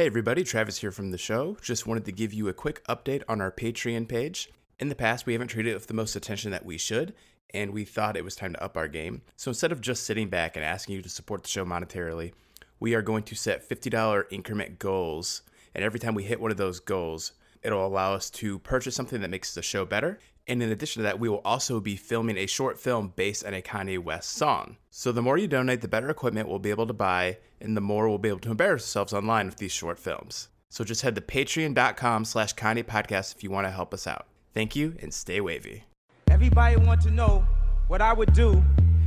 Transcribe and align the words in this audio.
Hey 0.00 0.06
everybody, 0.06 0.44
Travis 0.44 0.78
here 0.78 0.92
from 0.92 1.10
the 1.10 1.18
show. 1.18 1.58
Just 1.60 1.86
wanted 1.86 2.06
to 2.06 2.12
give 2.12 2.32
you 2.32 2.48
a 2.48 2.54
quick 2.54 2.82
update 2.86 3.22
on 3.28 3.42
our 3.42 3.52
Patreon 3.52 4.08
page. 4.08 4.48
In 4.78 4.88
the 4.88 4.94
past, 4.94 5.26
we 5.26 5.34
haven't 5.34 5.48
treated 5.48 5.72
it 5.72 5.74
with 5.74 5.88
the 5.88 5.92
most 5.92 6.16
attention 6.16 6.50
that 6.52 6.64
we 6.64 6.78
should, 6.78 7.12
and 7.52 7.70
we 7.70 7.84
thought 7.84 8.16
it 8.16 8.24
was 8.24 8.34
time 8.34 8.54
to 8.54 8.64
up 8.64 8.78
our 8.78 8.88
game. 8.88 9.20
So 9.36 9.50
instead 9.50 9.72
of 9.72 9.82
just 9.82 10.04
sitting 10.04 10.30
back 10.30 10.56
and 10.56 10.64
asking 10.64 10.94
you 10.94 11.02
to 11.02 11.10
support 11.10 11.42
the 11.42 11.50
show 11.50 11.66
monetarily, 11.66 12.32
we 12.78 12.94
are 12.94 13.02
going 13.02 13.24
to 13.24 13.34
set 13.34 13.68
$50 13.68 14.24
increment 14.30 14.78
goals. 14.78 15.42
And 15.74 15.84
every 15.84 16.00
time 16.00 16.14
we 16.14 16.24
hit 16.24 16.40
one 16.40 16.50
of 16.50 16.56
those 16.56 16.80
goals, 16.80 17.32
it'll 17.62 17.86
allow 17.86 18.14
us 18.14 18.30
to 18.30 18.58
purchase 18.60 18.94
something 18.94 19.20
that 19.20 19.28
makes 19.28 19.52
the 19.52 19.60
show 19.60 19.84
better. 19.84 20.18
And 20.46 20.62
in 20.62 20.70
addition 20.70 21.00
to 21.00 21.04
that, 21.04 21.20
we 21.20 21.28
will 21.28 21.42
also 21.44 21.80
be 21.80 21.96
filming 21.96 22.36
a 22.36 22.46
short 22.46 22.78
film 22.78 23.12
based 23.14 23.44
on 23.44 23.54
a 23.54 23.62
Kanye 23.62 23.98
West 23.98 24.32
song. 24.32 24.76
So 24.90 25.12
the 25.12 25.22
more 25.22 25.38
you 25.38 25.46
donate, 25.46 25.80
the 25.80 25.88
better 25.88 26.10
equipment 26.10 26.48
we'll 26.48 26.58
be 26.58 26.70
able 26.70 26.86
to 26.86 26.92
buy, 26.92 27.38
and 27.60 27.76
the 27.76 27.80
more 27.80 28.08
we'll 28.08 28.18
be 28.18 28.28
able 28.28 28.40
to 28.40 28.50
embarrass 28.50 28.82
ourselves 28.82 29.12
online 29.12 29.46
with 29.46 29.58
these 29.58 29.72
short 29.72 29.98
films. 29.98 30.48
So 30.68 30.84
just 30.84 31.02
head 31.02 31.14
to 31.16 31.20
patreon.com 31.20 32.24
slash 32.24 32.54
Kanye 32.54 32.84
Podcast 32.84 33.34
if 33.36 33.42
you 33.42 33.50
want 33.50 33.66
to 33.66 33.70
help 33.70 33.92
us 33.92 34.06
out. 34.06 34.26
Thank 34.54 34.74
you 34.74 34.96
and 35.00 35.12
stay 35.12 35.40
wavy. 35.40 35.84
Everybody 36.28 36.76
want 36.76 37.00
to 37.02 37.10
know 37.10 37.44
what 37.88 38.00
I 38.00 38.12
would 38.12 38.32
do 38.32 38.62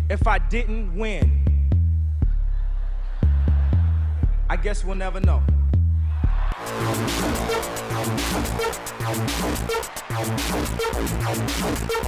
if 0.10 0.28
I 0.28 0.40
didn't 0.40 0.98
win. 0.98 1.40
I 4.50 4.56
guess 4.56 4.84
we'll 4.86 4.96
never 4.96 5.20
know. 5.20 5.42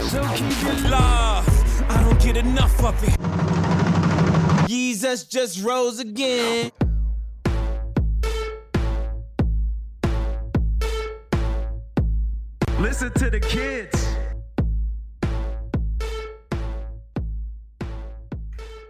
So 0.10 0.24
keep 0.36 0.64
it 0.64 0.90
love. 0.90 1.46
I 1.90 2.02
don't 2.02 2.22
get 2.22 2.38
enough 2.38 2.84
of 2.84 2.96
it. 3.04 4.70
Jesus 4.70 5.26
just 5.26 5.64
rose 5.64 6.00
again. 6.00 6.72
Listen 12.80 13.12
to 13.14 13.30
the 13.30 13.40
kids. 13.40 14.05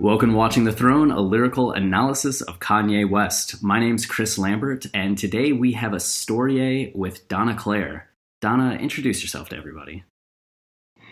Welcome 0.01 0.31
to 0.31 0.35
Watching 0.35 0.65
the 0.65 0.73
Throne, 0.73 1.09
a 1.09 1.21
lyrical 1.21 1.71
analysis 1.71 2.41
of 2.41 2.59
Kanye 2.59 3.09
West. 3.09 3.63
My 3.63 3.79
name's 3.79 4.05
Chris 4.05 4.37
Lambert, 4.37 4.85
and 4.93 5.17
today 5.17 5.53
we 5.53 5.71
have 5.71 5.93
a 5.93 6.01
story 6.01 6.91
with 6.93 7.25
Donna 7.29 7.55
Claire. 7.55 8.09
Donna, 8.41 8.75
introduce 8.75 9.21
yourself 9.21 9.47
to 9.49 9.55
everybody. 9.57 10.03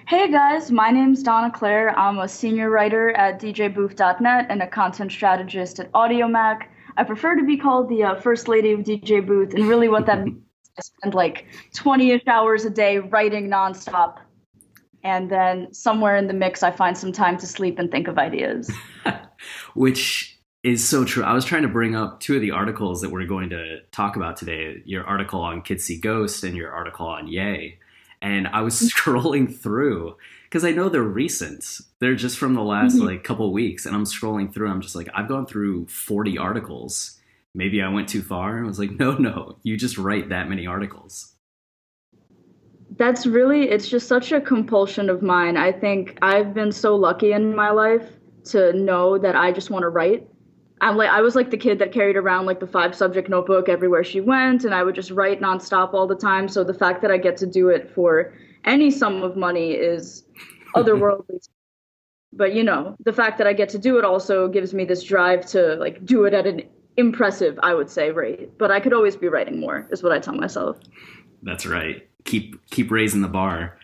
Hey 0.05 0.29
guys, 0.29 0.69
my 0.69 0.91
name's 0.91 1.23
Donna 1.23 1.49
Claire. 1.49 1.97
I'm 1.97 2.19
a 2.19 2.27
senior 2.27 2.69
writer 2.69 3.11
at 3.11 3.39
djbooth.net 3.39 4.47
and 4.49 4.61
a 4.61 4.67
content 4.67 5.13
strategist 5.13 5.79
at 5.79 5.89
Audiomack. 5.93 6.63
I 6.97 7.05
prefer 7.05 7.37
to 7.37 7.45
be 7.45 7.55
called 7.55 7.87
the 7.87 8.03
uh, 8.03 8.15
First 8.15 8.49
Lady 8.49 8.73
of 8.73 8.81
DJ 8.81 9.25
Booth, 9.25 9.53
and 9.53 9.65
really 9.65 9.87
what 9.87 10.05
that 10.07 10.23
means 10.25 10.43
I 10.77 10.81
spend 10.81 11.13
like 11.13 11.45
20 11.73 12.11
ish 12.11 12.27
hours 12.27 12.65
a 12.65 12.69
day 12.69 12.99
writing 12.99 13.47
nonstop. 13.49 14.17
And 15.03 15.29
then 15.29 15.73
somewhere 15.73 16.15
in 16.15 16.27
the 16.27 16.33
mix, 16.33 16.63
I 16.63 16.71
find 16.71 16.97
some 16.97 17.11
time 17.11 17.37
to 17.39 17.47
sleep 17.47 17.77
and 17.79 17.91
think 17.91 18.07
of 18.07 18.17
ideas. 18.17 18.71
Which 19.73 20.37
is 20.63 20.87
so 20.87 21.03
true. 21.03 21.23
I 21.23 21.33
was 21.33 21.43
trying 21.45 21.63
to 21.63 21.67
bring 21.67 21.95
up 21.95 22.19
two 22.21 22.35
of 22.35 22.41
the 22.41 22.51
articles 22.51 23.01
that 23.01 23.09
we're 23.11 23.25
going 23.25 23.49
to 23.49 23.81
talk 23.91 24.15
about 24.15 24.37
today 24.37 24.81
your 24.85 25.03
article 25.03 25.41
on 25.41 25.61
Kids 25.61 25.83
See 25.83 25.99
Ghost 25.99 26.43
and 26.43 26.55
your 26.55 26.71
article 26.71 27.05
on 27.07 27.27
Ye 27.27 27.77
And 28.21 28.47
I 28.47 28.61
was 28.61 28.75
scrolling 28.93 29.53
through 29.53 30.15
because 30.45 30.63
I 30.63 30.71
know 30.71 30.87
they're 30.87 31.01
recent. 31.03 31.79
They're 31.99 32.15
just 32.15 32.37
from 32.37 32.53
the 32.53 32.61
last 32.63 32.95
Mhm. 32.95 33.05
like 33.07 33.23
couple 33.25 33.51
weeks. 33.51 33.85
And 33.85 33.93
I'm 33.95 34.05
scrolling 34.05 34.53
through. 34.53 34.69
I'm 34.69 34.81
just 34.81 34.95
like, 34.95 35.09
I've 35.13 35.27
gone 35.27 35.45
through 35.45 35.87
40 35.87 36.37
articles. 36.37 37.19
Maybe 37.53 37.81
I 37.81 37.89
went 37.89 38.07
too 38.07 38.21
far. 38.21 38.55
And 38.55 38.65
I 38.65 38.67
was 38.69 38.79
like, 38.79 38.91
no, 38.99 39.15
no, 39.17 39.57
you 39.63 39.75
just 39.75 39.97
write 39.97 40.29
that 40.29 40.47
many 40.47 40.65
articles. 40.65 41.32
That's 42.97 43.25
really, 43.25 43.69
it's 43.69 43.89
just 43.89 44.07
such 44.07 44.31
a 44.31 44.41
compulsion 44.41 45.09
of 45.09 45.21
mine. 45.21 45.57
I 45.57 45.71
think 45.71 46.17
I've 46.21 46.53
been 46.53 46.71
so 46.71 46.95
lucky 46.95 47.31
in 47.31 47.55
my 47.55 47.71
life 47.71 48.07
to 48.45 48.73
know 48.73 49.17
that 49.17 49.35
I 49.35 49.51
just 49.51 49.69
want 49.69 49.83
to 49.83 49.89
write. 49.89 50.27
I'm 50.81 50.97
like, 50.97 51.09
I 51.09 51.21
was 51.21 51.35
like 51.35 51.49
the 51.49 51.57
kid 51.57 51.79
that 51.79 51.93
carried 51.93 52.17
around 52.17 52.45
like 52.45 52.59
the 52.59 52.67
five 52.67 52.93
subject 52.93 53.29
notebook 53.29 53.69
everywhere 53.69 54.03
she 54.03 54.19
went, 54.19 54.65
and 54.65 54.75
I 54.75 54.83
would 54.83 54.95
just 54.95 55.11
write 55.11 55.39
nonstop 55.39 55.93
all 55.93 56.07
the 56.07 56.15
time. 56.15 56.47
So 56.47 56.63
the 56.63 56.73
fact 56.73 57.01
that 57.01 57.11
I 57.11 57.17
get 57.17 57.37
to 57.37 57.47
do 57.47 57.69
it 57.69 57.89
for 57.89 58.33
any 58.65 58.91
sum 58.91 59.23
of 59.23 59.37
money 59.37 59.71
is 59.71 60.25
otherworldly. 60.75 61.47
but 62.33 62.53
you 62.53 62.63
know, 62.63 62.95
the 63.05 63.13
fact 63.13 63.37
that 63.37 63.47
I 63.47 63.53
get 63.53 63.69
to 63.69 63.79
do 63.79 63.97
it 63.97 64.03
also 64.03 64.47
gives 64.49 64.73
me 64.73 64.83
this 64.83 65.03
drive 65.03 65.45
to 65.47 65.75
like 65.75 66.05
do 66.05 66.25
it 66.25 66.33
at 66.33 66.45
an 66.45 66.63
impressive, 66.97 67.57
I 67.63 67.73
would 67.73 67.89
say, 67.89 68.11
rate. 68.11 68.57
But 68.57 68.71
I 68.71 68.79
could 68.79 68.93
always 68.93 69.15
be 69.15 69.29
writing 69.29 69.59
more, 69.59 69.87
is 69.89 70.03
what 70.03 70.11
I 70.11 70.19
tell 70.19 70.35
myself. 70.35 70.79
That's 71.43 71.65
right. 71.65 72.07
Keep 72.25 72.69
keep 72.69 72.91
raising 72.91 73.21
the 73.21 73.27
bar. 73.27 73.77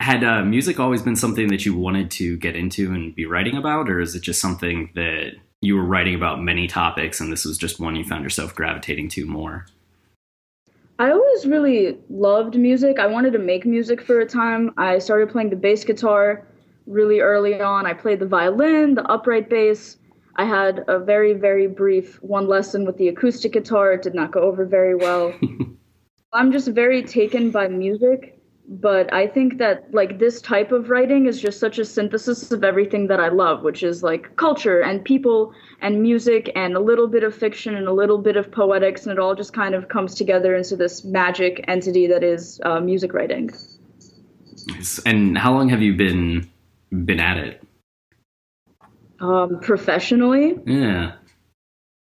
Had 0.00 0.22
uh, 0.22 0.44
music 0.44 0.78
always 0.78 1.02
been 1.02 1.16
something 1.16 1.48
that 1.48 1.66
you 1.66 1.76
wanted 1.76 2.10
to 2.12 2.36
get 2.36 2.54
into 2.54 2.92
and 2.92 3.14
be 3.14 3.26
writing 3.26 3.56
about, 3.56 3.88
or 3.88 4.00
is 4.00 4.14
it 4.14 4.22
just 4.22 4.40
something 4.40 4.90
that 4.94 5.32
you 5.60 5.74
were 5.74 5.84
writing 5.84 6.14
about 6.14 6.40
many 6.40 6.68
topics 6.68 7.20
and 7.20 7.32
this 7.32 7.44
was 7.44 7.58
just 7.58 7.80
one 7.80 7.96
you 7.96 8.04
found 8.04 8.22
yourself 8.22 8.54
gravitating 8.54 9.08
to 9.10 9.26
more? 9.26 9.66
I 11.00 11.10
always 11.10 11.46
really 11.46 11.96
loved 12.10 12.56
music. 12.56 12.98
I 12.98 13.06
wanted 13.06 13.32
to 13.34 13.38
make 13.38 13.64
music 13.64 14.02
for 14.02 14.20
a 14.20 14.26
time. 14.26 14.72
I 14.76 14.98
started 14.98 15.30
playing 15.30 15.50
the 15.50 15.56
bass 15.56 15.84
guitar 15.84 16.44
really 16.86 17.20
early 17.20 17.60
on. 17.60 17.86
I 17.86 17.92
played 17.92 18.18
the 18.18 18.26
violin, 18.26 18.94
the 18.94 19.04
upright 19.04 19.48
bass. 19.48 19.96
I 20.36 20.44
had 20.44 20.84
a 20.88 20.98
very, 20.98 21.34
very 21.34 21.66
brief 21.66 22.20
one 22.22 22.48
lesson 22.48 22.84
with 22.84 22.96
the 22.96 23.08
acoustic 23.08 23.52
guitar. 23.52 23.92
It 23.92 24.02
did 24.02 24.14
not 24.14 24.32
go 24.32 24.40
over 24.40 24.64
very 24.64 24.94
well. 24.94 25.32
I'm 26.32 26.52
just 26.52 26.68
very 26.68 27.02
taken 27.02 27.50
by 27.50 27.68
music, 27.68 28.38
but 28.68 29.12
I 29.12 29.26
think 29.26 29.56
that 29.58 29.92
like 29.94 30.18
this 30.18 30.42
type 30.42 30.72
of 30.72 30.90
writing 30.90 31.26
is 31.26 31.40
just 31.40 31.58
such 31.58 31.78
a 31.78 31.84
synthesis 31.84 32.52
of 32.52 32.64
everything 32.64 33.06
that 33.06 33.18
I 33.18 33.28
love, 33.28 33.62
which 33.62 33.82
is 33.82 34.02
like 34.02 34.36
culture 34.36 34.80
and 34.80 35.02
people 35.02 35.54
and 35.80 36.02
music 36.02 36.52
and 36.54 36.76
a 36.76 36.80
little 36.80 37.08
bit 37.08 37.22
of 37.24 37.34
fiction 37.34 37.74
and 37.76 37.88
a 37.88 37.92
little 37.92 38.18
bit 38.18 38.36
of 38.36 38.50
poetics, 38.50 39.06
and 39.06 39.12
it 39.12 39.18
all 39.18 39.34
just 39.34 39.54
kind 39.54 39.74
of 39.74 39.88
comes 39.88 40.14
together 40.14 40.54
into 40.54 40.76
this 40.76 41.02
magic 41.02 41.64
entity 41.66 42.06
that 42.08 42.22
is 42.22 42.60
uh, 42.64 42.78
music 42.78 43.14
writing. 43.14 43.50
And 45.06 45.38
how 45.38 45.54
long 45.54 45.70
have 45.70 45.80
you 45.80 45.94
been 45.94 46.50
been 46.90 47.20
at 47.20 47.38
it? 47.38 47.62
Um, 49.20 49.60
professionally, 49.60 50.58
Yeah. 50.66 51.12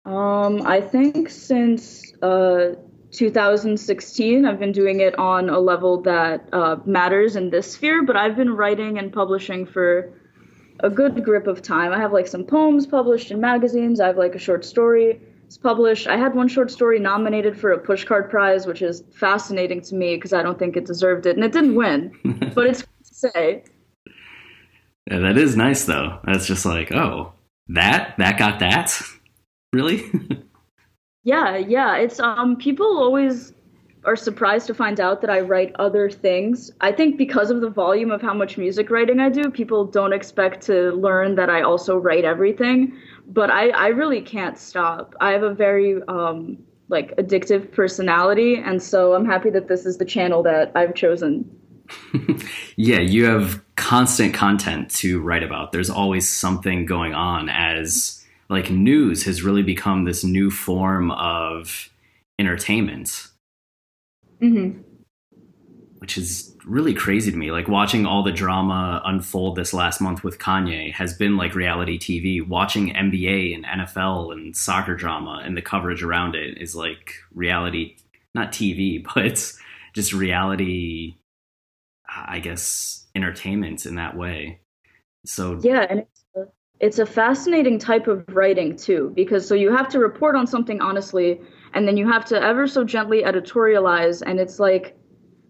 Um, 0.06 0.62
I 0.62 0.82
think 0.82 1.30
since 1.30 2.14
uh, 2.22 2.76
2016, 3.16 4.46
I've 4.46 4.60
been 4.60 4.72
doing 4.72 5.00
it 5.00 5.18
on 5.18 5.50
a 5.50 5.60
level 5.60 6.02
that 6.02 6.48
uh, 6.54 6.78
matters 6.86 7.36
in 7.36 7.50
this 7.50 7.74
sphere, 7.74 8.04
but 8.04 8.16
I've 8.16 8.36
been 8.36 8.56
writing 8.56 8.98
and 8.98 9.12
publishing 9.12 9.66
for 9.66 10.14
a 10.82 10.90
good 10.90 11.24
grip 11.24 11.48
of 11.48 11.62
time. 11.62 11.94
I 11.94 12.00
have 12.00 12.14
like 12.14 12.28
some 12.28 12.44
poems 12.44 12.86
published 12.86 13.32
in 13.32 13.40
magazines, 13.40 14.00
I 14.00 14.08
have 14.08 14.18
like 14.18 14.36
a 14.36 14.40
short 14.40 14.66
story 14.66 15.20
it's 15.46 15.58
published. 15.58 16.08
I 16.08 16.18
had 16.18 16.34
one 16.34 16.48
short 16.48 16.72
story 16.72 17.00
nominated 17.00 17.58
for 17.58 17.72
a 17.72 17.80
pushcart 17.80 18.30
prize, 18.30 18.66
which 18.66 18.82
is 18.82 19.04
fascinating 19.14 19.82
to 19.82 19.96
me 19.96 20.16
because 20.16 20.34
I 20.34 20.42
don't 20.42 20.58
think 20.58 20.76
it 20.76 20.86
deserved 20.86 21.26
it, 21.26 21.36
and 21.36 21.46
it 21.46 21.52
didn't 21.52 21.76
win, 21.76 22.12
but 22.56 22.68
it's 22.68 22.82
to 22.82 22.88
say. 23.04 23.64
Yeah, 25.10 25.20
that 25.20 25.38
is 25.38 25.56
nice 25.56 25.86
though. 25.86 26.20
That's 26.26 26.48
just 26.48 26.66
like, 26.66 26.92
oh, 26.92 27.34
that 27.70 28.16
that 28.18 28.38
got 28.38 28.60
that? 28.60 29.00
Really? 29.74 30.10
Yeah, 31.26 31.58
yeah. 31.58 31.98
It's 31.98 32.20
um 32.20 32.56
people 32.56 32.86
always 32.86 33.52
are 34.06 34.16
surprised 34.16 34.68
to 34.68 34.76
find 34.76 35.00
out 35.00 35.22
that 35.22 35.32
I 35.32 35.40
write 35.40 35.76
other 35.80 36.10
things. 36.12 36.70
I 36.82 36.92
think 36.92 37.18
because 37.18 37.50
of 37.50 37.62
the 37.62 37.70
volume 37.70 38.12
of 38.12 38.22
how 38.22 38.36
much 38.36 38.60
music 38.60 38.92
writing 38.92 39.20
I 39.20 39.30
do, 39.30 39.50
people 39.50 39.86
don't 39.86 40.14
expect 40.14 40.62
to 40.68 40.92
learn 40.92 41.34
that 41.36 41.50
I 41.50 41.64
also 41.64 41.98
write 41.98 42.24
everything. 42.24 42.96
But 43.26 43.50
I, 43.50 43.70
I 43.70 43.88
really 43.88 44.22
can't 44.22 44.56
stop. 44.60 45.16
I 45.20 45.32
have 45.32 45.42
a 45.42 45.54
very 45.54 46.00
um 46.08 46.60
like 46.90 47.16
addictive 47.18 47.72
personality 47.72 48.58
and 48.58 48.82
so 48.82 49.16
I'm 49.16 49.26
happy 49.26 49.50
that 49.50 49.68
this 49.68 49.88
is 49.88 49.98
the 49.98 50.06
channel 50.06 50.44
that 50.44 50.72
I've 50.76 50.94
chosen. 50.94 51.50
yeah, 52.76 53.00
you 53.00 53.26
have 53.26 53.64
constant 53.76 54.36
content 54.36 54.92
to 54.92 55.20
write 55.22 55.42
about. 55.42 55.72
There's 55.72 55.90
always 55.90 56.30
something 56.30 56.86
going 56.86 57.16
on 57.16 57.50
as 57.50 58.25
like 58.50 58.70
news 58.70 59.24
has 59.24 59.44
really 59.44 59.64
become 59.64 60.06
this 60.06 60.24
new 60.24 60.52
form 60.52 61.12
of 61.12 61.90
entertainment. 62.40 63.28
Mm-hmm. 64.42 64.82
Which 66.00 66.18
is 66.18 66.56
really 66.66 66.94
crazy 66.94 67.32
to 67.32 67.38
me. 67.38 67.52
Like 67.52 67.68
watching 67.68 68.06
all 68.06 68.24
the 68.24 68.32
drama 68.32 69.02
unfold 69.06 69.56
this 69.56 69.74
last 69.74 70.02
month 70.02 70.24
with 70.24 70.40
Kanye 70.40 70.92
has 70.94 71.14
been 71.14 71.38
like 71.38 71.56
reality 71.56 71.98
TV. 71.98 72.46
Watching 72.46 72.94
NBA 72.94 73.56
and 73.56 73.66
NFL 73.66 74.32
and 74.34 74.56
soccer 74.56 74.96
drama 74.96 75.42
and 75.44 75.56
the 75.56 75.62
coverage 75.62 76.04
around 76.04 76.36
it 76.36 76.60
is 76.60 76.76
like 76.76 77.14
reality, 77.34 77.98
not 78.34 78.52
TV, 78.52 79.06
but 79.16 79.54
just 79.94 80.14
reality, 80.14 81.16
I 82.08 82.40
guess, 82.40 83.06
entertainment 83.16 83.86
in 83.86 83.96
that 83.96 84.16
way. 84.16 84.60
So 85.26 85.60
yeah, 85.64 85.86
and 85.90 86.06
it's 86.80 87.00
a, 87.00 87.06
fascinating 87.06 87.80
type 87.80 88.08
of 88.08 88.26
writing 88.30 88.76
too, 88.76 89.12
because 89.16 89.48
so 89.48 89.56
you 89.56 89.72
have 89.72 89.88
to 89.90 90.00
report 90.00 90.36
on 90.36 90.46
something 90.46 90.82
honestly, 90.82 91.40
and 91.74 91.88
then 91.88 91.98
you 91.98 92.08
have 92.08 92.26
to 92.26 92.42
ever 92.42 92.68
so 92.68 92.84
gently 92.84 93.24
editorialize, 93.24 94.22
and 94.26 94.40
it's 94.40 94.60
like 94.60 94.98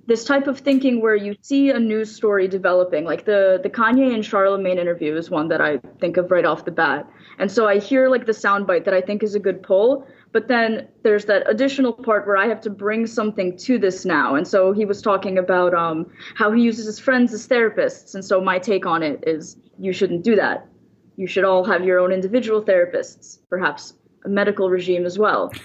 this 0.07 0.23
type 0.23 0.45
of 0.45 0.59
thinking 0.59 1.01
where 1.01 1.15
you 1.15 1.35
see 1.41 1.71
a 1.71 1.79
news 1.79 2.15
story 2.15 2.47
developing. 2.47 3.05
Like 3.05 3.25
the 3.25 3.59
the 3.63 3.69
kanye 3.69 4.13
and 4.13 4.23
Charlamagne 4.23 4.77
interview 4.77 5.15
is 5.15 5.29
one 5.29 5.47
that 5.47 5.61
i 5.61 5.77
think 5.99 6.17
of 6.17 6.29
right 6.29 6.45
off 6.45 6.65
the 6.65 6.71
bat. 6.71 7.09
And 7.39 7.51
so 7.51 7.67
i 7.67 7.79
hear 7.79 8.07
like 8.09 8.25
the 8.25 8.31
soundbite 8.31 8.85
that 8.85 8.93
i 8.93 9.01
think 9.01 9.23
is 9.23 9.35
a 9.35 9.39
good 9.39 9.63
pull 9.63 10.07
but 10.31 10.47
then 10.49 10.87
there's 11.01 11.25
that 11.25 11.49
additional 11.49 11.93
part 11.93 12.27
where 12.27 12.37
i 12.37 12.45
have 12.45 12.61
to 12.61 12.69
bring 12.69 13.07
something 13.07 13.57
to 13.57 13.79
this 13.79 14.05
now. 14.05 14.35
And 14.35 14.47
so 14.47 14.73
he 14.73 14.85
was 14.85 15.01
talking 15.01 15.37
about 15.37 15.73
um, 15.73 16.05
how 16.35 16.51
he 16.51 16.61
uses 16.61 16.85
his 16.85 16.99
friends 16.99 17.33
as 17.33 17.47
therapists 17.47 18.13
and 18.13 18.23
so 18.23 18.39
my 18.39 18.59
take 18.59 18.85
on 18.85 19.01
it 19.01 19.23
is 19.25 19.57
you 19.79 19.91
shouldn't 19.91 20.23
do 20.23 20.35
that 20.35 20.67
you 21.15 21.27
should 21.27 21.43
all 21.43 21.63
have 21.63 21.83
your 21.83 21.99
own 21.99 22.11
individual 22.11 22.61
therapists 22.61 23.39
perhaps 23.49 23.93
a 24.25 24.29
medical 24.29 24.69
regime 24.69 25.05
as 25.05 25.17
well. 25.17 25.51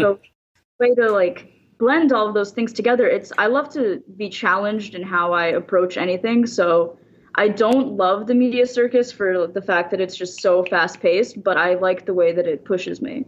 So 0.00 0.18
way 0.80 0.94
to 0.96 1.10
like 1.10 1.52
blend 1.78 2.12
all 2.12 2.26
of 2.26 2.34
those 2.34 2.50
things 2.50 2.72
together. 2.72 3.06
It's 3.06 3.32
i 3.38 3.46
love 3.46 3.68
to 3.74 4.02
be 4.16 4.28
challenged 4.28 4.94
in 4.94 5.02
how 5.02 5.32
i 5.32 5.46
approach 5.46 5.96
anything. 5.96 6.46
So 6.46 6.98
i 7.36 7.48
don't 7.48 7.96
love 7.96 8.26
the 8.26 8.34
media 8.34 8.66
circus 8.66 9.10
for 9.12 9.46
the 9.46 9.62
fact 9.62 9.90
that 9.90 10.00
it's 10.00 10.16
just 10.16 10.40
so 10.40 10.64
fast 10.64 11.00
paced 11.00 11.42
but 11.42 11.56
i 11.56 11.74
like 11.74 12.06
the 12.06 12.14
way 12.14 12.32
that 12.32 12.46
it 12.46 12.64
pushes 12.64 13.00
me. 13.00 13.24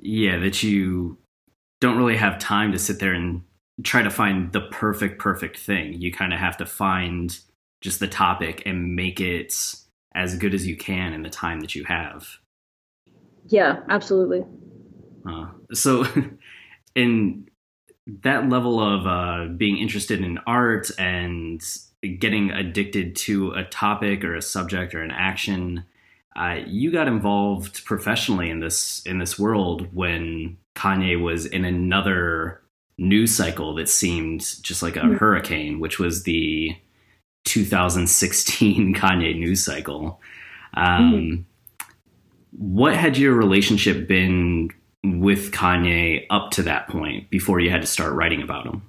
Yeah 0.00 0.38
that 0.38 0.62
you 0.62 1.18
don't 1.80 1.98
really 1.98 2.16
have 2.16 2.38
time 2.38 2.72
to 2.72 2.78
sit 2.78 3.00
there 3.00 3.12
and 3.12 3.42
try 3.82 4.02
to 4.02 4.10
find 4.10 4.52
the 4.52 4.60
perfect 4.60 5.18
perfect 5.18 5.58
thing. 5.58 6.00
You 6.00 6.12
kind 6.12 6.32
of 6.32 6.38
have 6.38 6.56
to 6.58 6.66
find 6.66 7.36
just 7.80 7.98
the 7.98 8.08
topic 8.08 8.62
and 8.64 8.94
make 8.94 9.20
it 9.20 9.52
as 10.14 10.36
good 10.36 10.54
as 10.54 10.66
you 10.66 10.76
can 10.76 11.12
in 11.12 11.22
the 11.22 11.30
time 11.30 11.60
that 11.60 11.74
you 11.74 11.84
have 11.84 12.26
yeah 13.46 13.80
absolutely 13.88 14.44
uh, 15.26 15.46
so 15.72 16.04
in 16.94 17.48
that 18.06 18.48
level 18.48 18.80
of 18.80 19.06
uh, 19.06 19.52
being 19.52 19.78
interested 19.78 20.20
in 20.20 20.38
art 20.46 20.90
and 20.98 21.62
getting 22.18 22.50
addicted 22.50 23.14
to 23.14 23.52
a 23.52 23.64
topic 23.64 24.24
or 24.24 24.34
a 24.34 24.42
subject 24.42 24.94
or 24.94 25.02
an 25.02 25.12
action, 25.12 25.84
uh, 26.34 26.58
you 26.66 26.90
got 26.90 27.06
involved 27.06 27.84
professionally 27.84 28.50
in 28.50 28.60
this 28.60 29.02
in 29.04 29.18
this 29.18 29.38
world 29.38 29.94
when 29.94 30.56
Kanye 30.74 31.20
was 31.20 31.46
in 31.46 31.64
another 31.64 32.60
news 32.98 33.34
cycle 33.34 33.74
that 33.74 33.88
seemed 33.88 34.40
just 34.62 34.82
like 34.82 34.96
a 34.96 35.00
mm-hmm. 35.00 35.16
hurricane, 35.16 35.78
which 35.78 35.98
was 35.98 36.24
the 36.24 36.76
2016 37.44 38.94
Kanye 38.96 39.38
news 39.38 39.64
cycle. 39.64 40.20
Um, 40.74 41.12
mm-hmm. 41.12 41.42
What 42.52 42.94
had 42.94 43.16
your 43.16 43.34
relationship 43.34 44.06
been 44.06 44.70
with 45.04 45.52
Kanye 45.52 46.26
up 46.30 46.50
to 46.52 46.62
that 46.62 46.88
point 46.88 47.30
before 47.30 47.60
you 47.60 47.70
had 47.70 47.80
to 47.80 47.86
start 47.86 48.12
writing 48.12 48.42
about 48.42 48.66
him? 48.66 48.82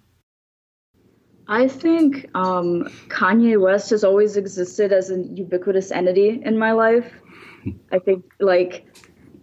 I 1.48 1.68
think 1.68 2.30
um, 2.36 2.84
Kanye 3.10 3.60
West 3.60 3.90
has 3.90 4.04
always 4.04 4.38
existed 4.38 4.94
as 4.94 5.10
a 5.10 5.22
ubiquitous 5.22 5.92
entity 5.92 6.42
in 6.44 6.58
my 6.58 6.72
life. 6.72 7.12
I 7.92 8.00
think 8.00 8.26
like 8.40 8.86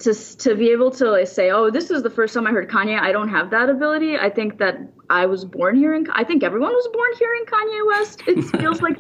to 0.01 0.15
to 0.39 0.55
be 0.55 0.71
able 0.71 0.91
to 0.93 1.11
like, 1.11 1.29
say, 1.29 1.51
oh, 1.51 1.71
this 1.71 1.91
is 1.91 2.03
the 2.03 2.11
first 2.11 2.35
time 2.35 2.47
I 2.47 2.51
heard 2.51 2.69
Kanye. 2.71 2.99
I 2.99 3.13
don't 3.13 3.29
have 3.29 3.51
that 3.51 3.69
ability. 3.69 4.17
I 4.17 4.31
think 4.31 4.59
that 4.59 4.79
I 5.09 5.27
was 5.27 5.45
born 5.45 5.77
hearing. 5.77 6.07
I 6.13 6.25
think 6.25 6.43
everyone 6.43 6.73
was 6.73 6.89
born 6.93 7.11
hearing 7.19 7.45
Kanye 7.45 7.87
West. 7.87 8.23
It 8.27 8.43
feels 8.61 8.81
like, 8.83 8.99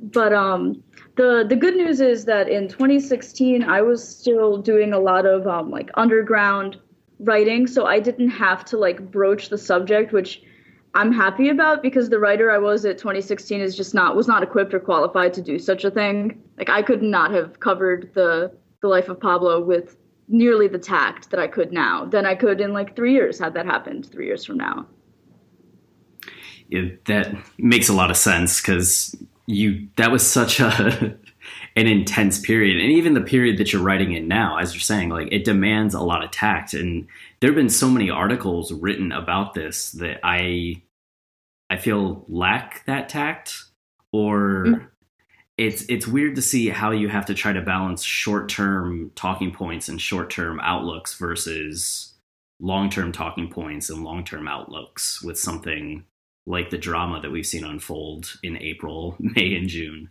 but 0.00 0.32
um, 0.32 0.82
the 1.16 1.46
the 1.48 1.56
good 1.56 1.76
news 1.76 2.00
is 2.00 2.24
that 2.24 2.48
in 2.48 2.68
2016 2.68 3.62
I 3.62 3.82
was 3.82 4.06
still 4.06 4.58
doing 4.58 4.92
a 4.92 4.98
lot 4.98 5.26
of 5.26 5.46
um, 5.46 5.70
like 5.70 5.90
underground 5.94 6.78
writing, 7.20 7.66
so 7.66 7.86
I 7.86 8.00
didn't 8.00 8.30
have 8.30 8.64
to 8.66 8.76
like 8.76 9.10
broach 9.10 9.48
the 9.48 9.58
subject, 9.58 10.12
which 10.12 10.42
I'm 10.94 11.12
happy 11.12 11.48
about 11.48 11.82
because 11.82 12.08
the 12.08 12.18
writer 12.18 12.50
I 12.50 12.58
was 12.58 12.84
at 12.84 12.98
2016 12.98 13.60
is 13.60 13.76
just 13.76 13.94
not 13.94 14.16
was 14.16 14.26
not 14.26 14.42
equipped 14.42 14.74
or 14.74 14.80
qualified 14.80 15.32
to 15.34 15.42
do 15.42 15.58
such 15.58 15.84
a 15.84 15.90
thing. 15.90 16.42
Like 16.58 16.68
I 16.68 16.82
could 16.82 17.02
not 17.02 17.32
have 17.32 17.60
covered 17.60 18.10
the 18.14 18.52
the 18.84 18.88
life 18.88 19.08
of 19.08 19.18
Pablo 19.18 19.62
with 19.62 19.96
nearly 20.28 20.68
the 20.68 20.78
tact 20.78 21.30
that 21.30 21.40
I 21.40 21.46
could 21.46 21.72
now 21.72 22.04
than 22.04 22.26
I 22.26 22.34
could 22.34 22.60
in 22.60 22.74
like 22.74 22.94
three 22.94 23.14
years 23.14 23.38
had 23.38 23.54
that 23.54 23.64
happened 23.64 24.04
three 24.04 24.26
years 24.26 24.44
from 24.44 24.58
now. 24.58 24.86
Yeah, 26.68 26.90
that 27.06 27.34
makes 27.56 27.88
a 27.88 27.94
lot 27.94 28.10
of 28.10 28.18
sense 28.18 28.60
because 28.60 29.16
you 29.46 29.88
that 29.96 30.12
was 30.12 30.26
such 30.26 30.60
a 30.60 31.16
an 31.76 31.86
intense 31.86 32.38
period 32.38 32.78
and 32.78 32.92
even 32.92 33.14
the 33.14 33.22
period 33.22 33.56
that 33.56 33.72
you're 33.72 33.82
writing 33.82 34.12
in 34.12 34.28
now 34.28 34.58
as 34.58 34.74
you're 34.74 34.80
saying 34.80 35.08
like 35.08 35.28
it 35.32 35.44
demands 35.44 35.94
a 35.94 36.00
lot 36.00 36.22
of 36.22 36.30
tact 36.30 36.72
and 36.72 37.06
there 37.40 37.50
have 37.50 37.56
been 37.56 37.68
so 37.68 37.88
many 37.88 38.08
articles 38.08 38.72
written 38.72 39.12
about 39.12 39.52
this 39.52 39.92
that 39.92 40.18
i 40.22 40.80
i 41.68 41.76
feel 41.76 42.24
lack 42.28 42.82
that 42.86 43.10
tact 43.10 43.64
or 44.12 44.64
mm. 44.66 44.88
It's 45.56 45.84
it's 45.88 46.06
weird 46.06 46.34
to 46.34 46.42
see 46.42 46.68
how 46.68 46.90
you 46.90 47.08
have 47.08 47.26
to 47.26 47.34
try 47.34 47.52
to 47.52 47.62
balance 47.62 48.02
short-term 48.02 49.12
talking 49.14 49.52
points 49.52 49.88
and 49.88 50.00
short-term 50.00 50.58
outlooks 50.60 51.14
versus 51.14 52.14
long-term 52.60 53.12
talking 53.12 53.48
points 53.48 53.90
and 53.90 54.02
long-term 54.02 54.48
outlooks 54.48 55.22
with 55.22 55.38
something 55.38 56.04
like 56.46 56.70
the 56.70 56.78
drama 56.78 57.20
that 57.20 57.30
we've 57.30 57.46
seen 57.46 57.64
unfold 57.64 58.36
in 58.42 58.56
April, 58.58 59.16
May, 59.18 59.54
and 59.54 59.68
June. 59.68 60.10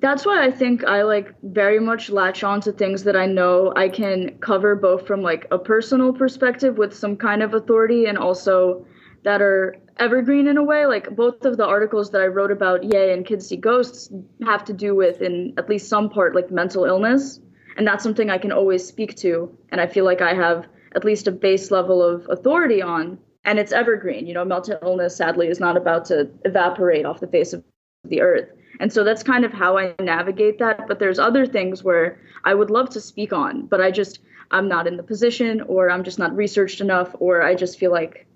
That's 0.00 0.26
why 0.26 0.44
I 0.44 0.50
think 0.50 0.84
I 0.84 1.02
like 1.02 1.34
very 1.42 1.80
much 1.80 2.10
latch 2.10 2.44
on 2.44 2.60
to 2.62 2.72
things 2.72 3.04
that 3.04 3.16
I 3.16 3.24
know 3.24 3.72
I 3.74 3.88
can 3.88 4.38
cover 4.38 4.76
both 4.76 5.06
from 5.06 5.22
like 5.22 5.46
a 5.50 5.58
personal 5.58 6.12
perspective 6.12 6.76
with 6.76 6.94
some 6.94 7.16
kind 7.16 7.42
of 7.42 7.54
authority 7.54 8.04
and 8.04 8.18
also 8.18 8.86
that 9.24 9.42
are 9.42 9.76
evergreen 9.98 10.46
in 10.46 10.56
a 10.56 10.62
way. 10.62 10.86
Like 10.86 11.14
both 11.16 11.44
of 11.44 11.56
the 11.56 11.66
articles 11.66 12.10
that 12.10 12.20
I 12.20 12.26
wrote 12.26 12.52
about 12.52 12.84
Ye 12.84 13.12
and 13.12 13.26
Kids 13.26 13.48
See 13.48 13.56
Ghosts 13.56 14.10
have 14.44 14.64
to 14.66 14.72
do 14.72 14.94
with 14.94 15.22
in 15.22 15.54
at 15.58 15.68
least 15.68 15.88
some 15.88 16.08
part 16.08 16.34
like 16.34 16.50
mental 16.50 16.84
illness. 16.84 17.40
And 17.76 17.86
that's 17.86 18.04
something 18.04 18.30
I 18.30 18.38
can 18.38 18.52
always 18.52 18.86
speak 18.86 19.16
to. 19.16 19.56
And 19.70 19.80
I 19.80 19.86
feel 19.86 20.04
like 20.04 20.22
I 20.22 20.34
have 20.34 20.66
at 20.94 21.04
least 21.04 21.26
a 21.26 21.32
base 21.32 21.70
level 21.70 22.02
of 22.02 22.26
authority 22.30 22.80
on 22.80 23.18
and 23.44 23.58
it's 23.58 23.72
evergreen. 23.72 24.26
You 24.26 24.34
know, 24.34 24.44
mental 24.44 24.78
illness 24.82 25.16
sadly 25.16 25.48
is 25.48 25.60
not 25.60 25.76
about 25.76 26.04
to 26.06 26.30
evaporate 26.44 27.04
off 27.04 27.20
the 27.20 27.26
face 27.26 27.52
of 27.52 27.64
the 28.04 28.20
earth. 28.20 28.48
And 28.80 28.92
so 28.92 29.04
that's 29.04 29.22
kind 29.22 29.44
of 29.44 29.52
how 29.52 29.78
I 29.78 29.94
navigate 30.00 30.58
that. 30.58 30.86
But 30.88 30.98
there's 30.98 31.18
other 31.18 31.46
things 31.46 31.82
where 31.82 32.18
I 32.44 32.54
would 32.54 32.70
love 32.70 32.90
to 32.90 33.00
speak 33.00 33.32
on, 33.32 33.66
but 33.66 33.80
I 33.80 33.90
just 33.90 34.20
I'm 34.50 34.68
not 34.68 34.86
in 34.86 34.96
the 34.96 35.02
position 35.02 35.62
or 35.62 35.90
I'm 35.90 36.04
just 36.04 36.18
not 36.18 36.36
researched 36.36 36.80
enough 36.80 37.14
or 37.18 37.42
I 37.42 37.54
just 37.54 37.78
feel 37.78 37.90
like 37.90 38.26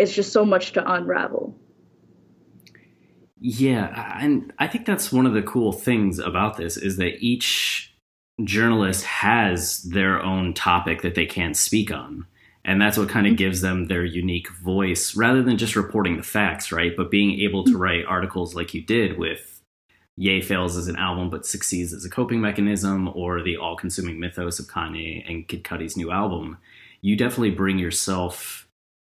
it's 0.00 0.14
just 0.14 0.32
so 0.32 0.44
much 0.44 0.72
to 0.72 0.92
unravel. 0.92 1.56
Yeah, 3.40 4.18
and 4.20 4.52
I 4.58 4.66
think 4.66 4.86
that's 4.86 5.12
one 5.12 5.26
of 5.26 5.32
the 5.32 5.42
cool 5.42 5.72
things 5.72 6.18
about 6.18 6.56
this 6.56 6.76
is 6.76 6.96
that 6.96 7.18
each 7.20 7.94
journalist 8.44 9.04
has 9.04 9.82
their 9.82 10.22
own 10.22 10.54
topic 10.54 11.02
that 11.02 11.14
they 11.14 11.26
can't 11.26 11.56
speak 11.56 11.92
on 11.92 12.26
and 12.64 12.80
that's 12.80 12.96
what 12.96 13.08
kind 13.08 13.26
of 13.26 13.32
mm-hmm. 13.32 13.38
gives 13.38 13.60
them 13.60 13.86
their 13.86 14.04
unique 14.04 14.48
voice 14.62 15.14
rather 15.14 15.42
than 15.42 15.58
just 15.58 15.76
reporting 15.76 16.16
the 16.16 16.22
facts 16.22 16.72
right 16.72 16.96
but 16.96 17.10
being 17.10 17.38
able 17.40 17.64
to 17.64 17.72
mm-hmm. 17.72 17.82
write 17.82 18.04
articles 18.06 18.54
like 18.54 18.72
you 18.72 18.80
did 18.80 19.18
with 19.18 19.60
Ye 20.16 20.42
fails 20.42 20.76
as 20.76 20.86
an 20.86 20.96
album 20.96 21.30
but 21.30 21.46
succeeds 21.46 21.94
as 21.94 22.04
a 22.04 22.10
coping 22.10 22.42
mechanism 22.42 23.10
or 23.14 23.42
the 23.42 23.56
all-consuming 23.56 24.20
mythos 24.20 24.58
of 24.58 24.66
Kanye 24.66 25.24
and 25.26 25.48
Kid 25.48 25.64
Cudi's 25.64 25.96
new 25.96 26.10
album. 26.10 26.58
You 27.00 27.16
definitely 27.16 27.52
bring 27.52 27.78
yourself 27.78 28.59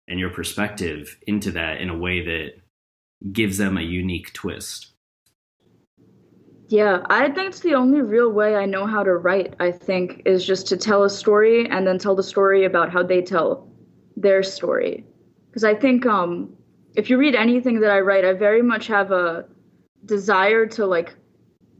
and 0.07 0.19
your 0.19 0.29
perspective 0.29 1.17
into 1.27 1.51
that 1.51 1.81
in 1.81 1.89
a 1.89 1.97
way 1.97 2.23
that 2.23 2.51
gives 3.31 3.57
them 3.57 3.77
a 3.77 3.81
unique 3.81 4.31
twist 4.33 4.93
yeah, 6.69 7.03
I 7.09 7.29
think 7.29 7.47
it's 7.47 7.61
the 7.61 7.75
only 7.75 8.01
real 8.01 8.29
way 8.29 8.55
I 8.55 8.65
know 8.65 8.85
how 8.85 9.01
to 9.01 9.15
write, 9.15 9.55
I 9.59 9.71
think, 9.71 10.21
is 10.25 10.45
just 10.45 10.67
to 10.67 10.77
tell 10.77 11.03
a 11.03 11.09
story 11.09 11.69
and 11.69 11.87
then 11.87 11.97
tell 11.97 12.13
the 12.15 12.23
story 12.23 12.65
about 12.65 12.91
how 12.91 13.03
they 13.03 13.21
tell 13.21 13.69
their 14.17 14.43
story. 14.43 15.05
Because 15.49 15.63
I 15.63 15.73
think 15.73 16.05
um, 16.05 16.53
if 16.95 17.09
you 17.09 17.17
read 17.17 17.35
anything 17.35 17.79
that 17.79 17.91
I 17.91 17.99
write, 18.01 18.25
I 18.25 18.33
very 18.33 18.61
much 18.61 18.87
have 18.87 19.11
a 19.11 19.45
desire 20.05 20.65
to 20.67 20.85
like 20.85 21.15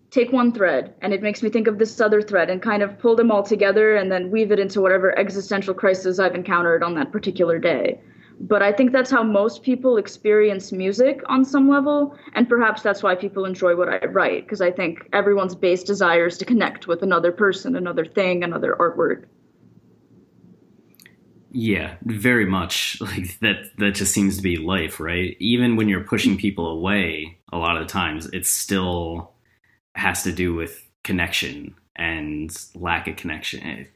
take 0.09 0.31
one 0.31 0.53
thread 0.53 0.93
and 1.01 1.13
it 1.13 1.21
makes 1.21 1.43
me 1.43 1.49
think 1.49 1.67
of 1.67 1.77
this 1.77 1.99
other 1.99 2.21
thread 2.21 2.49
and 2.49 2.61
kind 2.61 2.81
of 2.81 2.97
pull 2.97 3.15
them 3.15 3.29
all 3.29 3.43
together 3.43 3.97
and 3.97 4.09
then 4.09 4.31
weave 4.31 4.53
it 4.53 4.59
into 4.59 4.79
whatever 4.79 5.17
existential 5.19 5.73
crisis 5.73 6.17
I've 6.17 6.33
encountered 6.33 6.81
on 6.81 6.95
that 6.95 7.11
particular 7.11 7.59
day. 7.59 7.99
But 8.39 8.61
I 8.61 8.71
think 8.71 8.91
that's 8.91 9.09
how 9.09 9.23
most 9.23 9.63
people 9.63 9.97
experience 9.97 10.71
music 10.71 11.21
on 11.27 11.43
some 11.43 11.67
level, 11.67 12.15
and 12.33 12.47
perhaps 12.47 12.83
that's 12.83 13.01
why 13.01 13.15
people 13.15 13.45
enjoy 13.45 13.75
what 13.75 13.89
I 13.89 14.05
write, 14.05 14.45
because 14.45 14.61
I 14.61 14.71
think 14.71 15.09
everyone's 15.11 15.55
base 15.55 15.83
desire 15.83 16.27
is 16.27 16.37
to 16.37 16.45
connect 16.45 16.87
with 16.87 17.01
another 17.01 17.31
person, 17.31 17.75
another 17.75 18.05
thing, 18.05 18.43
another 18.43 18.75
artwork. 18.79 19.25
Yeah, 21.51 21.95
very 22.03 22.45
much. 22.45 23.01
Like 23.07 23.39
that 23.39 23.71
that 23.77 23.95
just 23.95 24.13
seems 24.13 24.37
to 24.37 24.43
be 24.43 24.57
life, 24.57 24.99
right? 24.99 25.35
Even 25.39 25.75
when 25.75 25.89
you're 25.89 26.03
pushing 26.03 26.37
people 26.37 26.67
away, 26.67 27.39
a 27.51 27.57
lot 27.57 27.77
of 27.77 27.87
times 27.87 28.27
it 28.27 28.45
still 28.45 29.31
has 29.95 30.23
to 30.23 30.31
do 30.31 30.53
with 30.53 30.85
connection 31.03 31.73
and 31.95 32.55
lack 32.75 33.07
of 33.07 33.15
connection. 33.15 33.87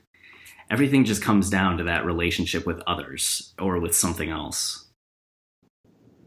Everything 0.72 1.04
just 1.04 1.22
comes 1.22 1.50
down 1.50 1.78
to 1.78 1.84
that 1.84 2.06
relationship 2.06 2.66
with 2.66 2.82
others 2.88 3.54
or 3.60 3.78
with 3.82 3.94
something 3.94 4.30
else. 4.30 4.86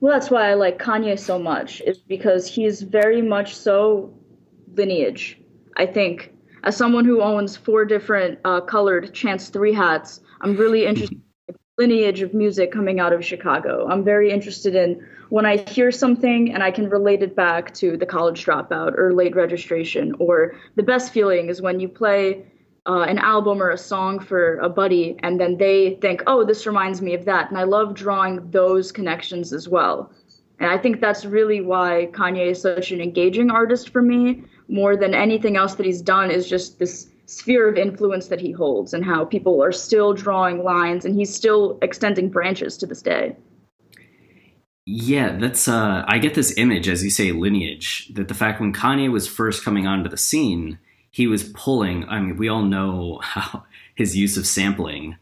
Well, 0.01 0.13
that's 0.13 0.31
why 0.31 0.51
I 0.51 0.55
like 0.55 0.79
Kanye 0.79 1.19
so 1.19 1.39
much, 1.39 1.81
is 1.81 1.97
because 1.97 2.47
he's 2.47 2.83
very 2.83 3.23
much 3.23 3.57
so 3.57 4.13
lineage. 4.75 5.41
I 5.79 5.87
think, 5.87 6.35
as 6.63 6.77
someone 6.77 7.07
who 7.07 7.23
owns 7.23 7.57
four 7.57 7.87
different 7.87 8.39
uh, 8.45 8.61
colored 8.61 9.15
Chance 9.15 9.49
3 9.49 9.73
hats, 9.73 10.21
I'm 10.43 10.57
really 10.57 10.85
interested 10.87 11.23
in 11.49 11.55
lineage 11.79 12.21
of 12.21 12.35
music 12.35 12.71
coming 12.71 13.01
out 13.01 13.15
of 13.15 13.25
Chicago. 13.25 13.89
I'm 13.89 14.05
very 14.05 14.31
interested 14.31 14.75
in 14.75 15.03
when 15.31 15.47
I 15.47 15.57
hear 15.71 15.91
something 15.91 16.53
and 16.53 16.63
I 16.63 16.71
can 16.71 16.91
relate 16.91 17.23
it 17.23 17.35
back 17.35 17.73
to 17.77 17.97
the 17.97 18.05
college 18.05 18.45
dropout 18.45 18.99
or 18.99 19.15
late 19.15 19.35
registration, 19.35 20.15
or 20.19 20.55
the 20.77 20.83
best 20.83 21.15
feeling 21.15 21.49
is 21.49 21.63
when 21.63 21.81
you 21.81 21.89
play 21.89 22.45
uh, 22.87 23.03
an 23.03 23.19
album 23.19 23.63
or 23.63 23.71
a 23.71 23.79
song 23.79 24.21
for 24.21 24.59
a 24.59 24.69
buddy 24.69 25.17
and 25.23 25.41
then 25.41 25.57
they 25.57 25.97
think, 26.03 26.23
oh, 26.27 26.45
this 26.45 26.67
reminds 26.67 27.01
me 27.01 27.15
of 27.15 27.25
that. 27.25 27.49
And 27.49 27.59
I 27.59 27.65
love 27.65 27.95
drawing 27.95 28.51
those 28.51 28.93
connections 28.93 29.53
as 29.53 29.69
well. 29.69 30.13
And 30.61 30.71
I 30.71 30.79
think 30.79 31.01
that's 31.01 31.25
really 31.25 31.61
why 31.61 32.09
Kanye 32.13 32.51
is 32.51 32.61
such 32.61 32.93
an 32.93 33.01
engaging 33.01 33.51
artist 33.51 33.91
for 33.91 34.03
me, 34.03 34.45
more 34.69 34.97
than 34.97 35.15
anything 35.15 35.57
else 35.57 35.75
that 35.75 35.87
he's 35.87 36.03
done, 36.03 36.31
is 36.31 36.49
just 36.49 36.79
this 36.79 37.11
sphere 37.27 37.69
of 37.69 37.77
influence 37.77 38.29
that 38.29 38.41
he 38.41 38.53
holds 38.53 38.93
and 38.93 39.05
how 39.05 39.25
people 39.25 39.63
are 39.63 39.73
still 39.73 40.13
drawing 40.13 40.63
lines 40.63 41.05
and 41.05 41.17
he's 41.17 41.35
still 41.35 41.79
extending 41.83 42.29
branches 42.29 42.77
to 42.77 42.87
this 42.87 43.03
day. 43.03 43.35
Yeah, 44.87 45.39
that's 45.39 45.67
uh 45.67 46.05
I 46.07 46.19
get 46.19 46.35
this 46.35 46.57
image 46.59 46.89
as 46.89 47.03
you 47.03 47.09
say 47.09 47.33
lineage 47.33 48.11
that 48.15 48.29
the 48.29 48.35
fact 48.35 48.61
when 48.61 48.75
Kanye 48.75 49.11
was 49.11 49.27
first 49.27 49.65
coming 49.65 49.87
onto 49.87 50.11
the 50.11 50.19
scene, 50.19 50.79
he 51.15 51.29
was 51.29 51.45
pulling 51.45 52.09
I 52.09 52.21
mean 52.21 52.37
we 52.37 52.49
all 52.49 52.65
know 52.65 53.21
how 53.23 53.65
his 53.95 54.17
use 54.17 54.37
of 54.37 54.47
sampling 54.47 55.17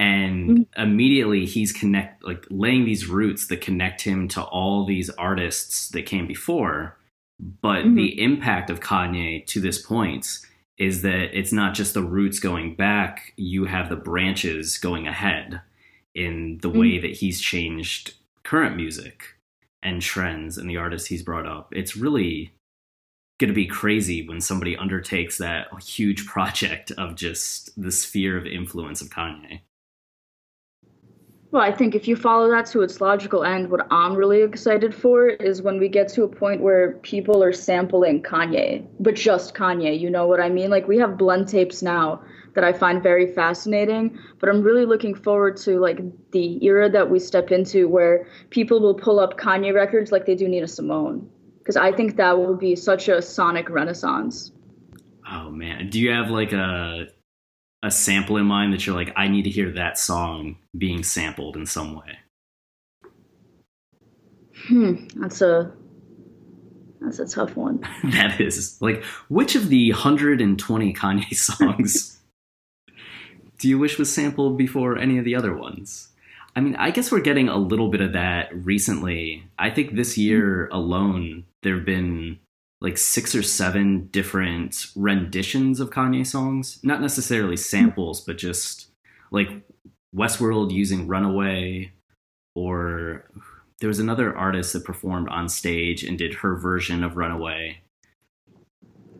and 0.00 0.50
mm-hmm. 0.50 0.82
immediately 0.82 1.46
he's 1.46 1.72
connect 1.72 2.24
like 2.24 2.44
laying 2.50 2.84
these 2.84 3.06
roots 3.06 3.46
that 3.46 3.60
connect 3.60 4.02
him 4.02 4.26
to 4.28 4.42
all 4.42 4.84
these 4.84 5.08
artists 5.10 5.88
that 5.90 6.06
came 6.06 6.26
before 6.26 6.96
but 7.38 7.84
mm-hmm. 7.84 7.94
the 7.94 8.22
impact 8.22 8.70
of 8.70 8.80
Kanye 8.80 9.46
to 9.46 9.60
this 9.60 9.80
point 9.80 10.38
is 10.78 11.02
that 11.02 11.38
it's 11.38 11.52
not 11.52 11.74
just 11.74 11.94
the 11.94 12.02
roots 12.02 12.38
going 12.38 12.74
back, 12.74 13.32
you 13.36 13.64
have 13.66 13.88
the 13.88 13.96
branches 13.96 14.78
going 14.78 15.06
ahead 15.06 15.60
in 16.14 16.58
the 16.62 16.68
mm-hmm. 16.68 16.80
way 16.80 16.98
that 16.98 17.12
he's 17.12 17.40
changed 17.40 18.14
current 18.42 18.76
music 18.76 19.34
and 19.82 20.02
trends 20.02 20.58
and 20.58 20.68
the 20.68 20.76
artists 20.76 21.08
he's 21.08 21.22
brought 21.22 21.46
up. 21.46 21.72
It's 21.72 21.96
really 21.96 22.52
going 23.38 23.48
to 23.48 23.54
be 23.54 23.66
crazy 23.66 24.26
when 24.26 24.40
somebody 24.40 24.76
undertakes 24.76 25.38
that 25.38 25.66
huge 25.82 26.26
project 26.26 26.90
of 26.92 27.14
just 27.14 27.80
the 27.80 27.92
sphere 27.92 28.36
of 28.38 28.46
influence 28.46 29.02
of 29.02 29.10
Kanye. 29.10 29.60
Well, 31.52 31.62
I 31.62 31.72
think 31.72 31.94
if 31.94 32.08
you 32.08 32.16
follow 32.16 32.50
that 32.50 32.66
to 32.66 32.82
its 32.82 33.00
logical 33.00 33.44
end, 33.44 33.70
what 33.70 33.86
I'm 33.90 34.14
really 34.14 34.42
excited 34.42 34.94
for 34.94 35.28
is 35.28 35.62
when 35.62 35.78
we 35.78 35.88
get 35.88 36.08
to 36.08 36.24
a 36.24 36.28
point 36.28 36.60
where 36.60 36.92
people 37.02 37.42
are 37.42 37.52
sampling 37.52 38.22
Kanye, 38.22 38.86
but 39.00 39.14
just 39.14 39.54
Kanye. 39.54 39.98
You 39.98 40.10
know 40.10 40.26
what 40.26 40.40
I 40.40 40.48
mean? 40.48 40.70
Like 40.70 40.88
we 40.88 40.98
have 40.98 41.16
blend 41.16 41.48
tapes 41.48 41.82
now 41.82 42.22
that 42.54 42.64
I 42.64 42.72
find 42.72 43.02
very 43.02 43.32
fascinating, 43.32 44.18
but 44.40 44.48
I'm 44.48 44.62
really 44.62 44.84
looking 44.84 45.14
forward 45.14 45.56
to 45.58 45.78
like 45.78 46.00
the 46.32 46.62
era 46.64 46.90
that 46.90 47.08
we 47.08 47.18
step 47.20 47.52
into 47.52 47.88
where 47.88 48.26
people 48.50 48.80
will 48.80 48.94
pull 48.94 49.20
up 49.20 49.38
Kanye 49.38 49.72
records 49.72 50.10
like 50.10 50.26
they 50.26 50.34
do 50.34 50.48
Nina 50.48 50.66
Simone, 50.66 51.30
because 51.66 51.76
I 51.76 51.90
think 51.90 52.14
that 52.16 52.38
will 52.38 52.54
be 52.54 52.76
such 52.76 53.08
a 53.08 53.20
sonic 53.20 53.68
renaissance. 53.68 54.52
Oh 55.28 55.50
man, 55.50 55.90
do 55.90 55.98
you 55.98 56.12
have 56.12 56.30
like 56.30 56.52
a 56.52 57.08
a 57.82 57.90
sample 57.90 58.36
in 58.36 58.46
mind 58.46 58.72
that 58.72 58.86
you're 58.86 58.94
like, 58.94 59.12
I 59.16 59.26
need 59.26 59.42
to 59.42 59.50
hear 59.50 59.72
that 59.72 59.98
song 59.98 60.58
being 60.78 61.02
sampled 61.02 61.56
in 61.56 61.66
some 61.66 61.96
way? 61.96 62.18
Hmm, 64.68 65.08
that's 65.16 65.42
a 65.42 65.72
that's 67.00 67.18
a 67.18 67.26
tough 67.26 67.56
one. 67.56 67.80
that 68.04 68.40
is 68.40 68.80
like, 68.80 69.02
which 69.28 69.56
of 69.56 69.68
the 69.68 69.90
120 69.90 70.94
Kanye 70.94 71.34
songs 71.34 72.16
do 73.58 73.68
you 73.68 73.78
wish 73.78 73.98
was 73.98 74.12
sampled 74.12 74.56
before 74.56 74.98
any 74.98 75.18
of 75.18 75.24
the 75.24 75.34
other 75.34 75.56
ones? 75.56 76.10
I 76.56 76.60
mean, 76.60 76.74
I 76.76 76.90
guess 76.90 77.12
we're 77.12 77.20
getting 77.20 77.50
a 77.50 77.58
little 77.58 77.88
bit 77.88 78.00
of 78.00 78.14
that 78.14 78.48
recently. 78.64 79.44
I 79.58 79.68
think 79.68 79.92
this 79.94 80.16
year 80.16 80.68
alone, 80.68 81.44
there 81.66 81.74
have 81.74 81.84
been 81.84 82.38
like 82.80 82.96
six 82.96 83.34
or 83.34 83.42
seven 83.42 84.06
different 84.12 84.86
renditions 84.94 85.80
of 85.80 85.90
Kanye 85.90 86.24
songs. 86.24 86.78
Not 86.84 87.00
necessarily 87.00 87.56
samples, 87.56 88.20
but 88.20 88.38
just 88.38 88.86
like 89.32 89.48
Westworld 90.14 90.70
using 90.70 91.08
Runaway, 91.08 91.90
or 92.54 93.28
there 93.80 93.88
was 93.88 93.98
another 93.98 94.36
artist 94.36 94.74
that 94.74 94.84
performed 94.84 95.28
on 95.28 95.48
stage 95.48 96.04
and 96.04 96.16
did 96.16 96.34
her 96.34 96.54
version 96.54 97.02
of 97.02 97.16
Runaway. 97.16 97.80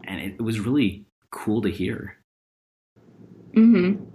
And 0.04 0.20
it, 0.20 0.40
was 0.40 0.60
really 0.60 1.04
cool 1.32 1.62
to 1.62 1.68
hear. 1.68 2.16
Mhm. 3.56 4.06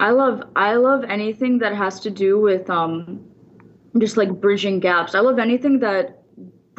I 0.00 0.12
love 0.12 0.42
I 0.56 0.76
love 0.76 1.04
anything 1.04 1.58
that 1.58 1.76
has 1.76 2.00
to 2.00 2.10
do 2.10 2.40
with 2.40 2.70
um 2.70 3.20
just 3.98 4.16
like 4.16 4.40
bridging 4.40 4.80
gaps. 4.80 5.14
I 5.14 5.20
love 5.20 5.38
anything 5.38 5.80
that 5.80 6.19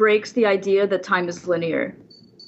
breaks 0.02 0.32
the 0.32 0.44
idea 0.44 0.84
that 0.84 1.04
time 1.04 1.28
is 1.28 1.46
linear. 1.46 1.94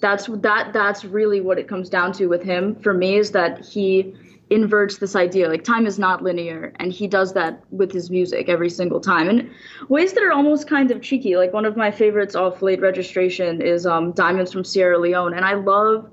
That's 0.01 0.27
that 0.27 0.73
that's 0.73 1.05
really 1.05 1.41
what 1.41 1.57
it 1.57 1.69
comes 1.69 1.89
down 1.89 2.13
to 2.15 2.27
with 2.27 2.43
him 2.43 2.75
for 2.75 2.93
me 2.93 3.17
is 3.17 3.31
that 3.31 3.65
he 3.65 4.13
inverts 4.51 4.99
this 4.99 5.15
idea 5.15 5.49
like 5.49 5.63
time 5.63 5.87
is 5.87 5.97
not 5.97 6.21
linear 6.21 6.73
and 6.81 6.93
he 6.93 7.07
does 7.07 7.33
that 7.33 7.63
with 7.71 7.93
his 7.93 8.11
music 8.11 8.49
every 8.49 8.69
single 8.69 9.01
time 9.01 9.29
and 9.29 9.49
ways 9.89 10.13
that 10.15 10.23
are 10.25 10.33
almost 10.33 10.69
kind 10.69 10.91
of 10.91 11.01
cheeky 11.01 11.37
like 11.37 11.53
one 11.53 11.65
of 11.65 11.77
my 11.77 11.91
favorites 11.91 12.35
off 12.35 12.61
late 12.61 12.81
registration 12.81 13.63
is 13.63 13.87
um, 13.87 14.13
diamonds 14.13 14.53
from 14.53 14.63
sierra 14.63 14.99
leone 14.99 15.33
and 15.33 15.47
i 15.47 15.55
love 15.55 16.11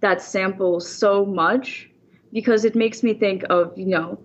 that 0.00 0.22
sample 0.22 0.80
so 0.80 1.26
much 1.26 1.90
because 2.32 2.64
it 2.64 2.74
makes 2.74 3.02
me 3.02 3.12
think 3.12 3.44
of 3.50 3.76
you 3.76 3.86
know 3.86 4.18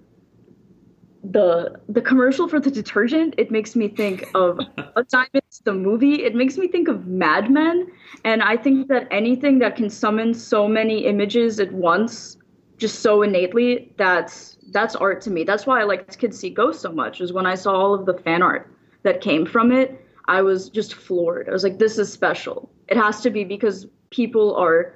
the 1.24 1.80
the 1.90 2.02
commercial 2.02 2.48
for 2.48 2.60
the 2.60 2.72
detergent 2.72 3.36
it 3.38 3.52
makes 3.52 3.76
me 3.76 3.88
think 3.88 4.26
of 4.36 4.60
a 4.96 5.04
diamonds 5.04 5.62
the 5.66 5.74
movie. 5.74 6.24
It 6.24 6.34
makes 6.34 6.58
me 6.58 6.68
think 6.68 6.88
of 6.88 7.08
mad 7.08 7.52
men. 7.52 7.92
And 8.24 8.42
i 8.42 8.56
think 8.56 8.88
that 8.88 9.08
anything 9.12 9.60
that 9.60 9.76
can 9.76 9.90
summon 9.90 10.34
so 10.34 10.68
many 10.68 11.06
images 11.06 11.60
at 11.60 11.72
once 11.72 12.38
just 12.78 13.00
so 13.00 13.22
innately 13.22 13.94
that's 13.98 14.58
that's 14.72 14.96
art 14.96 15.20
to 15.22 15.32
me. 15.32 15.44
That's 15.44 15.66
why 15.66 15.82
i 15.82 15.84
liked 15.84 16.18
kids 16.18 16.40
see 16.40 16.50
ghosts 16.50 16.82
so 16.82 16.92
much 16.92 17.22
is 17.22 17.34
when 17.34 17.46
i 17.46 17.56
saw 17.56 17.74
all 17.74 17.94
of 17.94 18.06
the 18.06 18.14
fan 18.14 18.42
art 18.42 18.74
that 19.04 19.22
came 19.22 19.46
from 19.46 19.72
it 19.72 20.06
i 20.26 20.42
was 20.42 20.70
just 20.70 20.94
floored. 20.94 21.50
I 21.50 21.52
was 21.52 21.64
like 21.64 21.80
this 21.80 21.98
is 21.98 22.12
special. 22.12 22.72
It 22.88 22.98
has 22.98 23.20
to 23.22 23.30
be 23.30 23.44
because 23.44 23.88
people 24.10 24.56
are 24.56 24.94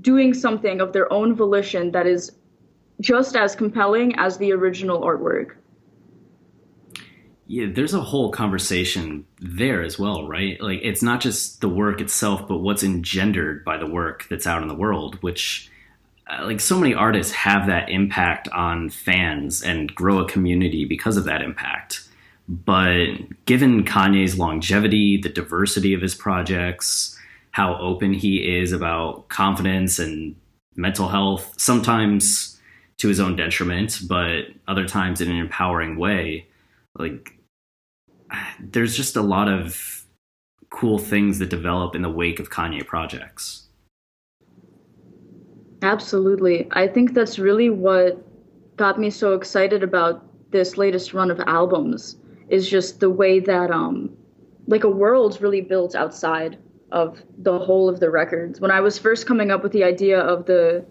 doing 0.00 0.34
something 0.34 0.80
of 0.80 0.92
their 0.92 1.10
own 1.12 1.34
volition 1.34 1.92
that 1.92 2.06
is 2.06 2.32
just 3.00 3.36
as 3.36 3.54
compelling 3.54 4.18
as 4.18 4.38
the 4.38 4.52
original 4.52 5.02
artwork 5.02 5.56
yeah, 7.48 7.66
there's 7.72 7.94
a 7.94 8.00
whole 8.00 8.30
conversation 8.30 9.24
there 9.40 9.82
as 9.82 9.98
well, 9.98 10.26
right? 10.26 10.60
Like 10.60 10.80
it's 10.82 11.02
not 11.02 11.20
just 11.20 11.60
the 11.60 11.68
work 11.68 12.00
itself, 12.00 12.48
but 12.48 12.58
what's 12.58 12.82
engendered 12.82 13.64
by 13.64 13.76
the 13.76 13.86
work 13.86 14.26
that's 14.28 14.46
out 14.46 14.62
in 14.62 14.68
the 14.68 14.74
world, 14.74 15.22
which 15.22 15.70
uh, 16.28 16.44
like 16.44 16.60
so 16.60 16.78
many 16.78 16.92
artists 16.92 17.32
have 17.32 17.68
that 17.68 17.88
impact 17.88 18.48
on 18.48 18.90
fans 18.90 19.62
and 19.62 19.94
grow 19.94 20.18
a 20.18 20.28
community 20.28 20.84
because 20.84 21.16
of 21.16 21.24
that 21.24 21.42
impact. 21.42 22.08
But 22.48 23.06
given 23.44 23.84
Kanye's 23.84 24.38
longevity, 24.38 25.16
the 25.16 25.28
diversity 25.28 25.94
of 25.94 26.02
his 26.02 26.14
projects, 26.14 27.16
how 27.52 27.76
open 27.78 28.12
he 28.12 28.58
is 28.58 28.72
about 28.72 29.28
confidence 29.28 29.98
and 30.00 30.34
mental 30.74 31.08
health, 31.08 31.54
sometimes 31.58 32.60
to 32.98 33.08
his 33.08 33.20
own 33.20 33.36
detriment, 33.36 34.00
but 34.08 34.46
other 34.66 34.86
times 34.86 35.20
in 35.20 35.30
an 35.30 35.36
empowering 35.36 35.96
way, 35.96 36.46
like 36.98 37.35
there's 38.60 38.96
just 38.96 39.16
a 39.16 39.22
lot 39.22 39.48
of 39.48 40.04
cool 40.70 40.98
things 40.98 41.38
that 41.38 41.48
develop 41.48 41.94
in 41.94 42.02
the 42.02 42.10
wake 42.10 42.40
of 42.40 42.50
Kanye 42.50 42.86
projects. 42.86 43.68
Absolutely. 45.82 46.68
I 46.72 46.88
think 46.88 47.14
that's 47.14 47.38
really 47.38 47.70
what 47.70 48.22
got 48.76 48.98
me 48.98 49.10
so 49.10 49.34
excited 49.34 49.82
about 49.82 50.24
this 50.50 50.76
latest 50.76 51.14
run 51.14 51.30
of 51.30 51.40
albums 51.40 52.16
is 52.48 52.68
just 52.68 53.00
the 53.00 53.10
way 53.10 53.40
that 53.40 53.70
um 53.70 54.16
like 54.66 54.84
a 54.84 54.90
world's 54.90 55.40
really 55.40 55.60
built 55.60 55.94
outside 55.94 56.58
of 56.92 57.22
the 57.38 57.58
whole 57.58 57.88
of 57.88 58.00
the 58.00 58.10
records. 58.10 58.60
When 58.60 58.70
I 58.70 58.80
was 58.80 58.98
first 58.98 59.26
coming 59.26 59.50
up 59.50 59.62
with 59.62 59.72
the 59.72 59.84
idea 59.84 60.20
of 60.20 60.46
the 60.46 60.84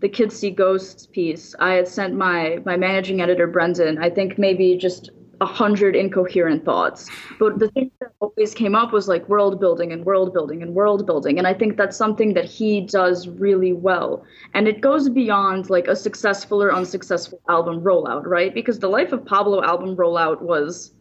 the 0.00 0.08
Kids 0.08 0.38
See 0.38 0.50
Ghosts 0.50 1.06
piece, 1.06 1.54
I 1.58 1.74
had 1.74 1.88
sent 1.88 2.14
my 2.14 2.60
my 2.64 2.76
managing 2.76 3.20
editor 3.20 3.46
Brendan, 3.46 3.98
I 3.98 4.10
think 4.10 4.38
maybe 4.38 4.76
just 4.76 5.10
a 5.40 5.46
hundred 5.46 5.96
incoherent 5.96 6.64
thoughts. 6.64 7.08
But 7.38 7.58
the 7.58 7.68
thing 7.68 7.90
that 8.00 8.10
always 8.20 8.54
came 8.54 8.74
up 8.74 8.92
was 8.92 9.08
like 9.08 9.28
world 9.28 9.58
building 9.58 9.92
and 9.92 10.04
world 10.04 10.32
building 10.34 10.62
and 10.62 10.74
world 10.74 11.06
building. 11.06 11.38
And 11.38 11.46
I 11.46 11.54
think 11.54 11.76
that's 11.76 11.96
something 11.96 12.34
that 12.34 12.44
he 12.44 12.82
does 12.82 13.26
really 13.28 13.72
well. 13.72 14.24
And 14.54 14.68
it 14.68 14.80
goes 14.80 15.08
beyond 15.08 15.70
like 15.70 15.88
a 15.88 15.96
successful 15.96 16.62
or 16.62 16.72
unsuccessful 16.72 17.40
album 17.48 17.80
rollout, 17.80 18.26
right? 18.26 18.52
Because 18.54 18.78
the 18.78 18.88
Life 18.88 19.12
of 19.12 19.24
Pablo 19.24 19.62
album 19.62 19.96
rollout 19.96 20.42
was 20.42 20.92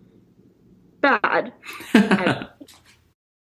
bad. 1.01 1.51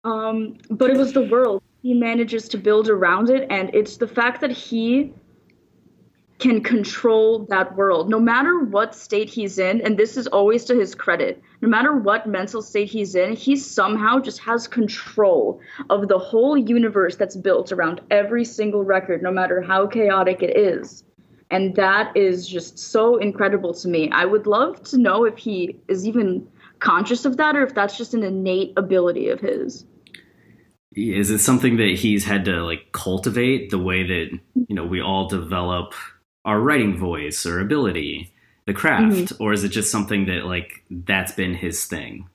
um, 0.04 0.58
but 0.72 0.90
it 0.90 0.98
was 0.98 1.14
the 1.14 1.28
world 1.28 1.62
he 1.84 1.94
manages 1.94 2.50
to 2.50 2.58
build 2.58 2.90
around 2.90 3.30
it. 3.30 3.48
And 3.52 3.70
it's 3.74 3.98
the 3.98 4.08
fact 4.08 4.42
that 4.42 4.52
he 4.52 5.14
can 6.40 6.62
control 6.62 7.46
that 7.50 7.76
world. 7.76 8.10
No 8.10 8.20
matter 8.20 8.60
what 8.60 8.94
state 8.94 9.30
he's 9.30 9.58
in 9.58 9.82
and 9.82 9.98
this 9.98 10.18
is 10.18 10.28
always 10.28 10.66
to 10.66 10.76
his 10.76 10.94
credit 10.94 11.42
no 11.62 11.68
matter 11.68 11.96
what 11.96 12.28
mental 12.28 12.62
state 12.62 12.90
he's 12.90 13.16
in 13.16 13.36
he 13.36 13.56
somehow 13.56 14.20
just 14.20 14.40
has 14.40 14.68
control 14.68 15.60
of 15.90 16.08
the 16.08 16.20
whole 16.20 16.58
universe 16.58 17.16
that's 17.16 17.36
built 17.36 17.72
around 17.72 18.02
every 18.12 18.46
single 18.46 18.84
record 18.84 19.22
no 19.22 19.32
matter 19.32 19.62
how 19.62 19.88
chaotic 19.88 20.44
it 20.44 20.56
is. 20.56 21.04
And 21.50 21.76
that 21.76 22.16
is 22.16 22.48
just 22.48 22.78
so 22.78 23.18
incredible 23.18 23.74
to 23.76 23.88
me. 23.88 24.10
I 24.12 24.26
would 24.26 24.48
love 24.48 24.84
to 24.84 24.98
know 24.98 25.24
if 25.24 25.38
he 25.38 25.78
is 25.88 26.06
even 26.06 26.46
conscious 26.80 27.26
of 27.26 27.38
that 27.38 27.56
or 27.56 27.64
if 27.64 27.74
that's 27.74 27.98
just 27.98 28.14
an 28.14 28.24
innate 28.24 28.74
ability 28.76 29.30
of 29.30 29.40
his. 29.40 29.86
Is 30.94 31.30
it 31.30 31.40
something 31.40 31.78
that 31.78 31.96
he's 31.96 32.26
had 32.26 32.46
to 32.46 32.64
like 32.64 32.92
cultivate 32.92 33.70
the 33.70 33.78
way 33.78 34.04
that 34.04 34.40
you 34.68 34.76
know 34.76 34.86
we 34.86 35.00
all 35.00 35.28
develop 35.28 35.94
our 36.48 36.62
writing 36.62 36.98
voice 36.98 37.46
or 37.46 37.60
ability, 37.60 38.34
the 38.66 38.74
craft, 38.74 39.18
mm-hmm. 39.18 39.44
or 39.44 39.52
is 39.54 39.64
it 39.64 39.70
just 39.70 39.92
something 39.92 40.26
that 40.26 40.46
like 40.46 40.84
that's 40.90 41.34
been 41.34 41.54
his 41.54 41.86
thing? 41.86 42.28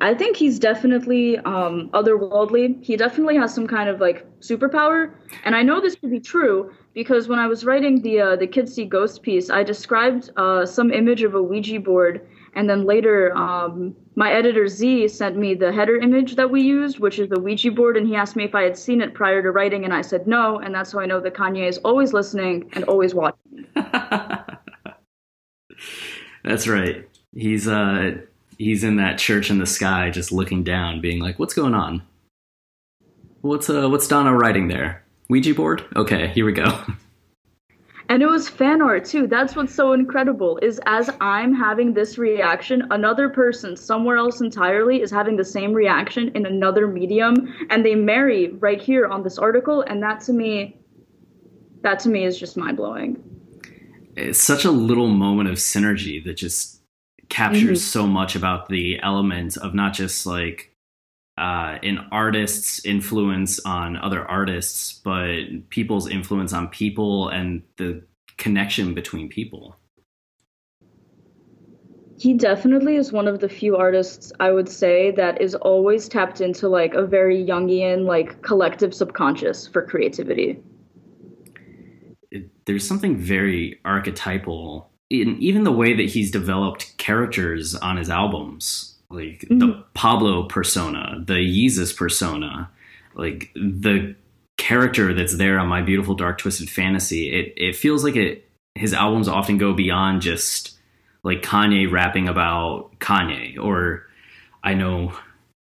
I 0.00 0.14
think 0.14 0.36
he's 0.36 0.60
definitely 0.60 1.38
um, 1.38 1.90
otherworldly. 1.92 2.82
He 2.82 2.96
definitely 2.96 3.36
has 3.36 3.52
some 3.52 3.66
kind 3.66 3.88
of 3.88 4.00
like 4.00 4.24
superpower, 4.40 5.12
and 5.44 5.56
I 5.56 5.62
know 5.62 5.80
this 5.80 5.96
to 5.96 6.06
be 6.06 6.20
true 6.20 6.72
because 6.94 7.26
when 7.26 7.40
I 7.40 7.48
was 7.48 7.64
writing 7.64 8.00
the 8.02 8.20
uh, 8.20 8.36
the 8.36 8.46
Kids 8.46 8.72
See 8.72 8.84
Ghost 8.84 9.22
piece, 9.22 9.50
I 9.50 9.64
described 9.64 10.30
uh, 10.36 10.64
some 10.64 10.92
image 10.92 11.24
of 11.24 11.34
a 11.34 11.42
Ouija 11.42 11.80
board 11.80 12.24
and 12.54 12.68
then 12.68 12.84
later, 12.84 13.36
um, 13.36 13.94
my 14.14 14.32
editor 14.32 14.66
Z 14.68 15.08
sent 15.08 15.36
me 15.36 15.54
the 15.54 15.72
header 15.72 15.96
image 15.96 16.36
that 16.36 16.50
we 16.50 16.60
used, 16.62 16.98
which 16.98 17.18
is 17.18 17.28
the 17.28 17.38
Ouija 17.38 17.70
board, 17.70 17.96
and 17.96 18.06
he 18.06 18.16
asked 18.16 18.36
me 18.36 18.44
if 18.44 18.54
I 18.54 18.62
had 18.62 18.76
seen 18.76 19.00
it 19.00 19.14
prior 19.14 19.42
to 19.42 19.50
writing, 19.50 19.84
and 19.84 19.94
I 19.94 20.02
said 20.02 20.26
no, 20.26 20.58
and 20.58 20.74
that's 20.74 20.92
how 20.92 21.00
I 21.00 21.06
know 21.06 21.20
that 21.20 21.34
Kanye 21.34 21.68
is 21.68 21.78
always 21.78 22.12
listening 22.12 22.68
and 22.72 22.84
always 22.84 23.14
watching. 23.14 23.66
that's 26.44 26.66
right. 26.66 27.08
He's 27.34 27.68
uh 27.68 28.18
he's 28.58 28.84
in 28.84 28.96
that 28.96 29.18
church 29.18 29.50
in 29.50 29.58
the 29.58 29.66
sky, 29.66 30.10
just 30.10 30.32
looking 30.32 30.64
down, 30.64 31.00
being 31.00 31.20
like, 31.20 31.38
"What's 31.38 31.54
going 31.54 31.74
on? 31.74 32.02
What's 33.42 33.70
uh 33.70 33.88
what's 33.88 34.08
Donna 34.08 34.34
writing 34.34 34.68
there? 34.68 35.04
Ouija 35.28 35.54
board? 35.54 35.84
Okay, 35.94 36.28
here 36.28 36.44
we 36.44 36.52
go." 36.52 36.82
And 38.10 38.22
it 38.22 38.26
was 38.26 38.48
fan 38.48 38.80
art 38.80 39.04
too. 39.04 39.26
That's 39.26 39.54
what's 39.54 39.74
so 39.74 39.92
incredible 39.92 40.58
is 40.62 40.80
as 40.86 41.10
I'm 41.20 41.52
having 41.52 41.92
this 41.92 42.16
reaction, 42.16 42.86
another 42.90 43.28
person 43.28 43.76
somewhere 43.76 44.16
else 44.16 44.40
entirely 44.40 45.02
is 45.02 45.10
having 45.10 45.36
the 45.36 45.44
same 45.44 45.74
reaction 45.74 46.30
in 46.34 46.46
another 46.46 46.88
medium 46.88 47.54
and 47.68 47.84
they 47.84 47.94
marry 47.94 48.52
right 48.54 48.80
here 48.80 49.06
on 49.06 49.22
this 49.22 49.36
article 49.36 49.82
and 49.82 50.02
that 50.02 50.20
to 50.22 50.32
me 50.32 50.76
that 51.82 52.00
to 52.00 52.08
me 52.08 52.24
is 52.24 52.38
just 52.38 52.56
mind-blowing. 52.56 53.22
It's 54.16 54.40
such 54.40 54.64
a 54.64 54.70
little 54.70 55.06
moment 55.06 55.48
of 55.48 55.56
synergy 55.56 56.24
that 56.24 56.36
just 56.36 56.82
captures 57.28 57.80
mm-hmm. 57.80 58.00
so 58.00 58.06
much 58.06 58.34
about 58.34 58.68
the 58.68 58.98
element 59.00 59.56
of 59.58 59.74
not 59.74 59.92
just 59.92 60.26
like 60.26 60.74
uh, 61.38 61.78
an 61.82 62.06
artist's 62.10 62.84
influence 62.84 63.60
on 63.60 63.96
other 63.96 64.24
artists, 64.24 65.00
but 65.04 65.44
people's 65.70 66.08
influence 66.08 66.52
on 66.52 66.68
people 66.68 67.28
and 67.28 67.62
the 67.76 68.02
connection 68.36 68.94
between 68.94 69.28
people. 69.28 69.76
He 72.18 72.34
definitely 72.34 72.96
is 72.96 73.12
one 73.12 73.28
of 73.28 73.38
the 73.38 73.48
few 73.48 73.76
artists 73.76 74.32
I 74.40 74.50
would 74.50 74.68
say 74.68 75.12
that 75.12 75.40
is 75.40 75.54
always 75.54 76.08
tapped 76.08 76.40
into 76.40 76.68
like 76.68 76.94
a 76.94 77.06
very 77.06 77.44
Jungian, 77.44 78.06
like 78.06 78.42
collective 78.42 78.92
subconscious 78.92 79.68
for 79.68 79.82
creativity. 79.82 80.58
It, 82.32 82.50
there's 82.66 82.86
something 82.86 83.16
very 83.16 83.78
archetypal 83.84 84.90
in 85.10 85.36
even 85.38 85.62
the 85.62 85.72
way 85.72 85.94
that 85.94 86.06
he's 86.06 86.30
developed 86.30 86.98
characters 86.98 87.76
on 87.76 87.96
his 87.96 88.10
albums 88.10 88.97
like 89.10 89.40
mm-hmm. 89.40 89.58
the 89.58 89.84
Pablo 89.94 90.44
persona, 90.44 91.22
the 91.26 91.34
Yeezus 91.34 91.96
persona, 91.96 92.70
like 93.14 93.50
the 93.54 94.14
character 94.56 95.14
that's 95.14 95.36
there 95.36 95.58
on 95.58 95.68
My 95.68 95.82
Beautiful 95.82 96.14
Dark 96.14 96.38
Twisted 96.38 96.68
Fantasy. 96.68 97.32
It 97.32 97.54
it 97.56 97.76
feels 97.76 98.04
like 98.04 98.16
it 98.16 98.48
his 98.74 98.92
albums 98.92 99.28
often 99.28 99.58
go 99.58 99.72
beyond 99.72 100.22
just 100.22 100.76
like 101.24 101.42
Kanye 101.42 101.90
rapping 101.90 102.28
about 102.28 102.98
Kanye 102.98 103.58
or 103.58 104.06
I 104.62 104.74
know 104.74 105.12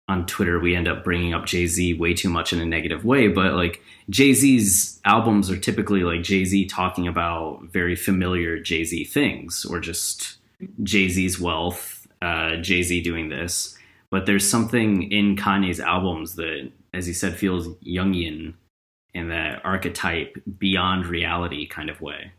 on 0.09 0.27
Twitter 0.27 0.59
we 0.59 0.75
end 0.77 0.87
up 0.89 1.03
bringing 1.03 1.35
up 1.35 1.47
Jay-Z 1.47 1.95
way 1.95 2.15
too 2.15 2.29
much 2.29 2.53
in 2.53 2.61
a 2.61 2.65
negative 2.65 3.05
way, 3.05 3.27
but 3.29 3.55
like 3.55 3.83
Jay-Z's 4.09 5.01
albums 5.05 5.51
are 5.51 5.57
typically 5.57 6.03
like 6.03 6.23
Jay-Z 6.23 6.67
talking 6.67 7.09
about 7.09 7.65
very 7.65 7.97
familiar 7.97 8.59
Jay-Z 8.59 9.05
things 9.05 9.65
or 9.65 9.81
just 9.81 10.37
Jay-Z's 10.83 11.41
wealth 11.41 11.96
uh, 12.23 12.57
Jay 12.57 12.83
Z 12.83 13.01
doing 13.03 13.29
this, 13.29 13.77
but 14.11 14.27
there's 14.27 14.49
something 14.49 15.11
in 15.11 15.37
Kanye's 15.37 15.81
albums 15.81 16.37
that, 16.37 16.71
as 16.95 17.07
he 17.07 17.13
said, 17.13 17.37
feels 17.37 17.69
Jungian 17.79 18.55
in 19.15 19.29
that 19.29 19.65
archetype 19.65 20.37
beyond 20.59 21.07
reality 21.07 21.67
kind 21.67 21.89
of 21.89 22.01
way. 22.01 22.33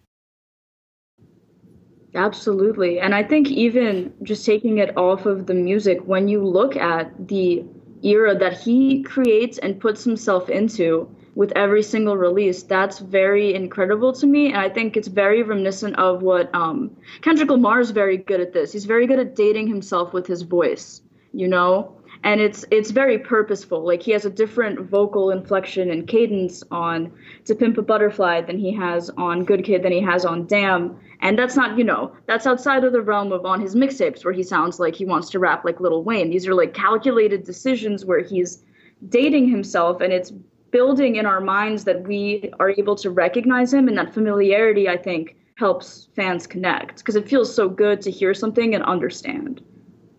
Absolutely. 2.16 3.00
And 3.00 3.14
I 3.14 3.24
think 3.24 3.50
even 3.50 4.14
just 4.24 4.46
taking 4.46 4.78
it 4.78 4.96
off 4.98 5.26
of 5.26 5.46
the 5.46 5.54
music, 5.54 6.00
when 6.06 6.28
you 6.28 6.44
look 6.44 6.76
at 6.76 7.28
the 7.28 7.64
era 8.04 8.38
that 8.38 8.60
he 8.60 9.04
creates 9.04 9.58
and 9.58 9.80
puts 9.80 10.04
himself 10.04 10.50
into, 10.50 11.14
with 11.38 11.54
every 11.56 11.84
single 11.84 12.18
release. 12.18 12.64
That's 12.64 12.98
very 12.98 13.54
incredible 13.54 14.12
to 14.14 14.26
me, 14.26 14.48
and 14.48 14.58
I 14.58 14.70
think 14.70 14.98
it's 14.98 15.08
very 15.08 15.44
reminiscent 15.44 15.96
of 16.00 16.24
what 16.24 16.50
um, 16.56 16.98
Kendrick 17.22 17.52
Lamar 17.52 17.80
is 17.80 17.92
very 17.92 18.18
good 18.18 18.42
at. 18.42 18.54
This 18.54 18.74
he's 18.74 18.86
very 18.86 19.06
good 19.06 19.20
at 19.20 19.36
dating 19.36 19.68
himself 19.68 20.14
with 20.14 20.26
his 20.26 20.42
voice, 20.42 21.00
you 21.34 21.48
know, 21.48 21.96
and 22.24 22.42
it's 22.42 22.66
it's 22.72 22.90
very 22.90 23.20
purposeful. 23.20 23.86
Like 23.86 24.02
he 24.02 24.14
has 24.14 24.26
a 24.26 24.32
different 24.32 24.80
vocal 24.90 25.30
inflection 25.30 25.92
and 25.92 26.08
cadence 26.08 26.64
on 26.72 27.12
"To 27.46 27.54
Pimp 27.54 27.78
a 27.78 27.84
Butterfly" 27.84 28.42
than 28.42 28.58
he 28.58 28.74
has 28.74 29.12
on 29.12 29.46
"Good 29.46 29.64
Kid" 29.64 29.84
than 29.84 29.92
he 29.92 30.02
has 30.02 30.26
on 30.26 30.48
"Damn." 30.48 31.00
And 31.22 31.38
that's 31.38 31.56
not, 31.56 31.78
you 31.78 31.84
know, 31.84 32.16
that's 32.26 32.48
outside 32.48 32.84
of 32.84 32.94
the 32.94 33.02
realm 33.02 33.32
of 33.32 33.46
on 33.46 33.62
his 33.62 33.76
mixtapes 33.76 34.26
where 34.26 34.34
he 34.34 34.42
sounds 34.42 34.80
like 34.80 34.96
he 34.96 35.06
wants 35.06 35.30
to 35.30 35.40
rap 35.40 35.66
like 35.66 35.80
Lil 35.80 36.02
Wayne. 36.04 36.32
These 36.32 36.48
are 36.48 36.56
like 36.56 36.74
calculated 36.74 37.44
decisions 37.44 38.06
where 38.06 38.24
he's 38.24 38.64
dating 39.10 39.50
himself 39.50 40.02
and 40.02 40.12
it's 40.12 40.34
building 40.72 41.16
in 41.16 41.26
our 41.26 41.40
minds 41.40 41.84
that 41.86 42.04
we 42.08 42.52
are 42.60 42.72
able 42.72 42.96
to 42.96 43.10
recognize 43.10 43.74
him 43.74 43.88
and 43.88 43.98
that 43.98 44.14
familiarity 44.14 44.90
i 44.90 44.98
think 44.98 45.36
helps 45.56 46.10
fans 46.16 46.46
connect 46.46 46.98
because 46.98 47.16
it 47.16 47.28
feels 47.28 47.54
so 47.54 47.68
good 47.68 48.02
to 48.02 48.12
hear 48.12 48.34
something 48.34 48.76
and 48.76 48.84
understand 48.84 49.62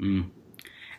mm. 0.01 0.29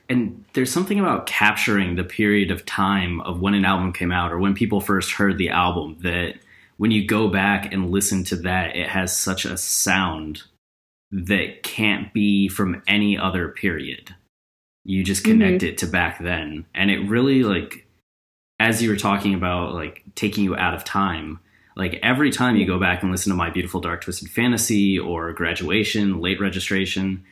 and 0.09 0.43
there's 0.53 0.71
something 0.71 0.99
about 0.99 1.25
capturing 1.25 1.95
the 1.95 2.03
period 2.03 2.51
of 2.51 2.65
time 2.65 3.19
of 3.21 3.41
when 3.41 3.53
an 3.53 3.65
album 3.65 3.91
came 3.91 4.11
out 4.11 4.31
or 4.31 4.39
when 4.39 4.53
people 4.53 4.81
first 4.81 5.11
heard 5.11 5.37
the 5.37 5.49
album 5.49 5.97
that 6.01 6.35
when 6.77 6.91
you 6.91 7.05
go 7.05 7.27
back 7.27 7.73
and 7.73 7.91
listen 7.91 8.23
to 8.23 8.35
that 8.35 8.75
it 8.75 8.87
has 8.87 9.15
such 9.15 9.45
a 9.45 9.57
sound 9.57 10.43
that 11.11 11.63
can't 11.63 12.13
be 12.13 12.47
from 12.47 12.81
any 12.87 13.17
other 13.17 13.49
period 13.49 14.15
you 14.85 15.03
just 15.03 15.23
connect 15.23 15.61
mm-hmm. 15.61 15.73
it 15.73 15.77
to 15.77 15.85
back 15.85 16.19
then 16.19 16.65
and 16.73 16.89
it 16.89 16.99
really 17.09 17.43
like 17.43 17.85
as 18.59 18.81
you 18.81 18.89
were 18.89 18.97
talking 18.97 19.33
about 19.33 19.73
like 19.73 20.03
taking 20.15 20.43
you 20.43 20.55
out 20.55 20.73
of 20.73 20.83
time, 20.83 21.39
like 21.75 21.99
every 22.03 22.31
time 22.31 22.57
you 22.57 22.65
go 22.65 22.79
back 22.79 23.01
and 23.01 23.11
listen 23.11 23.31
to 23.31 23.37
My 23.37 23.49
Beautiful 23.49 23.79
Dark 23.79 24.01
Twisted 24.01 24.29
Fantasy 24.29 24.99
or 24.99 25.31
Graduation, 25.33 26.19
Late 26.19 26.41
Registration, 26.41 27.23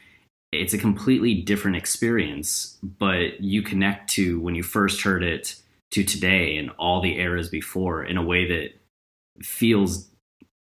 it's 0.51 0.73
a 0.73 0.77
completely 0.77 1.35
different 1.35 1.75
experience, 1.75 2.77
but 2.81 3.41
you 3.41 3.61
connect 3.61 4.09
to 4.11 4.39
when 4.39 4.55
you 4.55 4.63
first 4.63 5.01
heard 5.01 5.23
it 5.23 5.55
to 5.91 6.03
today 6.03 6.57
and 6.57 6.69
all 6.77 7.01
the 7.01 7.17
eras 7.17 7.49
before 7.49 8.03
in 8.03 8.17
a 8.17 8.23
way 8.23 8.47
that 8.47 9.43
feels, 9.43 10.07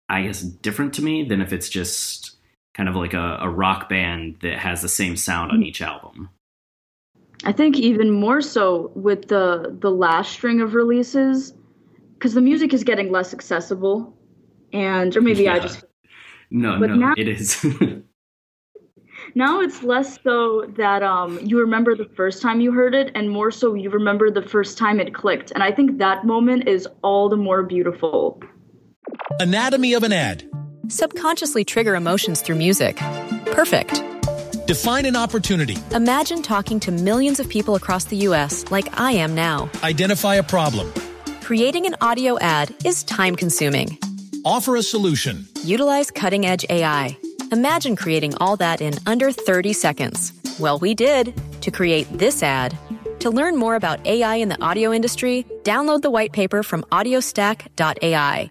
I 0.08 0.22
guess, 0.22 0.40
different 0.40 0.94
to 0.94 1.02
me 1.02 1.24
than 1.24 1.42
if 1.42 1.52
it's 1.52 1.68
just 1.68 2.36
kind 2.72 2.88
of 2.88 2.96
like 2.96 3.14
a, 3.14 3.38
a 3.40 3.48
rock 3.48 3.88
band 3.88 4.38
that 4.42 4.58
has 4.58 4.82
the 4.82 4.88
same 4.88 5.16
sound 5.16 5.52
on 5.52 5.58
hmm. 5.58 5.64
each 5.64 5.82
album. 5.82 6.30
I 7.42 7.52
think 7.52 7.76
even 7.78 8.10
more 8.10 8.40
so 8.40 8.92
with 8.94 9.28
the 9.28 9.76
the 9.80 9.90
last 9.90 10.32
string 10.32 10.60
of 10.60 10.74
releases, 10.74 11.52
because 12.14 12.34
the 12.34 12.40
music 12.40 12.72
is 12.72 12.84
getting 12.84 13.10
less 13.10 13.34
accessible, 13.34 14.16
and 14.72 15.14
or 15.16 15.20
maybe 15.20 15.44
Yeah. 15.44 15.54
I 15.54 15.58
just 15.58 15.84
No, 16.50 16.78
But 16.78 16.90
no, 16.90 16.96
now- 16.96 17.14
it 17.16 17.26
is. 17.28 17.64
now 19.34 19.60
it's 19.60 19.82
less 19.82 20.18
so 20.22 20.66
that 20.76 21.02
um 21.02 21.38
you 21.42 21.58
remember 21.58 21.96
the 21.96 22.08
first 22.16 22.40
time 22.40 22.60
you 22.60 22.72
heard 22.72 22.94
it, 22.94 23.10
and 23.14 23.28
more 23.30 23.50
so 23.50 23.74
you 23.74 23.90
remember 23.90 24.30
the 24.30 24.42
first 24.42 24.78
time 24.78 25.00
it 25.00 25.12
clicked, 25.14 25.50
and 25.50 25.62
I 25.62 25.72
think 25.72 25.98
that 25.98 26.24
moment 26.24 26.68
is 26.68 26.86
all 27.02 27.28
the 27.28 27.36
more 27.36 27.62
beautiful. 27.62 28.40
Anatomy 29.40 29.92
of 29.94 30.02
an 30.02 30.12
ad. 30.12 30.44
Subconsciously 30.88 31.64
trigger 31.64 31.94
emotions 31.94 32.42
through 32.42 32.56
music. 32.56 32.96
Perfect. 33.46 34.02
Define 34.66 35.04
an 35.04 35.14
opportunity. 35.14 35.76
Imagine 35.92 36.40
talking 36.40 36.80
to 36.80 36.90
millions 36.90 37.38
of 37.38 37.46
people 37.50 37.74
across 37.74 38.04
the 38.04 38.16
U.S. 38.28 38.64
like 38.70 38.98
I 38.98 39.12
am 39.12 39.34
now. 39.34 39.68
Identify 39.82 40.36
a 40.36 40.42
problem. 40.42 40.90
Creating 41.42 41.84
an 41.84 41.94
audio 42.00 42.38
ad 42.38 42.74
is 42.82 43.04
time 43.04 43.36
consuming. 43.36 43.98
Offer 44.42 44.76
a 44.76 44.82
solution. 44.82 45.46
Utilize 45.64 46.10
cutting 46.10 46.46
edge 46.46 46.64
AI. 46.70 47.14
Imagine 47.52 47.94
creating 47.94 48.34
all 48.38 48.56
that 48.56 48.80
in 48.80 48.94
under 49.04 49.30
30 49.30 49.74
seconds. 49.74 50.32
Well, 50.58 50.78
we 50.78 50.94
did 50.94 51.34
to 51.60 51.70
create 51.70 52.06
this 52.16 52.42
ad. 52.42 52.74
To 53.20 53.28
learn 53.30 53.56
more 53.56 53.74
about 53.74 54.06
AI 54.06 54.36
in 54.36 54.48
the 54.48 54.62
audio 54.62 54.94
industry, 54.94 55.44
download 55.62 56.00
the 56.00 56.10
white 56.10 56.32
paper 56.32 56.62
from 56.62 56.84
audiostack.ai. 56.84 58.50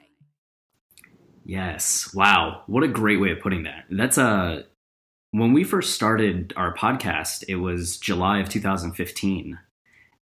Yes. 1.44 2.14
Wow. 2.14 2.62
What 2.68 2.84
a 2.84 2.88
great 2.88 3.20
way 3.20 3.32
of 3.32 3.40
putting 3.40 3.64
that. 3.64 3.86
That's 3.90 4.20
a 4.20 4.66
when 5.34 5.52
we 5.52 5.64
first 5.64 5.96
started 5.96 6.54
our 6.56 6.76
podcast, 6.76 7.44
it 7.48 7.56
was 7.56 7.98
July 7.98 8.38
of 8.38 8.50
2015. 8.50 9.58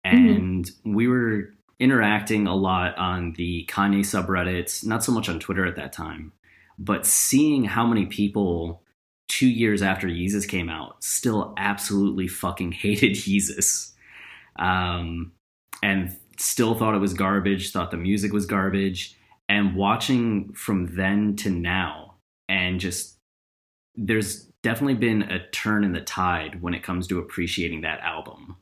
And 0.06 0.72
we 0.86 1.10
were 1.10 1.54
interacting 1.78 2.48
a 2.48 2.56
lot 2.56 2.98
on 2.98 3.34
the 3.34 3.68
Kanye 3.70 4.00
subreddits, 4.00 4.86
not 4.86 5.04
so 5.04 5.12
much 5.12 5.28
on 5.28 5.42
Twitter 5.42 5.66
at 5.66 5.76
that 5.76 5.92
time, 5.92 6.32
but 6.80 7.06
seeing 7.06 7.66
how 7.66 7.86
many 7.86 8.06
people 8.06 8.82
2 9.28 9.46
years 9.46 9.82
after 9.82 10.08
Yeezus 10.08 10.48
came 10.48 10.70
out 10.70 11.04
still 11.04 11.54
absolutely 11.58 12.30
fucking 12.30 12.72
hated 12.84 13.16
Yeezus. 13.16 13.92
Um 14.56 15.34
and 15.82 16.16
still 16.38 16.76
thought 16.76 16.96
it 16.96 17.00
was 17.00 17.14
garbage, 17.14 17.72
thought 17.72 17.92
the 17.92 17.98
music 17.98 18.32
was 18.32 18.46
garbage 18.46 19.18
and 19.50 19.76
watching 19.76 20.54
from 20.54 20.96
then 20.96 21.36
to 21.36 21.50
now 21.50 22.16
and 22.48 22.80
just 22.80 23.18
there's 23.96 24.53
definitely 24.64 24.96
been 24.96 25.22
a 25.24 25.48
turn 25.50 25.84
in 25.84 25.92
the 25.92 26.02
tide 26.02 26.62
when 26.62 26.74
it 26.74 26.82
comes 26.82 27.06
to 27.08 27.20
appreciating 27.20 27.82
that 27.82 28.00
album. 28.00 28.56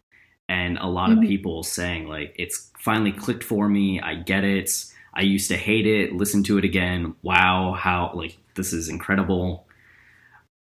And 0.49 0.77
a 0.79 0.87
lot 0.87 1.11
of 1.11 1.19
Mhm. 1.19 1.27
people 1.27 1.63
saying 1.63 2.07
like 2.07 2.35
it's 2.37 2.71
finally 2.77 3.13
clicked 3.13 3.43
for 3.43 3.69
me. 3.69 4.01
I 4.01 4.15
get 4.15 4.43
it. 4.43 4.69
I 5.13 5.21
used 5.21 5.49
to 5.49 5.57
hate 5.57 5.87
it. 5.87 6.13
Listen 6.13 6.43
to 6.43 6.57
it 6.57 6.65
again. 6.65 7.15
Wow 7.21 7.73
how 7.73 8.11
like 8.13 8.37
this 8.55 8.73
is 8.73 8.89
incredible. 8.89 9.67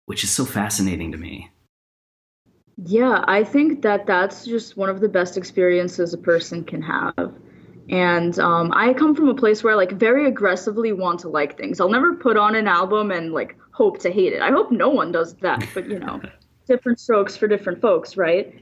Which 0.07 0.23
is 0.23 0.31
so 0.31 0.45
fascinating 0.45 1.11
to 1.13 1.19
me. 1.19 1.51
Yeah, 2.85 3.25
I 3.27 3.45
think 3.45 3.83
that 3.83 4.07
that's 4.07 4.45
just 4.45 4.77
one 4.77 4.89
of 4.89 5.01
the 5.01 5.09
best 5.09 5.37
experiences 5.37 6.15
a 6.15 6.19
person 6.19 6.65
can 6.65 6.83
have. 6.83 7.35
And 7.91 8.39
um, 8.39 8.73
I 8.73 8.95
come 8.95 9.17
from 9.17 9.29
a 9.29 9.35
place 9.35 9.65
where 9.65 9.73
I 9.73 9.77
like 9.77 9.93
very 9.93 10.27
aggressively 10.27 10.93
want 10.93 11.19
to 11.21 11.29
like 11.29 11.59
things. 11.59 11.81
I'll 11.81 11.91
never 11.91 12.15
put 12.15 12.37
on 12.37 12.55
an 12.55 12.69
album 12.69 13.11
and 13.11 13.33
like 13.33 13.57
hope 13.73 13.99
to 14.01 14.11
hate 14.13 14.33
it. 14.33 14.41
I 14.41 14.51
hope 14.51 14.71
no 14.71 14.89
one 14.89 15.11
does 15.11 15.35
that, 15.37 15.65
but 15.75 15.89
you 15.89 15.99
know, 15.99 16.21
different 16.69 17.01
strokes 17.01 17.37
for 17.37 17.49
different 17.49 17.81
folks, 17.81 18.17
right? 18.17 18.55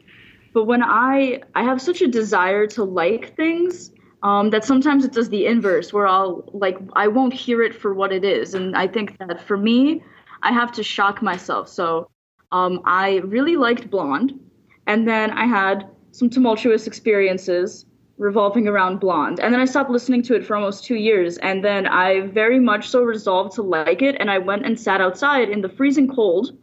But 0.55 0.64
when 0.64 0.83
I 0.83 1.43
I 1.55 1.62
have 1.62 1.81
such 1.83 2.01
a 2.01 2.09
desire 2.09 2.67
to 2.69 2.85
like 2.85 3.37
things 3.37 3.93
um, 4.23 4.49
that 4.49 4.64
sometimes 4.64 5.05
it 5.05 5.12
does 5.12 5.29
the 5.29 5.45
inverse, 5.45 5.93
where 5.93 6.07
I'll 6.07 6.49
like 6.55 6.79
I 6.95 7.09
won't 7.09 7.35
hear 7.35 7.62
it 7.62 7.75
for 7.75 7.93
what 7.93 8.12
it 8.12 8.25
is, 8.25 8.55
and 8.55 8.75
I 8.75 8.88
think 8.88 9.19
that 9.19 9.43
for 9.43 9.59
me, 9.59 10.03
I 10.43 10.53
have 10.53 10.73
to 10.73 10.83
shock 10.83 11.21
myself. 11.21 11.69
So 11.69 12.11
um, 12.51 12.81
I 12.87 13.17
really 13.19 13.57
liked 13.57 13.91
Blonde, 13.91 14.41
and 14.87 15.07
then 15.07 15.33
I 15.33 15.45
had 15.45 15.87
some 16.12 16.31
tumultuous 16.31 16.87
experiences 16.87 17.85
revolving 18.18 18.68
around 18.68 19.00
Blonde, 19.00 19.40
and 19.40 19.52
then 19.52 19.61
I 19.61 19.64
stopped 19.64 19.90
listening 19.90 20.22
to 20.24 20.35
it 20.35 20.44
for 20.44 20.57
almost 20.57 20.85
two 20.85 20.96
years, 20.96 21.38
and 21.38 21.64
then 21.64 21.87
I 21.87 22.22
very 22.22 22.59
much 22.59 22.88
so 22.88 23.02
resolved 23.02 23.54
to 23.54 23.62
like 23.62 24.02
it, 24.02 24.16
and 24.20 24.31
I 24.31 24.38
went 24.38 24.66
and 24.66 24.78
sat 24.78 25.00
outside 25.00 25.48
in 25.48 25.61
the 25.61 25.68
freezing 25.68 26.09
cold 26.09 26.57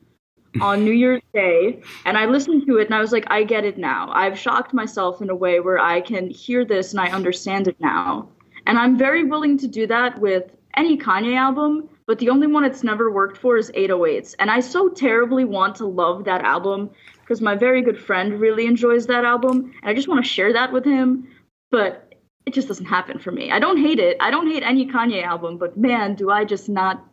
on 0.62 0.84
New 0.84 0.92
Year's 0.92 1.22
Day, 1.34 1.82
and 2.06 2.18
I 2.18 2.26
listened 2.26 2.66
to 2.68 2.78
it, 2.78 2.86
and 2.86 2.96
I 2.96 3.02
was 3.02 3.12
like, 3.12 3.26
I 3.28 3.44
get 3.44 3.66
it 3.66 3.78
now. 3.78 4.10
I've 4.12 4.38
shocked 4.38 4.74
myself 4.74 5.22
in 5.22 5.30
a 5.30 5.36
way 5.36 5.60
where 5.60 5.80
I 5.80 6.02
can 6.02 6.30
hear 6.30 6.66
this 6.66 6.92
and 6.92 7.00
I 7.00 7.08
understand 7.08 7.68
it 7.68 7.80
now, 7.80 8.30
and 8.68 8.78
I'm 8.78 8.98
very 8.98 9.24
willing 9.24 9.58
to 9.60 9.68
do 9.68 9.88
that 9.88 10.20
with 10.20 10.52
any 10.76 10.98
Kanye 10.98 11.38
album 11.38 11.90
but 12.08 12.20
the 12.20 12.30
only 12.30 12.48
one 12.48 12.64
it's 12.64 12.84
never 12.84 13.12
worked 13.12 13.38
for 13.38 13.58
is 13.58 13.72
808s. 13.72 14.36
And 14.38 14.52
I 14.52 14.60
so 14.60 14.90
terribly 14.90 15.44
want 15.44 15.76
to 15.78 15.86
love 15.88 16.24
that 16.26 16.42
album 16.42 16.92
because 17.22 17.42
my 17.42 17.56
very 17.56 17.82
good 17.82 18.00
friend 18.00 18.40
really 18.40 18.68
enjoys 18.68 19.08
that 19.08 19.26
album, 19.26 19.74
and 19.82 19.90
I 19.90 19.94
just 19.96 20.08
want 20.08 20.24
to 20.24 20.30
share 20.30 20.54
that 20.54 20.72
with 20.72 20.86
him, 20.86 21.28
but 21.76 22.14
it 22.46 22.54
just 22.54 22.70
doesn't 22.70 22.86
happen 22.86 23.20
for 23.20 23.32
me. 23.32 23.52
I 23.52 23.60
don't 23.60 23.78
hate 23.78 24.00
it. 24.00 24.16
I 24.22 24.32
don't 24.32 24.48
hate 24.50 24.64
any 24.64 24.88
Kanye 24.88 25.24
album, 25.24 25.58
but 25.58 25.78
man, 25.78 26.16
do 26.16 26.32
I 26.32 26.46
just 26.46 26.70
not 26.70 27.04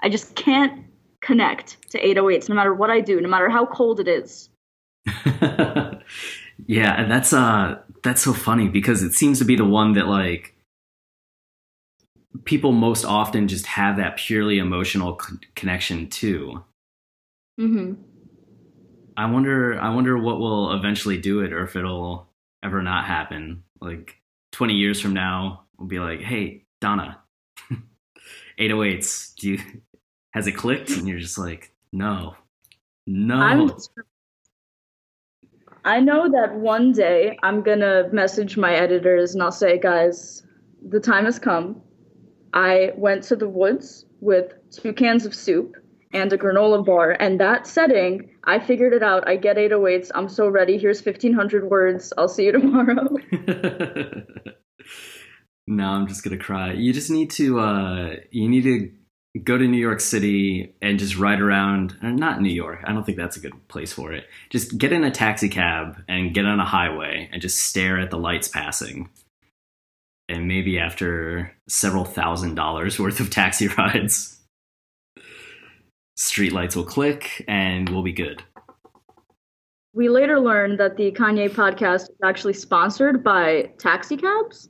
I 0.00 0.08
just 0.08 0.36
can't 0.36 0.84
connect 1.22 1.90
to 1.90 2.00
808s 2.00 2.48
no 2.48 2.54
matter 2.54 2.72
what 2.72 2.88
I 2.90 3.00
do, 3.00 3.20
no 3.20 3.28
matter 3.28 3.48
how 3.48 3.66
cold 3.66 3.98
it 3.98 4.06
is. 4.06 4.48
yeah 6.66 6.94
and 7.00 7.10
that's 7.10 7.32
uh 7.32 7.76
that's 8.04 8.22
so 8.22 8.32
funny 8.32 8.68
because 8.68 9.02
it 9.02 9.12
seems 9.12 9.40
to 9.40 9.44
be 9.44 9.56
the 9.56 9.64
one 9.64 9.94
that 9.94 10.06
like 10.06 10.54
people 12.44 12.70
most 12.70 13.04
often 13.04 13.48
just 13.48 13.66
have 13.66 13.96
that 13.96 14.16
purely 14.16 14.58
emotional 14.58 15.18
c- 15.18 15.36
connection 15.56 16.08
to 16.08 16.62
Mhm. 17.58 17.96
i 19.16 19.26
wonder 19.26 19.76
i 19.80 19.92
wonder 19.92 20.16
what 20.16 20.38
will 20.38 20.72
eventually 20.72 21.18
do 21.18 21.40
it 21.40 21.52
or 21.52 21.64
if 21.64 21.74
it'll 21.74 22.28
ever 22.62 22.80
not 22.80 23.04
happen 23.06 23.64
like 23.82 24.16
20 24.52 24.74
years 24.74 25.00
from 25.00 25.14
now 25.14 25.64
we'll 25.78 25.88
be 25.88 25.98
like 25.98 26.20
hey 26.20 26.64
donna 26.80 27.18
808s 28.58 29.34
do 29.36 29.50
you 29.50 29.58
has 30.32 30.46
it 30.46 30.52
clicked? 30.52 30.90
And 30.90 31.06
you're 31.06 31.18
just 31.18 31.38
like 31.38 31.72
no 31.92 32.34
no. 33.06 33.36
I'm 33.36 33.70
I 35.84 35.98
know 35.98 36.30
that 36.30 36.54
one 36.54 36.92
day 36.92 37.36
I'm 37.42 37.62
gonna 37.62 38.08
message 38.12 38.56
my 38.56 38.74
editors 38.74 39.34
and 39.34 39.42
I'll 39.42 39.50
say, 39.50 39.78
guys, 39.78 40.44
the 40.88 41.00
time 41.00 41.24
has 41.24 41.38
come. 41.38 41.82
I 42.54 42.92
went 42.96 43.24
to 43.24 43.36
the 43.36 43.48
woods 43.48 44.06
with 44.20 44.52
two 44.70 44.92
cans 44.92 45.26
of 45.26 45.34
soup 45.34 45.74
and 46.12 46.32
a 46.32 46.38
granola 46.38 46.84
bar, 46.84 47.16
and 47.18 47.40
that 47.40 47.66
setting, 47.66 48.30
I 48.44 48.58
figured 48.58 48.92
it 48.92 49.02
out. 49.02 49.28
I 49.28 49.36
get 49.36 49.56
808s. 49.56 50.10
I'm 50.14 50.28
so 50.28 50.48
ready. 50.48 50.78
Here's 50.78 51.04
1500 51.04 51.68
words. 51.70 52.12
I'll 52.16 52.28
see 52.28 52.44
you 52.44 52.52
tomorrow. 52.52 53.08
no, 55.66 55.84
I'm 55.84 56.06
just 56.06 56.24
gonna 56.24 56.38
cry. 56.38 56.72
You 56.72 56.92
just 56.92 57.10
need 57.10 57.30
to 57.32 57.60
uh 57.60 58.16
you 58.30 58.48
need 58.48 58.64
to 58.64 58.90
go 59.42 59.56
to 59.56 59.66
New 59.66 59.78
York 59.78 60.00
City 60.00 60.74
and 60.82 60.98
just 60.98 61.16
ride 61.16 61.40
around 61.40 61.96
uh, 62.02 62.10
not 62.10 62.42
New 62.42 62.52
York. 62.52 62.80
I 62.84 62.92
don't 62.92 63.04
think 63.04 63.16
that's 63.16 63.36
a 63.36 63.40
good 63.40 63.68
place 63.68 63.92
for 63.92 64.12
it. 64.12 64.26
Just 64.50 64.76
get 64.76 64.92
in 64.92 65.04
a 65.04 65.10
taxi 65.10 65.48
cab 65.48 66.02
and 66.08 66.34
get 66.34 66.44
on 66.44 66.60
a 66.60 66.66
highway 66.66 67.30
and 67.32 67.40
just 67.40 67.62
stare 67.62 67.98
at 67.98 68.10
the 68.10 68.18
lights 68.18 68.48
passing. 68.48 69.08
And 70.28 70.48
maybe 70.48 70.78
after 70.78 71.52
several 71.68 72.04
thousand 72.04 72.54
dollars 72.54 72.98
worth 72.98 73.20
of 73.20 73.30
taxi 73.30 73.68
rides, 73.78 74.38
street 76.14 76.52
lights 76.52 76.76
will 76.76 76.84
click 76.84 77.44
and 77.48 77.88
we'll 77.88 78.02
be 78.02 78.12
good. 78.12 78.42
we 79.94 80.08
later 80.08 80.40
learned 80.40 80.78
that 80.80 80.96
the 80.96 81.12
Kanye 81.12 81.50
podcast 81.50 82.02
is 82.02 82.16
actually 82.24 82.54
sponsored 82.54 83.22
by 83.22 83.70
taxi 83.78 84.16
cabs. 84.16 84.68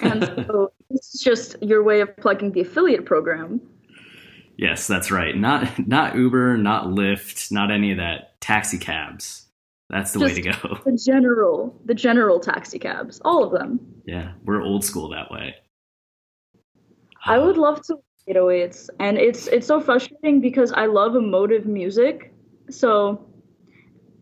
And 0.00 0.24
so 0.46 0.72
this 0.90 1.14
is 1.14 1.20
just 1.20 1.56
your 1.62 1.82
way 1.82 2.00
of 2.00 2.16
plugging 2.16 2.52
the 2.52 2.60
affiliate 2.60 3.04
program. 3.06 3.60
Yes, 4.56 4.88
that's 4.88 5.10
right. 5.12 5.36
Not 5.36 5.86
not 5.86 6.16
Uber, 6.16 6.56
not 6.56 6.86
Lyft, 6.86 7.52
not 7.52 7.70
any 7.70 7.92
of 7.92 7.98
that. 7.98 8.40
Taxi 8.40 8.78
cabs. 8.78 9.46
That's 9.88 10.12
the 10.12 10.20
way 10.20 10.34
to 10.34 10.42
go. 10.42 10.78
The 10.84 11.00
general, 11.06 11.74
the 11.86 11.94
general 11.94 12.40
taxi 12.40 12.78
cabs, 12.78 13.20
all 13.24 13.42
of 13.42 13.52
them. 13.52 13.80
Yeah, 14.04 14.32
we're 14.44 14.60
old 14.60 14.84
school 14.84 15.08
that 15.10 15.30
way. 15.30 15.54
I 17.24 17.38
would 17.38 17.56
uh, 17.56 17.60
love 17.60 17.82
to 17.86 17.96
808s, 18.28 18.90
and 18.98 19.18
it's 19.18 19.46
it's 19.48 19.66
so 19.66 19.80
frustrating 19.80 20.40
because 20.40 20.72
I 20.72 20.86
love 20.86 21.16
emotive 21.16 21.66
music. 21.66 22.32
So 22.70 23.26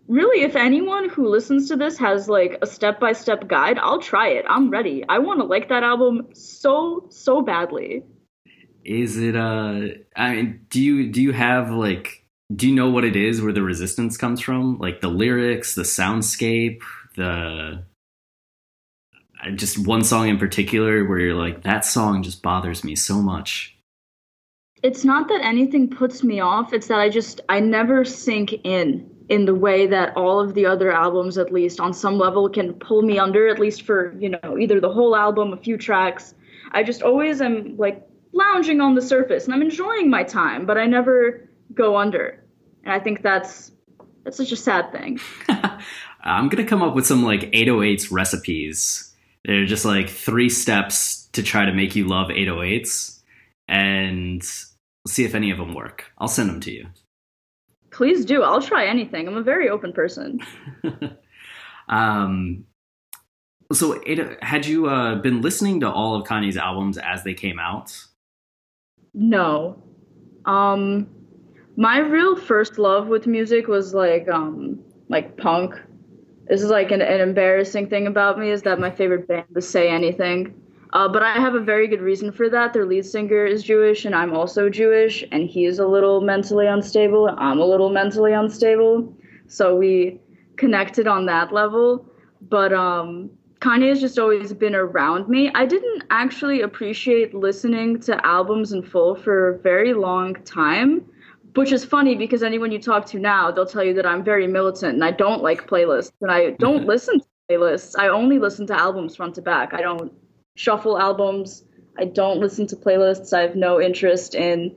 really, 0.08 0.42
if 0.42 0.56
anyone 0.56 1.08
who 1.08 1.28
listens 1.28 1.68
to 1.68 1.76
this 1.76 1.98
has 1.98 2.28
like 2.28 2.58
a 2.62 2.66
step 2.66 3.00
by 3.00 3.12
step 3.12 3.48
guide, 3.48 3.78
I'll 3.78 4.00
try 4.00 4.28
it. 4.28 4.44
I'm 4.48 4.70
ready. 4.70 5.04
I 5.08 5.18
want 5.18 5.40
to 5.40 5.46
like 5.46 5.68
that 5.68 5.82
album 5.82 6.28
so 6.34 7.06
so 7.10 7.42
badly. 7.42 8.02
Is 8.84 9.18
it 9.18 9.36
uh 9.36 9.80
I 10.16 10.34
mean, 10.34 10.66
do 10.70 10.80
you 10.80 11.10
do 11.10 11.20
you 11.20 11.32
have 11.32 11.70
like 11.70 12.24
do 12.54 12.68
you 12.68 12.74
know 12.74 12.90
what 12.90 13.04
it 13.04 13.16
is 13.16 13.42
where 13.42 13.52
the 13.52 13.62
resistance 13.62 14.16
comes 14.16 14.40
from? 14.40 14.78
Like 14.78 15.00
the 15.00 15.08
lyrics, 15.08 15.74
the 15.74 15.82
soundscape, 15.82 16.80
the 17.16 17.82
uh, 19.44 19.50
just 19.50 19.84
one 19.86 20.04
song 20.04 20.28
in 20.28 20.38
particular 20.38 21.04
where 21.04 21.18
you're 21.18 21.34
like 21.34 21.62
that 21.64 21.84
song 21.84 22.22
just 22.22 22.42
bothers 22.42 22.84
me 22.84 22.94
so 22.94 23.20
much. 23.20 23.75
It's 24.86 25.04
not 25.04 25.26
that 25.26 25.44
anything 25.44 25.90
puts 25.90 26.22
me 26.22 26.38
off, 26.38 26.72
it's 26.72 26.86
that 26.86 27.00
I 27.00 27.08
just 27.08 27.40
I 27.48 27.58
never 27.58 28.04
sink 28.04 28.52
in 28.62 29.10
in 29.28 29.44
the 29.44 29.54
way 29.54 29.84
that 29.88 30.16
all 30.16 30.38
of 30.38 30.54
the 30.54 30.64
other 30.64 30.92
albums 30.92 31.36
at 31.38 31.52
least 31.52 31.80
on 31.80 31.92
some 31.92 32.16
level 32.18 32.48
can 32.48 32.72
pull 32.74 33.02
me 33.02 33.18
under 33.18 33.48
at 33.48 33.58
least 33.58 33.82
for, 33.82 34.14
you 34.20 34.28
know, 34.28 34.56
either 34.56 34.78
the 34.78 34.92
whole 34.92 35.16
album, 35.16 35.52
a 35.52 35.56
few 35.56 35.76
tracks. 35.76 36.36
I 36.70 36.84
just 36.84 37.02
always 37.02 37.40
am 37.40 37.76
like 37.76 38.00
lounging 38.32 38.80
on 38.80 38.94
the 38.94 39.02
surface 39.02 39.46
and 39.46 39.54
I'm 39.54 39.60
enjoying 39.60 40.08
my 40.08 40.22
time, 40.22 40.66
but 40.66 40.78
I 40.78 40.86
never 40.86 41.50
go 41.74 41.96
under. 41.96 42.44
And 42.84 42.92
I 42.92 43.00
think 43.00 43.22
that's 43.22 43.72
that's 44.22 44.36
such 44.36 44.52
a 44.52 44.56
sad 44.56 44.92
thing. 44.92 45.18
I'm 46.22 46.48
gonna 46.48 46.64
come 46.64 46.84
up 46.84 46.94
with 46.94 47.06
some 47.06 47.24
like 47.24 47.50
808s 47.50 48.12
recipes. 48.12 49.12
They're 49.44 49.66
just 49.66 49.84
like 49.84 50.08
three 50.08 50.48
steps 50.48 51.28
to 51.32 51.42
try 51.42 51.64
to 51.64 51.72
make 51.72 51.96
you 51.96 52.06
love 52.06 52.28
808s, 52.28 53.20
and 53.66 54.48
see 55.06 55.24
if 55.24 55.34
any 55.34 55.50
of 55.50 55.58
them 55.58 55.74
work. 55.74 56.04
I'll 56.18 56.28
send 56.28 56.48
them 56.48 56.60
to 56.60 56.72
you. 56.72 56.86
Please 57.90 58.24
do. 58.24 58.42
I'll 58.42 58.62
try 58.62 58.86
anything. 58.86 59.26
I'm 59.26 59.36
a 59.36 59.42
very 59.42 59.68
open 59.68 59.92
person. 59.92 60.40
um, 61.88 62.64
so, 63.72 64.00
Ada, 64.06 64.36
had 64.42 64.66
you 64.66 64.86
uh, 64.86 65.16
been 65.16 65.40
listening 65.40 65.80
to 65.80 65.90
all 65.90 66.14
of 66.14 66.26
Kanye's 66.26 66.56
albums 66.56 66.98
as 66.98 67.24
they 67.24 67.34
came 67.34 67.58
out? 67.58 67.96
No. 69.14 69.82
Um, 70.44 71.08
my 71.76 71.98
real 71.98 72.36
first 72.36 72.78
love 72.78 73.08
with 73.08 73.26
music 73.26 73.68
was 73.68 73.94
like 73.94 74.28
um 74.28 74.78
like 75.08 75.36
punk. 75.36 75.74
This 76.48 76.62
is 76.62 76.70
like 76.70 76.90
an, 76.92 77.02
an 77.02 77.20
embarrassing 77.20 77.88
thing 77.88 78.06
about 78.06 78.38
me 78.38 78.50
is 78.50 78.62
that 78.62 78.78
my 78.78 78.90
favorite 78.90 79.26
band 79.26 79.46
is 79.56 79.68
Say 79.68 79.88
Anything. 79.88 80.54
Uh, 80.92 81.08
but 81.08 81.22
I 81.22 81.34
have 81.34 81.54
a 81.54 81.60
very 81.60 81.88
good 81.88 82.00
reason 82.00 82.32
for 82.32 82.48
that. 82.50 82.72
Their 82.72 82.86
lead 82.86 83.04
singer 83.04 83.44
is 83.44 83.62
Jewish, 83.62 84.04
and 84.04 84.14
I'm 84.14 84.34
also 84.34 84.68
Jewish, 84.68 85.24
and 85.32 85.48
he 85.48 85.64
is 85.64 85.78
a 85.78 85.86
little 85.86 86.20
mentally 86.20 86.66
unstable. 86.66 87.34
I'm 87.38 87.58
a 87.58 87.64
little 87.64 87.90
mentally 87.90 88.32
unstable, 88.32 89.12
so 89.48 89.76
we 89.76 90.20
connected 90.56 91.06
on 91.06 91.26
that 91.26 91.52
level. 91.52 92.06
But 92.42 92.72
um, 92.72 93.30
Kanye 93.60 93.88
has 93.88 94.00
just 94.00 94.18
always 94.18 94.52
been 94.52 94.74
around 94.74 95.28
me. 95.28 95.50
I 95.54 95.66
didn't 95.66 96.04
actually 96.10 96.60
appreciate 96.60 97.34
listening 97.34 98.00
to 98.00 98.24
albums 98.24 98.72
in 98.72 98.82
full 98.82 99.16
for 99.16 99.48
a 99.48 99.58
very 99.58 99.92
long 99.92 100.34
time 100.44 101.06
which 101.56 101.72
is 101.72 101.84
funny 101.84 102.14
because 102.14 102.42
anyone 102.42 102.70
you 102.70 102.78
talk 102.78 103.06
to 103.06 103.18
now, 103.18 103.50
they'll 103.50 103.66
tell 103.66 103.82
you 103.82 103.94
that 103.94 104.04
I'm 104.06 104.22
very 104.22 104.46
militant 104.46 104.94
and 104.94 105.04
I 105.04 105.10
don't 105.10 105.42
like 105.42 105.66
playlists 105.66 106.12
and 106.20 106.30
I 106.30 106.50
don't 106.50 106.86
listen 106.92 107.20
to 107.20 107.26
playlists. 107.50 107.94
I 107.98 108.08
only 108.08 108.38
listen 108.38 108.66
to 108.68 108.78
albums 108.78 109.16
front 109.16 109.34
to 109.36 109.42
back. 109.42 109.72
I 109.72 109.80
don't 109.80 110.12
shuffle 110.56 110.98
albums. 110.98 111.62
I 111.96 112.06
don't 112.06 112.40
listen 112.40 112.66
to 112.68 112.76
playlists. 112.76 113.32
I 113.32 113.42
have 113.42 113.54
no 113.54 113.80
interest 113.80 114.34
in 114.34 114.74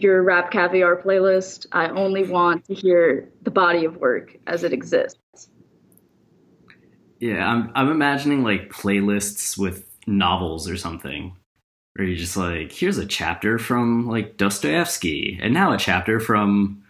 your 0.00 0.24
RapCaviar 0.24 1.02
playlist. 1.02 1.66
I 1.70 1.88
only 1.88 2.24
want 2.24 2.64
to 2.66 2.74
hear 2.74 3.30
the 3.42 3.50
body 3.50 3.84
of 3.84 3.98
work 3.98 4.36
as 4.46 4.64
it 4.64 4.72
exists. 4.72 5.48
Yeah, 7.20 7.46
I'm 7.46 7.70
I'm 7.74 7.90
imagining 7.90 8.42
like 8.42 8.70
playlists 8.70 9.56
with 9.56 9.88
novels 10.06 10.68
or 10.68 10.76
something 10.76 11.36
where 11.94 12.08
you're 12.08 12.16
just 12.16 12.36
like, 12.36 12.72
here's 12.72 12.98
a 12.98 13.06
chapter 13.06 13.58
from 13.58 14.08
like 14.08 14.36
Dostoevsky, 14.36 15.38
and 15.40 15.54
now 15.54 15.72
a 15.72 15.78
chapter 15.78 16.18
from 16.18 16.82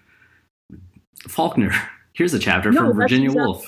Faulkner. 1.28 1.72
Here's 2.14 2.32
a 2.32 2.38
chapter 2.38 2.70
no, 2.70 2.78
from 2.78 2.96
Virginia 2.96 3.28
exactly 3.28 3.44
Woolf. 3.44 3.66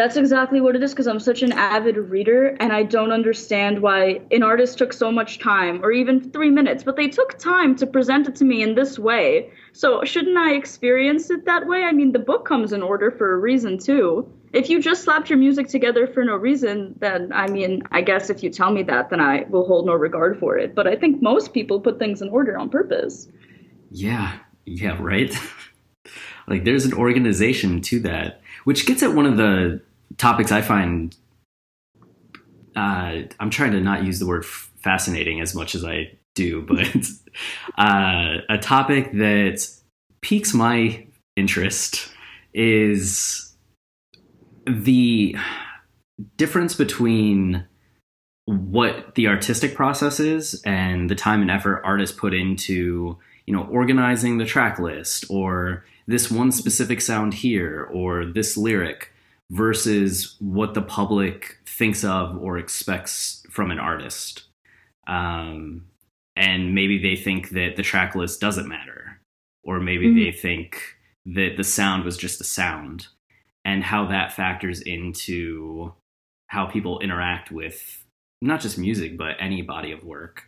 That's 0.00 0.16
exactly 0.16 0.62
what 0.62 0.74
it 0.74 0.82
is 0.82 0.92
because 0.92 1.06
I'm 1.06 1.20
such 1.20 1.42
an 1.42 1.52
avid 1.52 1.98
reader 1.98 2.56
and 2.58 2.72
I 2.72 2.84
don't 2.84 3.12
understand 3.12 3.82
why 3.82 4.22
an 4.30 4.42
artist 4.42 4.78
took 4.78 4.94
so 4.94 5.12
much 5.12 5.40
time 5.40 5.84
or 5.84 5.92
even 5.92 6.30
three 6.30 6.48
minutes, 6.48 6.82
but 6.82 6.96
they 6.96 7.08
took 7.08 7.38
time 7.38 7.76
to 7.76 7.86
present 7.86 8.26
it 8.26 8.34
to 8.36 8.46
me 8.46 8.62
in 8.62 8.74
this 8.74 8.98
way. 8.98 9.50
So 9.74 10.02
shouldn't 10.04 10.38
I 10.38 10.54
experience 10.54 11.28
it 11.28 11.44
that 11.44 11.66
way? 11.66 11.82
I 11.82 11.92
mean, 11.92 12.12
the 12.12 12.18
book 12.18 12.46
comes 12.46 12.72
in 12.72 12.82
order 12.82 13.10
for 13.10 13.34
a 13.34 13.36
reason 13.36 13.76
too 13.76 14.26
if 14.54 14.70
you 14.70 14.80
just 14.80 15.04
slapped 15.04 15.28
your 15.28 15.38
music 15.38 15.68
together 15.68 16.06
for 16.06 16.24
no 16.24 16.34
reason, 16.34 16.94
then 16.98 17.30
I 17.34 17.48
mean, 17.48 17.82
I 17.92 18.00
guess 18.00 18.30
if 18.30 18.42
you 18.42 18.48
tell 18.48 18.72
me 18.72 18.82
that, 18.84 19.10
then 19.10 19.20
I 19.20 19.44
will 19.50 19.66
hold 19.66 19.84
no 19.84 19.92
regard 19.92 20.40
for 20.40 20.56
it. 20.56 20.74
But 20.74 20.86
I 20.86 20.96
think 20.96 21.20
most 21.20 21.52
people 21.52 21.78
put 21.78 21.98
things 21.98 22.22
in 22.22 22.30
order 22.30 22.56
on 22.56 22.70
purpose. 22.70 23.28
Yeah, 23.90 24.38
yeah, 24.64 24.96
right. 24.98 25.30
like 26.48 26.64
there's 26.64 26.86
an 26.86 26.94
organization 26.94 27.82
to 27.82 28.00
that, 28.00 28.40
which 28.64 28.86
gets 28.86 29.02
at 29.02 29.14
one 29.14 29.26
of 29.26 29.36
the 29.36 29.82
topics 30.20 30.52
I 30.52 30.60
find. 30.60 31.16
Uh, 32.76 33.22
I'm 33.40 33.50
trying 33.50 33.72
to 33.72 33.80
not 33.80 34.04
use 34.04 34.18
the 34.20 34.26
word 34.26 34.44
fascinating 34.44 35.40
as 35.40 35.54
much 35.54 35.74
as 35.74 35.84
I 35.84 36.16
do, 36.34 36.62
but 36.68 36.86
uh, 37.78 38.42
a 38.48 38.58
topic 38.58 39.12
that 39.12 39.66
piques 40.20 40.54
my 40.54 41.06
interest 41.36 42.12
is 42.52 43.56
the 44.66 45.36
difference 46.36 46.74
between 46.74 47.66
what 48.44 49.14
the 49.14 49.28
artistic 49.28 49.74
process 49.74 50.20
is 50.20 50.60
and 50.64 51.08
the 51.08 51.14
time 51.14 51.40
and 51.40 51.50
effort 51.50 51.80
artists 51.84 52.16
put 52.16 52.34
into 52.34 53.16
you 53.46 53.54
know 53.54 53.62
organizing 53.70 54.38
the 54.38 54.44
track 54.44 54.78
list 54.78 55.24
or 55.30 55.84
this 56.06 56.30
one 56.30 56.50
specific 56.50 57.00
sound 57.00 57.32
here 57.32 57.88
or 57.92 58.24
this 58.24 58.56
lyric 58.56 59.12
versus 59.50 60.36
what 60.38 60.74
the 60.74 60.82
public 60.82 61.58
thinks 61.66 62.04
of 62.04 62.40
or 62.40 62.56
expects 62.56 63.44
from 63.50 63.70
an 63.70 63.80
artist. 63.80 64.44
Um, 65.06 65.86
and 66.36 66.74
maybe 66.74 66.98
they 66.98 67.16
think 67.16 67.50
that 67.50 67.74
the 67.76 67.82
track 67.82 68.14
list 68.14 68.40
doesn't 68.40 68.68
matter 68.68 69.20
or 69.64 69.80
maybe 69.80 70.06
mm-hmm. 70.06 70.24
they 70.24 70.32
think 70.32 70.96
that 71.26 71.56
the 71.56 71.64
sound 71.64 72.04
was 72.04 72.16
just 72.16 72.40
a 72.40 72.44
sound 72.44 73.08
and 73.64 73.82
how 73.82 74.06
that 74.06 74.32
factors 74.32 74.80
into 74.80 75.92
how 76.46 76.66
people 76.66 77.00
interact 77.00 77.50
with 77.50 78.04
not 78.40 78.60
just 78.60 78.78
music 78.78 79.18
but 79.18 79.36
any 79.40 79.62
body 79.62 79.90
of 79.90 80.04
work. 80.04 80.44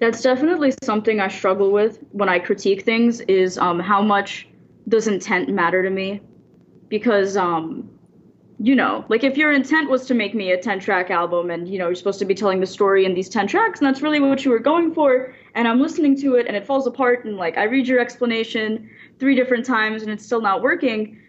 That's 0.00 0.22
definitely 0.22 0.72
something 0.82 1.20
i 1.20 1.28
struggle 1.28 1.72
with 1.72 1.98
when 2.12 2.28
i 2.28 2.38
critique 2.38 2.82
things 2.82 3.20
is 3.22 3.58
um, 3.58 3.80
how 3.80 4.02
much 4.02 4.48
does 4.88 5.08
intent 5.08 5.48
matter 5.48 5.82
to 5.82 5.90
me 5.90 6.20
because 6.94 7.36
um, 7.36 7.90
you 8.60 8.76
know 8.76 9.04
like 9.08 9.24
if 9.24 9.36
your 9.36 9.52
intent 9.52 9.90
was 9.90 10.06
to 10.06 10.14
make 10.14 10.32
me 10.32 10.52
a 10.52 10.56
10 10.56 10.78
track 10.78 11.10
album 11.10 11.50
and 11.50 11.68
you 11.68 11.76
know 11.76 11.86
you're 11.86 11.96
supposed 11.96 12.20
to 12.20 12.24
be 12.24 12.36
telling 12.36 12.60
the 12.60 12.66
story 12.66 13.04
in 13.04 13.14
these 13.14 13.28
10 13.28 13.48
tracks 13.48 13.80
and 13.80 13.86
that's 13.88 14.00
really 14.00 14.20
what 14.20 14.44
you 14.44 14.50
were 14.52 14.60
going 14.60 14.94
for 14.94 15.34
and 15.56 15.66
i'm 15.66 15.80
listening 15.80 16.14
to 16.16 16.36
it 16.36 16.46
and 16.46 16.54
it 16.54 16.64
falls 16.64 16.86
apart 16.86 17.24
and 17.24 17.36
like 17.36 17.58
i 17.58 17.64
read 17.64 17.88
your 17.88 17.98
explanation 17.98 18.88
three 19.18 19.34
different 19.34 19.66
times 19.66 20.02
and 20.02 20.10
it's 20.12 20.24
still 20.24 20.40
not 20.40 20.62
working 20.62 21.20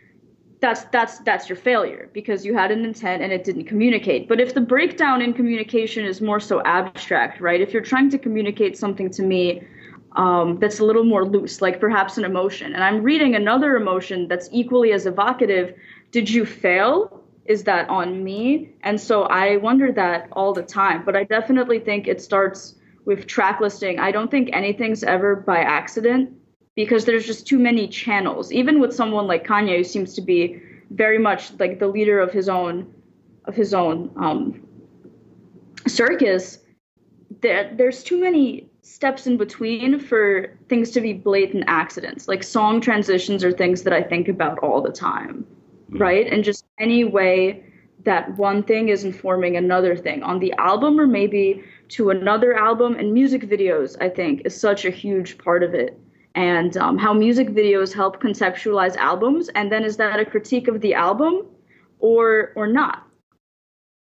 that's 0.61 0.83
that's 0.85 1.17
that's 1.29 1.49
your 1.49 1.55
failure 1.55 2.11
because 2.13 2.45
you 2.45 2.55
had 2.55 2.69
an 2.69 2.85
intent 2.85 3.23
and 3.23 3.31
it 3.31 3.43
didn't 3.43 3.65
communicate. 3.65 4.27
But 4.27 4.39
if 4.39 4.53
the 4.53 4.61
breakdown 4.61 5.21
in 5.21 5.33
communication 5.33 6.05
is 6.05 6.21
more 6.21 6.39
so 6.39 6.61
abstract 6.63 7.41
right 7.41 7.59
if 7.59 7.73
you're 7.73 7.83
trying 7.93 8.09
to 8.11 8.17
communicate 8.17 8.77
something 8.77 9.09
to 9.11 9.21
me 9.21 9.61
um, 10.15 10.59
that's 10.59 10.79
a 10.79 10.85
little 10.85 11.03
more 11.03 11.25
loose 11.25 11.61
like 11.61 11.79
perhaps 11.79 12.17
an 12.17 12.25
emotion. 12.25 12.73
And 12.73 12.83
i'm 12.83 13.03
reading 13.03 13.35
another 13.35 13.75
emotion 13.75 14.27
that's 14.27 14.49
equally 14.51 14.91
as 14.93 15.05
evocative. 15.05 15.75
Did 16.11 16.29
you 16.29 16.45
fail? 16.45 17.21
Is 17.45 17.63
that 17.65 17.89
on 17.89 18.23
me? 18.23 18.73
And 18.83 18.99
so 18.99 19.23
i 19.23 19.57
wonder 19.57 19.91
that 19.91 20.29
all 20.31 20.53
the 20.53 20.63
time. 20.63 21.03
But 21.05 21.15
i 21.15 21.23
definitely 21.23 21.79
think 21.79 22.07
it 22.07 22.21
starts 22.21 22.75
with 23.05 23.27
track 23.27 23.59
listing. 23.61 23.99
I 23.99 24.11
don't 24.11 24.31
think 24.31 24.49
anything's 24.51 25.03
ever 25.03 25.35
by 25.35 25.59
accident 25.59 26.33
because 26.75 27.05
there's 27.05 27.25
just 27.25 27.47
too 27.47 27.59
many 27.59 27.87
channels. 27.87 28.51
Even 28.51 28.79
with 28.79 28.93
someone 28.93 29.27
like 29.27 29.45
Kanye, 29.45 29.77
who 29.77 29.83
seems 29.83 30.13
to 30.15 30.21
be 30.21 30.61
very 30.89 31.17
much 31.17 31.51
like 31.59 31.79
the 31.79 31.87
leader 31.87 32.19
of 32.19 32.31
his 32.31 32.49
own 32.49 32.93
of 33.45 33.55
his 33.55 33.73
own 33.73 34.11
um, 34.17 34.67
circus, 35.87 36.59
there, 37.41 37.71
there's 37.75 38.03
too 38.03 38.19
many 38.19 38.69
steps 38.85 39.25
in 39.25 39.35
between 39.35 39.99
for 39.99 40.55
things 40.69 40.91
to 40.91 41.01
be 41.01 41.11
blatant 41.11 41.63
accidents. 41.65 42.27
Like 42.27 42.43
song 42.43 42.79
transitions 42.79 43.43
are 43.43 43.51
things 43.51 43.81
that 43.81 43.93
I 43.93 44.03
think 44.03 44.27
about 44.27 44.59
all 44.59 44.79
the 44.79 44.91
time, 44.91 45.43
mm-hmm. 45.89 45.97
right? 45.97 46.31
And 46.31 46.43
just 46.43 46.65
any 46.79 47.03
way 47.03 47.63
that 48.03 48.37
one 48.37 48.61
thing 48.61 48.89
is 48.89 49.03
informing 49.03 49.57
another 49.57 49.95
thing 49.95 50.21
on 50.21 50.37
the 50.39 50.53
album 50.59 50.99
or 50.99 51.07
maybe 51.07 51.63
to 51.89 52.11
another 52.11 52.53
album 52.55 52.93
and 52.93 53.11
music 53.11 53.49
videos, 53.49 53.97
I 53.99 54.09
think, 54.09 54.43
is 54.45 54.59
such 54.59 54.85
a 54.85 54.91
huge 54.91 55.39
part 55.39 55.63
of 55.63 55.73
it 55.73 55.99
and 56.35 56.77
um, 56.77 56.99
how 56.99 57.11
music 57.11 57.49
videos 57.49 57.91
help 57.91 58.21
conceptualize 58.21 58.95
albums 58.97 59.49
and 59.55 59.71
then 59.71 59.83
is 59.83 59.97
that 59.97 60.19
a 60.19 60.25
critique 60.25 60.67
of 60.67 60.81
the 60.81 60.93
album 60.93 61.47
or 61.99 62.51
or 62.55 62.67
not 62.67 63.07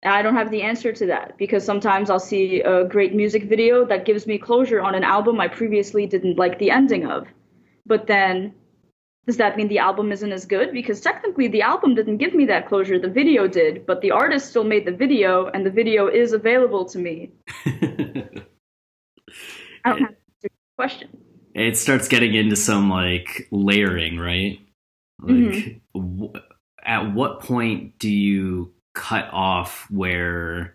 I 0.05 0.23
don't 0.23 0.37
have 0.37 0.51
the 0.51 0.63
answer 0.63 0.93
to 0.93 1.07
that 1.07 1.37
because 1.39 1.65
sometimes 1.65 2.09
I'll 2.09 2.21
see 2.21 2.61
a 2.61 2.85
great 2.85 3.15
music 3.15 3.45
video 3.45 3.85
that 3.87 4.05
gives 4.05 4.27
me 4.27 4.39
closure 4.39 4.81
on 4.81 4.95
an 4.95 5.03
album 5.03 5.41
I 5.41 5.49
previously 5.49 6.07
didn't 6.07 6.39
like 6.39 6.59
the 6.59 6.71
ending 6.71 7.05
of. 7.07 7.27
But 7.85 8.07
then 8.07 8.55
does 9.27 9.37
that 9.39 9.57
mean 9.57 9.69
the 9.69 9.81
album 9.81 10.13
isn't 10.13 10.33
as 10.33 10.47
good? 10.47 10.73
Because 10.73 11.01
technically 11.01 11.49
the 11.49 11.63
album 11.63 11.95
didn't 11.95 12.19
give 12.19 12.33
me 12.33 12.47
that 12.47 12.69
closure, 12.69 12.99
the 12.99 13.11
video 13.11 13.49
did, 13.49 13.87
but 13.87 14.01
the 14.01 14.13
artist 14.13 14.49
still 14.49 14.65
made 14.65 14.87
the 14.87 14.93
video 14.93 15.49
and 15.49 15.67
the 15.67 15.71
video 15.71 16.07
is 16.07 16.33
available 16.33 16.85
to 16.87 16.99
me. 16.99 17.33
I 17.67 17.73
don't 19.85 20.01
have 20.01 20.15
a 20.45 20.49
question. 20.77 21.11
It 21.55 21.77
starts 21.77 22.09
getting 22.09 22.35
into 22.35 22.57
some 22.57 22.89
like 22.89 23.49
layering, 23.51 24.19
right? 24.19 24.61
Like 25.21 25.35
mm-hmm. 25.35 26.01
w- 26.01 26.33
at 26.85 27.13
what 27.13 27.41
point 27.41 27.99
do 27.99 28.09
you 28.09 28.73
cut 28.99 29.31
off 29.33 29.87
where 29.91 30.75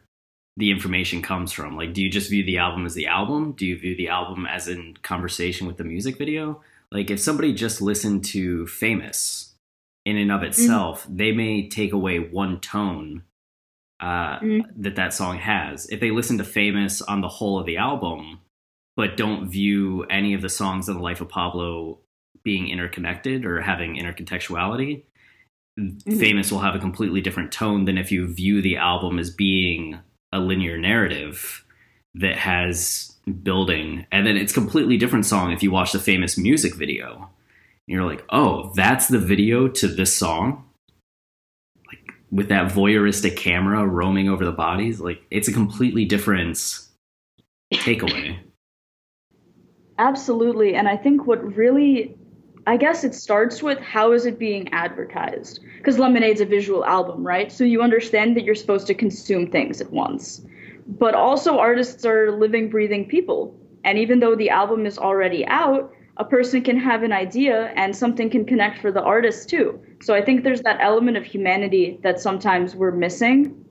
the 0.56 0.72
information 0.72 1.22
comes 1.22 1.52
from? 1.52 1.76
Like, 1.76 1.94
do 1.94 2.02
you 2.02 2.10
just 2.10 2.30
view 2.30 2.44
the 2.44 2.58
album 2.58 2.86
as 2.86 2.94
the 2.94 3.08
album? 3.08 3.52
Do 3.52 3.66
you 3.66 3.78
view 3.78 3.96
the 3.96 4.08
album 4.08 4.46
as 4.46 4.68
in 4.68 4.96
conversation 5.04 5.68
with 5.68 5.78
the 5.78 5.84
music 5.84 6.18
video? 6.18 6.62
Like, 6.92 7.12
if 7.12 7.20
somebody 7.20 7.54
just 7.54 7.82
listened 7.82 8.24
to 8.26 8.66
Famous 8.68 9.54
in 10.06 10.18
and 10.18 10.32
of 10.32 10.40
mm-hmm. 10.40 10.48
itself, 10.48 11.04
mm-hmm. 11.04 11.18
they 11.18 11.32
may 11.34 11.68
take 11.68 11.92
away 11.92 12.20
one 12.20 12.60
tone 12.60 13.24
uh, 14.00 14.40
mm-hmm. 14.40 14.82
that 14.82 14.96
that 14.96 15.14
song 15.14 15.38
has. 15.38 15.88
If 15.88 16.00
they 16.00 16.12
listen 16.12 16.38
to 16.38 16.44
Famous 16.46 17.02
on 17.02 17.22
the 17.22 17.28
whole 17.28 17.60
of 17.60 17.66
the 17.66 17.78
album, 17.78 18.40
but 18.96 19.18
don't 19.18 19.50
view 19.50 20.04
any 20.04 20.34
of 20.34 20.42
the 20.42 20.50
songs 20.50 20.88
in 20.88 20.96
the 20.96 21.02
life 21.02 21.20
of 21.20 21.30
Pablo 21.30 22.00
being 22.44 22.70
interconnected 22.70 23.46
or 23.46 23.62
having 23.62 23.96
intercontextuality, 23.96 25.04
mm-hmm. 25.80 26.20
famous 26.20 26.52
will 26.52 26.60
have 26.60 26.76
a 26.76 26.80
completely 26.80 27.22
different 27.22 27.52
tone 27.52 27.86
than 27.86 27.98
if 27.98 28.12
you 28.12 28.28
view 28.28 28.62
the 28.62 28.78
album 28.78 29.20
as 29.20 29.30
being 29.30 30.00
a 30.32 30.40
linear 30.40 30.78
narrative 30.78 31.64
that 32.16 32.38
has 32.38 33.16
building. 33.42 34.06
And 34.12 34.28
then 34.28 34.38
it's 34.38 34.54
completely 34.54 34.98
different 34.98 35.26
song 35.26 35.52
if 35.52 35.64
you 35.64 35.72
watch 35.72 35.92
the 35.92 36.00
famous 36.00 36.38
music 36.38 36.76
video. 36.76 37.16
And 37.16 37.96
you're 37.96 38.06
like 38.06 38.24
oh 38.30 38.72
that's 38.76 39.08
the 39.08 39.20
video 39.20 39.68
to 39.68 39.88
this 39.88 40.16
song? 40.16 40.66
Like 41.88 42.14
with 42.32 42.50
that 42.50 42.72
voyeuristic 42.72 43.38
camera 43.38 43.86
roaming 43.86 44.30
over 44.30 44.46
the 44.46 44.52
bodies? 44.52 45.00
Like 45.00 45.22
it's 45.32 45.48
a 45.48 45.54
completely 45.54 46.06
different 46.06 46.58
takeaway. 47.74 48.40
Absolutely. 49.98 50.76
And 50.76 50.88
i 50.88 50.98
think 50.98 51.28
what 51.28 51.56
really 51.56 52.18
I 52.66 52.78
guess 52.78 53.04
it 53.04 53.14
starts 53.14 53.62
with 53.62 53.80
how 53.80 54.14
is 54.14 54.26
it 54.26 54.40
being 54.40 54.72
advertised? 54.72 55.60
Because 55.78 56.00
Lemonade's 56.00 56.42
a 56.42 56.46
visual 56.46 56.86
album, 56.86 57.26
right? 57.26 57.52
So 57.52 57.64
you 57.64 57.82
understand 57.82 58.38
that 58.38 58.44
you're 58.44 58.56
supposed 58.56 58.88
to 58.88 58.94
consume 58.94 59.52
things 59.52 59.82
at 59.82 59.92
once. 59.92 60.46
But 60.88 61.14
also, 61.14 61.60
artists 61.60 62.06
are 62.06 62.32
living, 62.32 62.70
breathing 62.70 63.08
people. 63.08 63.56
And 63.84 63.98
even 63.98 64.20
though 64.20 64.36
the 64.36 64.50
album 64.50 64.86
is 64.86 64.98
already 64.98 65.46
out, 65.48 65.94
a 66.18 66.24
person 66.24 66.62
can 66.62 66.78
have 66.78 67.04
an 67.04 67.12
idea 67.12 67.74
and 67.76 67.96
something 67.96 68.30
can 68.30 68.46
connect 68.46 68.80
for 68.80 68.92
the 68.92 69.02
artist 69.02 69.50
too. 69.50 69.82
So 70.02 70.14
I 70.14 70.22
think 70.22 70.44
there's 70.44 70.62
that 70.62 70.78
element 70.80 71.18
of 71.18 71.26
humanity 71.26 72.00
that 72.04 72.20
sometimes 72.20 72.76
we're 72.76 72.92
missing 72.92 73.64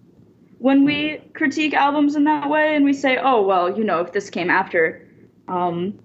when 0.63 0.85
we 0.85 1.21
critique 1.35 1.75
albums 1.75 2.15
in 2.15 2.23
that 2.23 2.49
way 2.49 2.77
and 2.77 2.85
we 2.85 2.93
say, 2.93 3.19
oh, 3.21 3.43
well, 3.43 3.77
you 3.77 3.83
know, 3.83 4.01
if 4.01 4.13
this 4.13 4.31
came 4.31 4.49
after, 4.49 5.05
um, 5.49 5.99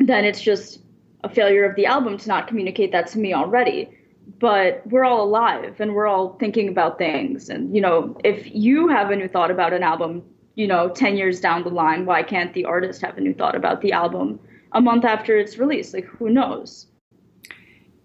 then 0.00 0.24
it's 0.24 0.40
just 0.40 0.81
a 1.24 1.28
failure 1.28 1.64
of 1.64 1.76
the 1.76 1.86
album 1.86 2.18
to 2.18 2.28
not 2.28 2.48
communicate 2.48 2.92
that 2.92 3.06
to 3.08 3.18
me 3.18 3.32
already. 3.32 3.90
But 4.38 4.82
we're 4.86 5.04
all 5.04 5.22
alive 5.22 5.80
and 5.80 5.94
we're 5.94 6.06
all 6.06 6.34
thinking 6.34 6.68
about 6.68 6.98
things. 6.98 7.48
And 7.48 7.74
you 7.74 7.80
know 7.80 8.16
if 8.24 8.52
you 8.54 8.88
have 8.88 9.10
a 9.10 9.16
new 9.16 9.28
thought 9.28 9.50
about 9.50 9.72
an 9.72 9.82
album 9.82 10.22
you 10.54 10.66
know 10.66 10.90
10 10.90 11.16
years 11.16 11.40
down 11.40 11.62
the 11.62 11.70
line 11.70 12.04
why 12.04 12.22
can't 12.22 12.52
the 12.52 12.64
artist 12.64 13.00
have 13.00 13.16
a 13.16 13.20
new 13.20 13.32
thought 13.32 13.54
about 13.54 13.80
the 13.80 13.90
album 13.90 14.38
a 14.72 14.80
month 14.80 15.04
after 15.04 15.38
it's 15.38 15.58
released? 15.58 15.94
Like 15.94 16.04
who 16.04 16.30
knows? 16.30 16.86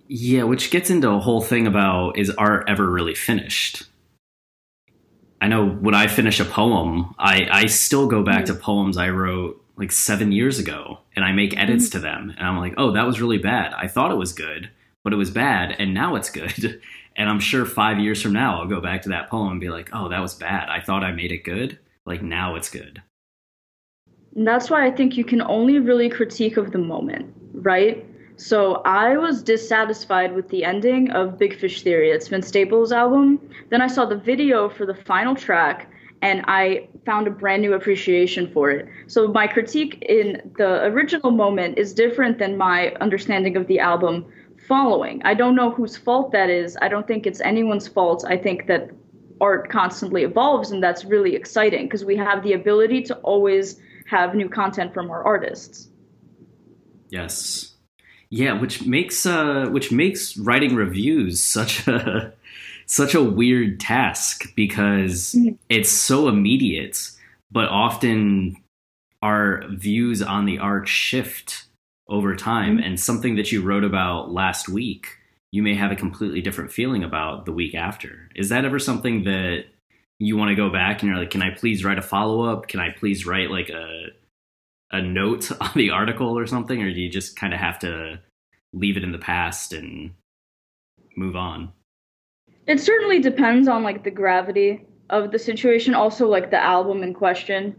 Yeah 0.07 0.43
which 0.43 0.71
gets 0.71 0.89
into 0.89 1.09
a 1.09 1.19
whole 1.19 1.41
thing 1.41 1.67
about 1.67 2.17
is 2.17 2.29
art 2.31 2.65
ever 2.67 2.89
really 2.89 3.15
finished? 3.15 3.83
I 5.39 5.47
know 5.47 5.67
when 5.67 5.93
i 5.93 6.07
finish 6.07 6.39
a 6.39 6.45
poem 6.45 7.13
i 7.19 7.47
i 7.51 7.65
still 7.67 8.07
go 8.07 8.23
back 8.23 8.45
mm-hmm. 8.45 8.55
to 8.55 8.59
poems 8.59 8.97
i 8.97 9.09
wrote 9.09 9.63
like 9.77 9.91
seven 9.91 10.31
years 10.31 10.59
ago 10.59 10.99
and 11.15 11.23
I 11.23 11.31
make 11.31 11.57
edits 11.57 11.85
mm-hmm. 11.85 11.97
to 11.97 11.99
them 11.99 12.33
and 12.37 12.47
I'm 12.47 12.57
like, 12.57 12.73
oh, 12.77 12.91
that 12.91 13.05
was 13.05 13.21
really 13.21 13.37
bad. 13.37 13.73
I 13.73 13.87
thought 13.87 14.11
it 14.11 14.15
was 14.15 14.33
good, 14.33 14.69
but 15.03 15.13
it 15.13 15.17
was 15.17 15.29
bad 15.29 15.75
and 15.77 15.93
now 15.93 16.15
it's 16.15 16.29
good. 16.29 16.81
and 17.15 17.29
I'm 17.29 17.39
sure 17.39 17.65
five 17.65 17.99
years 17.99 18.21
from 18.21 18.33
now 18.33 18.59
I'll 18.59 18.67
go 18.67 18.81
back 18.81 19.03
to 19.03 19.09
that 19.09 19.29
poem 19.29 19.51
and 19.51 19.61
be 19.61 19.69
like, 19.69 19.89
oh, 19.93 20.09
that 20.09 20.21
was 20.21 20.33
bad. 20.33 20.69
I 20.69 20.81
thought 20.81 21.03
I 21.03 21.11
made 21.11 21.31
it 21.31 21.43
good. 21.43 21.77
Like 22.05 22.21
now 22.21 22.55
it's 22.55 22.69
good. 22.69 23.01
And 24.35 24.47
that's 24.47 24.69
why 24.69 24.85
I 24.85 24.91
think 24.91 25.17
you 25.17 25.23
can 25.23 25.41
only 25.41 25.79
really 25.79 26.09
critique 26.09 26.57
of 26.57 26.71
the 26.71 26.77
moment, 26.77 27.33
right? 27.53 28.05
So 28.37 28.83
I 28.85 29.17
was 29.17 29.41
dissatisfied 29.41 30.35
with 30.35 30.47
the 30.49 30.63
ending 30.63 31.09
of 31.09 31.39
Big 31.39 31.59
Fish 31.59 31.81
Theory. 31.81 32.11
It's 32.11 32.27
Vince 32.27 32.47
Staples' 32.47 32.91
album. 32.91 33.39
Then 33.69 33.81
I 33.81 33.87
saw 33.87 34.05
the 34.05 34.15
video 34.15 34.69
for 34.69 34.85
the 34.85 34.93
final 34.93 35.35
track 35.35 35.89
and 36.21 36.43
I 36.47 36.87
found 37.05 37.27
a 37.27 37.31
brand 37.31 37.61
new 37.61 37.73
appreciation 37.73 38.51
for 38.51 38.69
it. 38.71 38.87
So 39.07 39.27
my 39.27 39.47
critique 39.47 40.03
in 40.07 40.51
the 40.57 40.85
original 40.85 41.31
moment 41.31 41.77
is 41.77 41.93
different 41.93 42.39
than 42.39 42.57
my 42.57 42.93
understanding 43.01 43.55
of 43.55 43.67
the 43.67 43.79
album 43.79 44.25
following. 44.67 45.21
I 45.23 45.33
don't 45.33 45.55
know 45.55 45.71
whose 45.71 45.95
fault 45.95 46.31
that 46.31 46.49
is. 46.49 46.77
I 46.81 46.87
don't 46.87 47.07
think 47.07 47.27
it's 47.27 47.41
anyone's 47.41 47.87
fault. 47.87 48.25
I 48.27 48.37
think 48.37 48.67
that 48.67 48.89
art 49.39 49.69
constantly 49.69 50.23
evolves 50.23 50.71
and 50.71 50.81
that's 50.81 51.05
really 51.05 51.35
exciting 51.35 51.85
because 51.85 52.03
we 52.03 52.15
have 52.17 52.43
the 52.43 52.53
ability 52.53 53.03
to 53.03 53.15
always 53.17 53.79
have 54.07 54.33
new 54.33 54.49
content 54.49 54.93
from 54.93 55.11
our 55.11 55.23
artists. 55.23 55.89
Yes. 57.09 57.75
Yeah, 58.29 58.59
which 58.59 58.85
makes 58.85 59.25
uh 59.25 59.67
which 59.69 59.91
makes 59.91 60.35
writing 60.37 60.75
reviews 60.75 61.41
such 61.43 61.87
a 61.87 62.33
such 62.87 63.13
a 63.13 63.23
weird 63.23 63.79
task 63.79 64.53
because 64.55 65.35
mm-hmm. 65.37 65.55
it's 65.69 65.91
so 65.91 66.27
immediate, 66.27 67.11
but 67.51 67.69
often 67.69 68.57
our 69.21 69.63
views 69.69 70.21
on 70.21 70.45
the 70.45 70.57
art 70.57 70.87
shift 70.87 71.65
over 72.09 72.35
time. 72.35 72.77
Mm-hmm. 72.77 72.85
And 72.85 72.99
something 72.99 73.35
that 73.35 73.51
you 73.51 73.61
wrote 73.61 73.83
about 73.83 74.31
last 74.31 74.69
week, 74.69 75.07
you 75.51 75.61
may 75.61 75.75
have 75.75 75.91
a 75.91 75.95
completely 75.95 76.41
different 76.41 76.71
feeling 76.71 77.03
about 77.03 77.45
the 77.45 77.51
week 77.51 77.75
after. 77.75 78.29
Is 78.35 78.49
that 78.49 78.65
ever 78.65 78.79
something 78.79 79.23
that 79.25 79.65
you 80.19 80.35
want 80.35 80.49
to 80.49 80.55
go 80.55 80.69
back 80.69 81.01
and 81.01 81.09
you're 81.09 81.19
like, 81.19 81.31
can 81.31 81.43
I 81.43 81.51
please 81.51 81.83
write 81.83 81.99
a 81.99 82.01
follow 82.01 82.41
up? 82.41 82.67
Can 82.67 82.79
I 82.79 82.89
please 82.91 83.25
write 83.25 83.51
like 83.51 83.69
a 83.69 84.07
a 84.91 85.01
note 85.01 85.51
on 85.61 85.71
the 85.75 85.89
article 85.89 86.37
or 86.37 86.47
something, 86.47 86.81
or 86.81 86.93
do 86.93 86.99
you 86.99 87.09
just 87.09 87.35
kind 87.35 87.53
of 87.53 87.59
have 87.59 87.79
to 87.79 88.19
leave 88.73 88.95
it 88.95 89.03
in 89.03 89.11
the 89.11 89.17
past 89.17 89.73
and 89.73 90.11
move 91.15 91.35
on? 91.35 91.73
It 92.67 92.79
certainly 92.81 93.19
depends 93.19 93.67
on 93.67 93.83
like 93.83 94.03
the 94.03 94.11
gravity 94.11 94.85
of 95.09 95.31
the 95.31 95.39
situation, 95.39 95.93
also 95.93 96.27
like 96.27 96.51
the 96.51 96.61
album 96.61 97.01
in 97.01 97.13
question. 97.13 97.75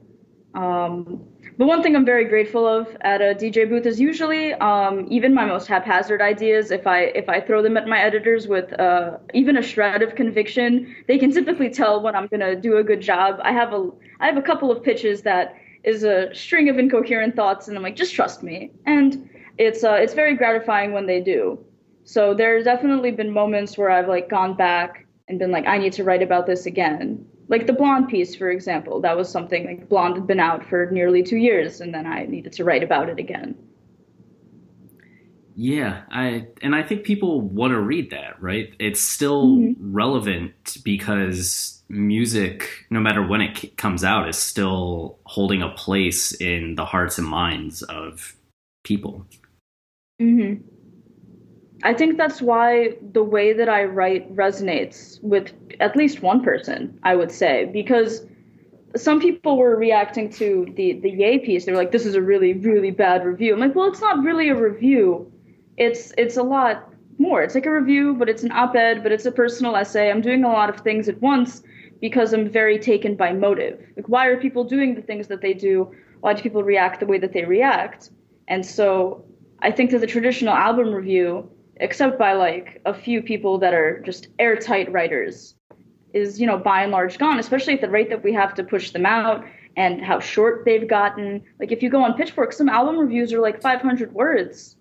Um, 0.55 1.29
but 1.59 1.67
one 1.67 1.83
thing 1.83 1.95
I'm 1.95 2.07
very 2.07 2.25
grateful 2.25 2.67
of 2.67 2.97
at 3.03 3.21
a 3.21 3.35
DJ 3.35 3.69
booth 3.69 3.85
is 3.85 4.01
usually 4.01 4.55
um, 4.55 5.07
even 5.11 5.35
my 5.35 5.45
most 5.45 5.67
haphazard 5.67 6.23
ideas. 6.23 6.71
If 6.71 6.87
I 6.87 7.01
if 7.23 7.29
I 7.29 7.41
throw 7.41 7.63
them 7.63 7.77
at 7.77 7.87
my 7.87 8.01
editors 8.01 8.47
with 8.49 8.73
uh, 8.81 9.19
even 9.35 9.59
a 9.59 9.63
shred 9.63 10.01
of 10.01 10.15
conviction, 10.15 10.97
they 11.07 11.19
can 11.19 11.33
typically 11.33 11.69
tell 11.69 12.01
when 12.01 12.17
I'm 12.17 12.29
gonna 12.29 12.57
do 12.57 12.79
a 12.79 12.85
good 12.85 13.01
job. 13.01 13.41
I 13.43 13.53
have 13.53 13.75
a 13.75 13.91
I 14.21 14.27
have 14.27 14.37
a 14.39 14.43
couple 14.43 14.71
of 14.71 14.83
pitches 14.83 15.23
that 15.23 15.57
is 15.85 16.03
a 16.05 16.35
string 16.35 16.69
of 16.69 16.79
incoherent 16.79 17.37
thoughts, 17.37 17.69
and 17.69 17.77
I'm 17.77 17.83
like, 17.83 17.97
just 17.97 18.15
trust 18.15 18.43
me. 18.43 18.71
And 18.87 19.29
it's 19.59 19.85
uh, 19.85 19.95
it's 19.95 20.15
very 20.15 20.35
gratifying 20.35 20.93
when 20.93 21.07
they 21.07 21.21
do. 21.21 21.59
So 22.09 22.33
there's 22.33 22.65
definitely 22.65 23.11
been 23.11 23.31
moments 23.31 23.77
where 23.77 23.91
I've 23.91 24.09
like 24.09 24.31
gone 24.31 24.55
back 24.55 25.07
and 25.29 25.39
been 25.39 25.51
like, 25.51 25.67
I 25.67 25.77
need 25.77 25.93
to 25.93 26.05
write 26.05 26.23
about 26.23 26.47
this 26.47 26.65
again. 26.65 27.23
Like 27.49 27.67
the 27.67 27.75
blonde 27.75 28.09
piece, 28.09 28.35
for 28.35 28.51
example, 28.51 28.99
that 29.03 29.15
was 29.15 29.29
something 29.29 29.67
like 29.67 29.91
blonde 29.91 30.15
had 30.17 30.27
been 30.27 30.41
out 30.41 30.65
for 30.65 30.91
nearly 30.91 31.23
two 31.23 31.37
years, 31.37 31.83
and 31.83 31.93
then 31.93 32.07
I 32.07 32.25
needed 32.25 32.55
to 32.55 32.65
write 32.65 32.83
about 32.83 33.11
it 33.11 33.19
again. 33.19 33.55
Yeah, 35.55 36.05
I 36.11 36.47
and 36.63 36.75
I 36.75 36.83
think 36.83 37.05
people 37.05 37.43
want 37.43 37.73
to 37.73 37.81
read 37.81 38.11
that, 38.11 38.41
right? 38.41 38.73
It's 38.79 39.03
still 39.03 39.59
mm-hmm. 39.59 39.93
relevant 39.93 40.79
because 40.83 41.83
music, 41.91 42.87
no 42.89 43.01
matter 43.01 43.27
when 43.27 43.43
it 43.43 43.77
comes 43.77 44.03
out, 44.03 44.31
is 44.31 44.39
still 44.39 45.19
holding 45.25 45.61
a 45.61 45.69
place 45.69 46.33
in 46.41 46.75
the 46.77 46.87
hearts 46.87 47.19
and 47.19 47.27
minds 47.27 47.83
of 47.83 48.35
people. 48.83 49.27
Mm-hmm. 50.23 50.63
I 51.83 51.95
think 51.95 52.17
that's 52.17 52.43
why 52.43 52.97
the 53.13 53.23
way 53.23 53.53
that 53.53 53.69
I 53.69 53.85
write 53.85 54.35
resonates 54.35 55.23
with 55.23 55.53
at 55.81 55.97
least 55.97 56.23
one 56.23 56.43
person, 56.43 56.99
I 57.05 57.15
would 57.15 57.31
say, 57.31 57.67
because 57.67 58.27
some 58.97 59.21
people 59.21 59.57
were 59.57 59.77
reacting 59.77 60.31
to 60.31 60.67
the 60.77 60.95
the 60.95 61.11
Ye 61.11 61.39
piece. 61.39 61.67
They 61.67 61.73
were 61.73 61.79
like, 61.79 61.93
"This 61.93 62.07
is 62.07 62.15
a 62.15 62.23
really 62.23 62.55
really 62.55 62.91
bad 62.91 63.25
review." 63.25 63.55
I'm 63.55 63.61
like, 63.61 63.75
"Well, 63.75 63.89
it's 63.89 64.01
not 64.01 64.25
really 64.25 64.49
a 64.49 64.57
review. 64.57 65.31
It's 65.77 66.13
it's 66.19 66.37
a 66.37 66.43
lot 66.43 66.93
more. 67.19 67.43
It's 67.43 67.55
like 67.55 67.67
a 67.67 67.73
review, 67.73 68.15
but 68.15 68.29
it's 68.29 68.43
an 68.43 68.53
op-ed, 68.53 69.03
but 69.03 69.13
it's 69.13 69.27
a 69.27 69.33
personal 69.33 69.77
essay. 69.77 70.11
I'm 70.11 70.21
doing 70.21 70.45
a 70.45 70.49
lot 70.49 70.71
of 70.71 70.81
things 70.81 71.09
at 71.09 71.21
once 71.21 71.63
because 72.01 72.33
I'm 72.33 72.49
very 72.49 72.79
taken 72.79 73.17
by 73.17 73.33
motive. 73.33 73.81
Like, 73.97 74.09
why 74.09 74.27
are 74.27 74.37
people 74.37 74.65
doing 74.65 74.95
the 74.95 75.03
things 75.03 75.27
that 75.29 75.41
they 75.41 75.53
do? 75.53 75.91
Why 76.21 76.35
do 76.35 76.43
people 76.43 76.63
react 76.63 77.01
the 77.01 77.07
way 77.07 77.19
that 77.19 77.33
they 77.33 77.45
react? 77.45 78.11
And 78.47 78.65
so 78.65 79.25
I 79.61 79.71
think 79.71 79.91
that 79.91 80.01
the 80.01 80.07
traditional 80.07 80.55
album 80.55 80.93
review, 80.95 81.51
except 81.81 82.19
by 82.19 82.33
like 82.33 82.81
a 82.85 82.95
few 82.95 83.23
people 83.23 83.59
that 83.59 83.75
are 83.75 84.01
just 84.01 84.29
airtight 84.39 84.91
writers, 84.93 85.55
is, 86.13 86.41
you 86.41 86.47
know, 86.47 86.59
by 86.59 86.83
and 86.83 86.93
large 86.93 87.19
gone, 87.19 87.39
especially 87.39 87.75
at 87.75 87.81
the 87.81 87.89
rate 87.89 88.09
that 88.11 88.23
we 88.23 88.33
have 88.33 88.55
to 88.55 88.65
push 88.65 88.91
them 88.91 89.07
out 89.07 89.45
and 89.77 90.05
how 90.05 90.19
short 90.19 90.65
they've 90.65 90.89
gotten. 90.89 91.43
Like, 91.61 91.73
if 91.73 91.83
you 91.83 91.91
go 91.91 92.03
on 92.03 92.15
Pitchfork, 92.15 92.53
some 92.53 92.69
album 92.69 92.99
reviews 92.99 93.33
are 93.33 93.41
like 93.41 93.61
500 93.61 94.13
words. 94.13 94.77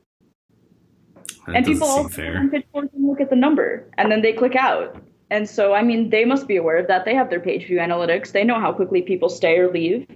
That 1.45 1.57
and 1.57 1.65
people 1.65 2.09
fair. 2.09 2.37
on 2.37 2.49
Pitchfork 2.49 2.89
and 2.93 3.07
look 3.07 3.21
at 3.21 3.29
the 3.29 3.35
number, 3.35 3.89
and 3.97 4.11
then 4.11 4.21
they 4.21 4.33
click 4.33 4.55
out. 4.55 5.01
And 5.29 5.47
so, 5.47 5.73
I 5.73 5.83
mean, 5.83 6.09
they 6.09 6.25
must 6.25 6.47
be 6.47 6.55
aware 6.55 6.77
of 6.77 6.87
that. 6.87 7.03
They 7.05 7.13
have 7.13 7.29
their 7.29 7.39
page 7.39 7.67
view 7.67 7.77
analytics. 7.77 8.31
They 8.31 8.43
know 8.43 8.59
how 8.59 8.71
quickly 8.71 9.01
people 9.01 9.29
stay 9.29 9.57
or 9.57 9.71
leave. 9.71 10.07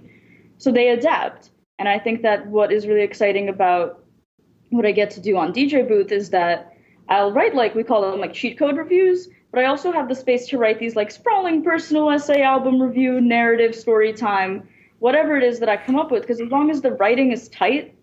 So 0.56 0.72
they 0.72 0.88
adapt. 0.88 1.50
And 1.78 1.88
I 1.88 1.98
think 1.98 2.22
that 2.22 2.46
what 2.46 2.72
is 2.72 2.86
really 2.86 3.02
exciting 3.02 3.48
about 3.48 4.02
what 4.70 4.86
I 4.86 4.92
get 4.92 5.10
to 5.12 5.20
do 5.20 5.36
on 5.36 5.52
DJ 5.52 5.86
Booth 5.86 6.12
is 6.12 6.30
that 6.30 6.71
I'll 7.12 7.30
write 7.30 7.54
like 7.54 7.74
we 7.74 7.84
call 7.84 8.10
them 8.10 8.20
like 8.20 8.32
cheat 8.32 8.58
code 8.58 8.78
reviews, 8.78 9.28
but 9.50 9.60
I 9.60 9.66
also 9.66 9.92
have 9.92 10.08
the 10.08 10.14
space 10.14 10.48
to 10.48 10.58
write 10.58 10.78
these 10.78 10.96
like 10.96 11.10
sprawling 11.10 11.62
personal 11.62 12.10
essay, 12.10 12.40
album 12.40 12.80
review, 12.80 13.20
narrative, 13.20 13.74
story 13.74 14.14
time, 14.14 14.66
whatever 14.98 15.36
it 15.36 15.44
is 15.44 15.60
that 15.60 15.68
I 15.68 15.76
come 15.76 15.96
up 15.96 16.10
with. 16.10 16.22
Because 16.22 16.40
as 16.40 16.48
long 16.48 16.70
as 16.70 16.80
the 16.80 16.92
writing 16.92 17.30
is 17.30 17.50
tight 17.50 17.94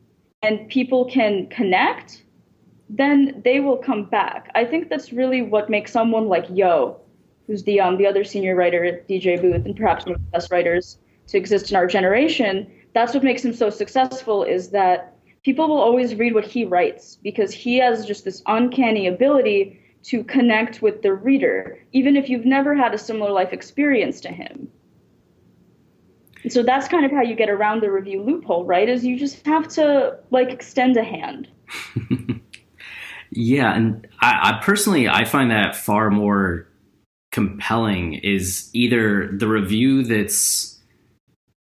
and 0.43 0.70
people 0.70 1.05
can 1.05 1.47
connect, 1.47 2.24
then 2.88 3.41
they 3.43 3.60
will 3.60 3.78
come 3.78 4.05
back. 4.05 4.51
I 4.53 4.64
think 4.64 4.89
that's 4.89 5.12
really 5.12 5.41
what 5.41 5.72
makes 5.72 5.91
someone 5.91 6.28
like 6.28 6.45
Yoh, 6.49 7.01
who's 7.47 7.64
the 7.64 7.80
um, 7.80 7.97
the 7.97 8.05
other 8.05 8.24
senior 8.24 8.55
writer 8.55 8.86
at 8.86 9.07
DJ 9.07 9.41
Booth 9.41 9.66
and 9.66 9.76
perhaps 9.76 10.05
one 10.05 10.16
of 10.16 10.22
the 10.22 10.32
best 10.32 10.51
writers 10.51 10.99
to 11.28 11.38
exist 11.38 11.72
in 11.72 11.78
our 11.78 11.88
generation. 11.88 12.72
That's 12.93 13.16
what 13.16 13.24
makes 13.24 13.43
him 13.43 13.55
so 13.55 13.72
successful 13.72 14.43
is 14.43 14.70
that 14.70 15.16
people 15.44 15.68
will 15.68 15.80
always 15.80 16.16
read 16.16 16.34
what 16.34 16.46
he 16.46 16.66
writes 16.66 17.18
because 17.22 17.54
he 17.54 17.78
has 17.78 18.06
just 18.06 18.26
this 18.26 18.42
uncanny 18.48 19.08
ability 19.08 19.80
to 20.04 20.24
connect 20.24 20.82
with 20.82 21.02
the 21.02 21.14
reader, 21.14 21.78
even 21.92 22.16
if 22.16 22.30
you've 22.30 22.46
never 22.46 22.76
had 22.76 22.94
a 22.94 22.98
similar 22.98 23.32
life 23.32 23.52
experience 23.52 24.22
to 24.22 24.30
him. 24.30 24.70
And 26.44 26.54
so 26.54 26.64
that's 26.64 26.88
kind 26.88 27.06
of 27.06 27.12
how 27.12 27.22
you 27.22 27.36
get 27.36 27.50
around 27.50 27.82
the 27.82 27.92
review 27.92 28.24
loophole, 28.24 28.66
right? 28.66 28.88
Is 28.88 29.06
you 29.06 29.20
just 29.20 29.46
have 29.46 29.68
to 29.70 30.18
like 30.32 30.52
extend 30.52 30.96
a 30.96 31.04
hand. 31.04 31.50
Yeah, 33.32 33.76
and 33.76 34.08
I, 34.20 34.52
I 34.52 34.64
personally 34.64 35.08
I 35.08 35.26
find 35.26 35.52
that 35.52 35.76
far 35.76 36.10
more 36.10 36.68
compelling 37.32 38.16
is 38.16 38.70
either 38.74 39.30
the 39.32 39.48
review 39.48 40.04
that's 40.04 40.80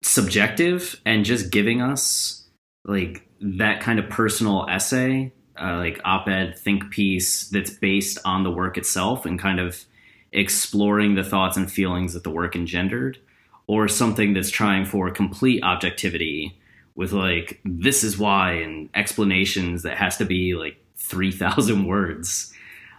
subjective 0.02 1.00
and 1.04 1.24
just 1.24 1.50
giving 1.50 1.82
us 1.82 2.48
like 2.84 3.26
that 3.40 3.80
kind 3.80 3.98
of 3.98 4.08
personal 4.08 4.66
essay, 4.68 5.32
uh, 5.60 5.76
like 5.76 6.00
op-ed 6.04 6.58
think 6.58 6.90
piece 6.90 7.48
that's 7.48 7.70
based 7.70 8.18
on 8.24 8.44
the 8.44 8.50
work 8.50 8.78
itself 8.78 9.24
and 9.26 9.38
kind 9.38 9.60
of 9.60 9.84
exploring 10.32 11.14
the 11.14 11.24
thoughts 11.24 11.56
and 11.56 11.70
feelings 11.70 12.14
that 12.14 12.22
the 12.22 12.30
work 12.30 12.54
engendered, 12.54 13.18
or 13.66 13.88
something 13.88 14.32
that's 14.34 14.50
trying 14.50 14.84
for 14.84 15.10
complete 15.10 15.62
objectivity 15.62 16.58
with 16.94 17.12
like 17.12 17.60
this 17.64 18.04
is 18.04 18.18
why 18.18 18.52
and 18.52 18.90
explanations 18.94 19.82
that 19.82 19.96
has 19.96 20.16
to 20.16 20.24
be 20.24 20.54
like 20.54 20.76
3000 20.96 21.86
words. 21.86 22.52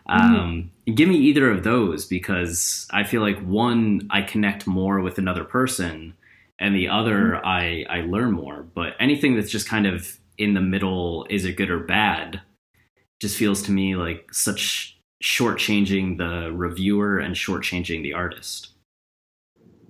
Um, 0.08 0.72
give 0.94 1.08
me 1.08 1.16
either 1.16 1.50
of 1.50 1.64
those 1.64 2.06
because 2.06 2.88
i 2.92 3.04
feel 3.04 3.22
like 3.22 3.40
one 3.40 4.08
i 4.10 4.22
connect 4.22 4.68
more 4.68 5.00
with 5.00 5.18
another 5.18 5.46
person 5.46 6.14
and 6.60 6.76
the 6.76 6.90
other 6.90 7.46
i 7.46 7.86
i 7.90 8.02
learn 8.02 8.32
more. 8.32 8.64
But 8.74 8.96
anything 9.00 9.36
that's 9.36 9.52
just 9.52 9.68
kind 9.68 9.86
of 9.86 10.18
in 10.42 10.56
the 10.56 10.62
middle 10.62 11.28
is 11.30 11.46
it 11.46 11.56
good 11.56 11.70
or 11.70 11.80
bad 11.80 12.42
just 13.20 13.38
feels 13.38 13.62
to 13.62 13.72
me 13.72 13.96
like 13.96 14.34
such 14.34 15.00
shortchanging 15.24 16.18
the 16.18 16.52
reviewer 16.52 17.20
and 17.20 17.36
shortchanging 17.36 18.02
the 18.02 18.14
artist. 18.14 18.70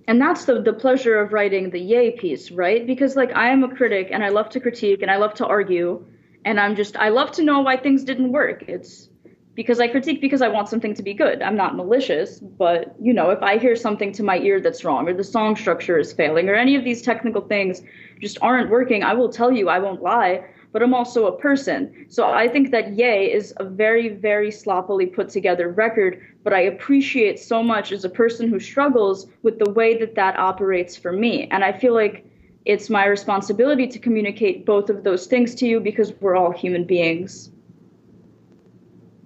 And 0.06 0.20
that's 0.20 0.44
the 0.44 0.60
the 0.60 0.74
pleasure 0.74 1.18
of 1.18 1.32
writing 1.32 1.70
the 1.70 1.80
Ye 1.80 2.10
piece 2.10 2.50
right? 2.50 2.86
Because 2.86 3.16
like 3.16 3.32
i 3.34 3.48
am 3.48 3.64
a 3.64 3.74
critic 3.74 4.08
and 4.12 4.22
i 4.22 4.28
love 4.28 4.50
to 4.50 4.60
critique 4.60 5.00
and 5.00 5.10
i 5.10 5.16
love 5.16 5.34
to 5.34 5.46
argue 5.46 6.04
and 6.44 6.60
i'm 6.60 6.76
just 6.76 6.96
i 6.96 7.08
love 7.08 7.30
to 7.32 7.42
know 7.42 7.60
why 7.60 7.76
things 7.78 8.04
didn't 8.04 8.30
work. 8.30 8.64
It's 8.68 9.08
because 9.54 9.80
i 9.80 9.88
critique 9.88 10.20
because 10.20 10.42
i 10.42 10.48
want 10.48 10.68
something 10.68 10.94
to 10.94 11.02
be 11.02 11.14
good 11.14 11.42
i'm 11.42 11.56
not 11.56 11.76
malicious 11.76 12.40
but 12.40 12.94
you 13.00 13.12
know 13.12 13.30
if 13.30 13.42
i 13.42 13.58
hear 13.58 13.76
something 13.76 14.12
to 14.12 14.22
my 14.22 14.38
ear 14.38 14.60
that's 14.60 14.84
wrong 14.84 15.08
or 15.08 15.14
the 15.14 15.24
song 15.24 15.56
structure 15.56 15.98
is 15.98 16.12
failing 16.12 16.48
or 16.48 16.54
any 16.54 16.76
of 16.76 16.84
these 16.84 17.02
technical 17.02 17.42
things 17.42 17.82
just 18.20 18.38
aren't 18.42 18.70
working 18.70 19.02
i 19.02 19.12
will 19.12 19.28
tell 19.28 19.52
you 19.52 19.68
i 19.68 19.78
won't 19.78 20.02
lie 20.02 20.44
but 20.72 20.82
i'm 20.82 20.94
also 20.94 21.26
a 21.26 21.38
person 21.38 22.06
so 22.08 22.30
i 22.30 22.48
think 22.48 22.70
that 22.70 22.92
Ye 22.92 23.32
is 23.32 23.54
a 23.58 23.64
very 23.64 24.08
very 24.08 24.50
sloppily 24.50 25.06
put 25.06 25.28
together 25.28 25.68
record 25.68 26.20
but 26.42 26.52
I 26.52 26.60
appreciate 26.62 27.38
so 27.38 27.62
much 27.62 27.92
as 27.92 28.04
a 28.04 28.08
person 28.08 28.48
who 28.48 28.58
struggles 28.58 29.28
with 29.42 29.58
the 29.58 29.70
way 29.70 29.96
that 29.98 30.14
that 30.16 30.38
operates 30.38 30.96
for 30.96 31.12
me. 31.12 31.48
And 31.50 31.62
I 31.62 31.72
feel 31.72 31.94
like 31.94 32.26
it's 32.64 32.90
my 32.90 33.06
responsibility 33.06 33.86
to 33.88 33.98
communicate 33.98 34.66
both 34.66 34.90
of 34.90 35.04
those 35.04 35.26
things 35.26 35.54
to 35.56 35.66
you 35.66 35.80
because 35.80 36.12
we're 36.20 36.36
all 36.36 36.52
human 36.52 36.84
beings. 36.84 37.51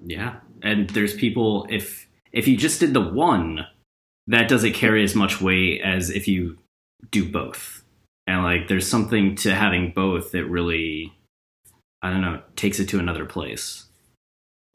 Yeah. 0.07 0.37
And 0.63 0.89
there's 0.91 1.15
people 1.15 1.67
if 1.69 2.09
if 2.33 2.47
you 2.49 2.57
just 2.57 2.81
did 2.81 2.95
the 2.95 3.01
one, 3.01 3.67
that 4.29 4.49
doesn't 4.49 4.75
carry 4.75 5.03
as 5.03 5.15
much 5.15 5.41
weight 5.41 5.81
as 5.83 6.11
if 6.11 6.29
you 6.29 6.59
do 7.11 7.29
both. 7.29 7.83
And 8.27 8.43
like 8.43 8.69
there's 8.69 8.89
something 8.89 9.35
to 9.37 9.55
having 9.55 9.93
both 9.93 10.33
that 10.33 10.47
really 10.47 11.13
I 12.03 12.11
don't 12.11 12.21
know, 12.21 12.41
takes 12.55 12.79
it 12.79 12.89
to 12.91 12.99
another 12.99 13.25
place. 13.25 13.87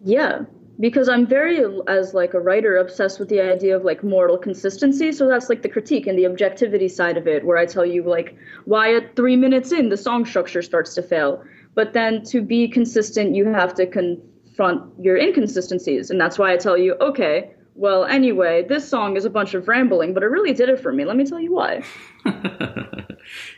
Yeah, 0.03 0.41
because 0.79 1.07
I'm 1.07 1.27
very 1.27 1.63
as 1.87 2.13
like 2.13 2.33
a 2.33 2.39
writer 2.39 2.77
obsessed 2.77 3.19
with 3.19 3.29
the 3.29 3.39
idea 3.39 3.75
of 3.75 3.85
like 3.85 4.03
moral 4.03 4.37
consistency. 4.37 5.11
So 5.11 5.27
that's 5.27 5.47
like 5.47 5.61
the 5.61 5.69
critique 5.69 6.07
and 6.07 6.17
the 6.17 6.25
objectivity 6.25 6.89
side 6.89 7.17
of 7.17 7.27
it, 7.27 7.45
where 7.45 7.57
I 7.57 7.65
tell 7.65 7.85
you 7.85 8.03
like 8.03 8.35
why 8.65 8.95
at 8.95 9.15
three 9.15 9.35
minutes 9.35 9.71
in 9.71 9.89
the 9.89 9.97
song 9.97 10.25
structure 10.25 10.61
starts 10.61 10.95
to 10.95 11.03
fail. 11.03 11.43
But 11.73 11.93
then 11.93 12.23
to 12.25 12.41
be 12.41 12.67
consistent, 12.67 13.35
you 13.35 13.45
have 13.45 13.73
to 13.75 13.85
confront 14.51 14.93
your 14.99 15.17
inconsistencies, 15.17 16.09
and 16.09 16.19
that's 16.19 16.37
why 16.37 16.53
I 16.53 16.57
tell 16.57 16.77
you, 16.77 16.95
okay, 16.95 17.51
well, 17.75 18.05
anyway, 18.05 18.65
this 18.67 18.87
song 18.87 19.15
is 19.15 19.23
a 19.25 19.29
bunch 19.29 19.53
of 19.53 19.67
rambling, 19.67 20.13
but 20.13 20.23
it 20.23 20.27
really 20.27 20.53
did 20.53 20.69
it 20.69 20.79
for 20.79 20.91
me. 20.91 21.05
Let 21.05 21.15
me 21.15 21.25
tell 21.25 21.39
you 21.39 21.53
why. 21.53 21.83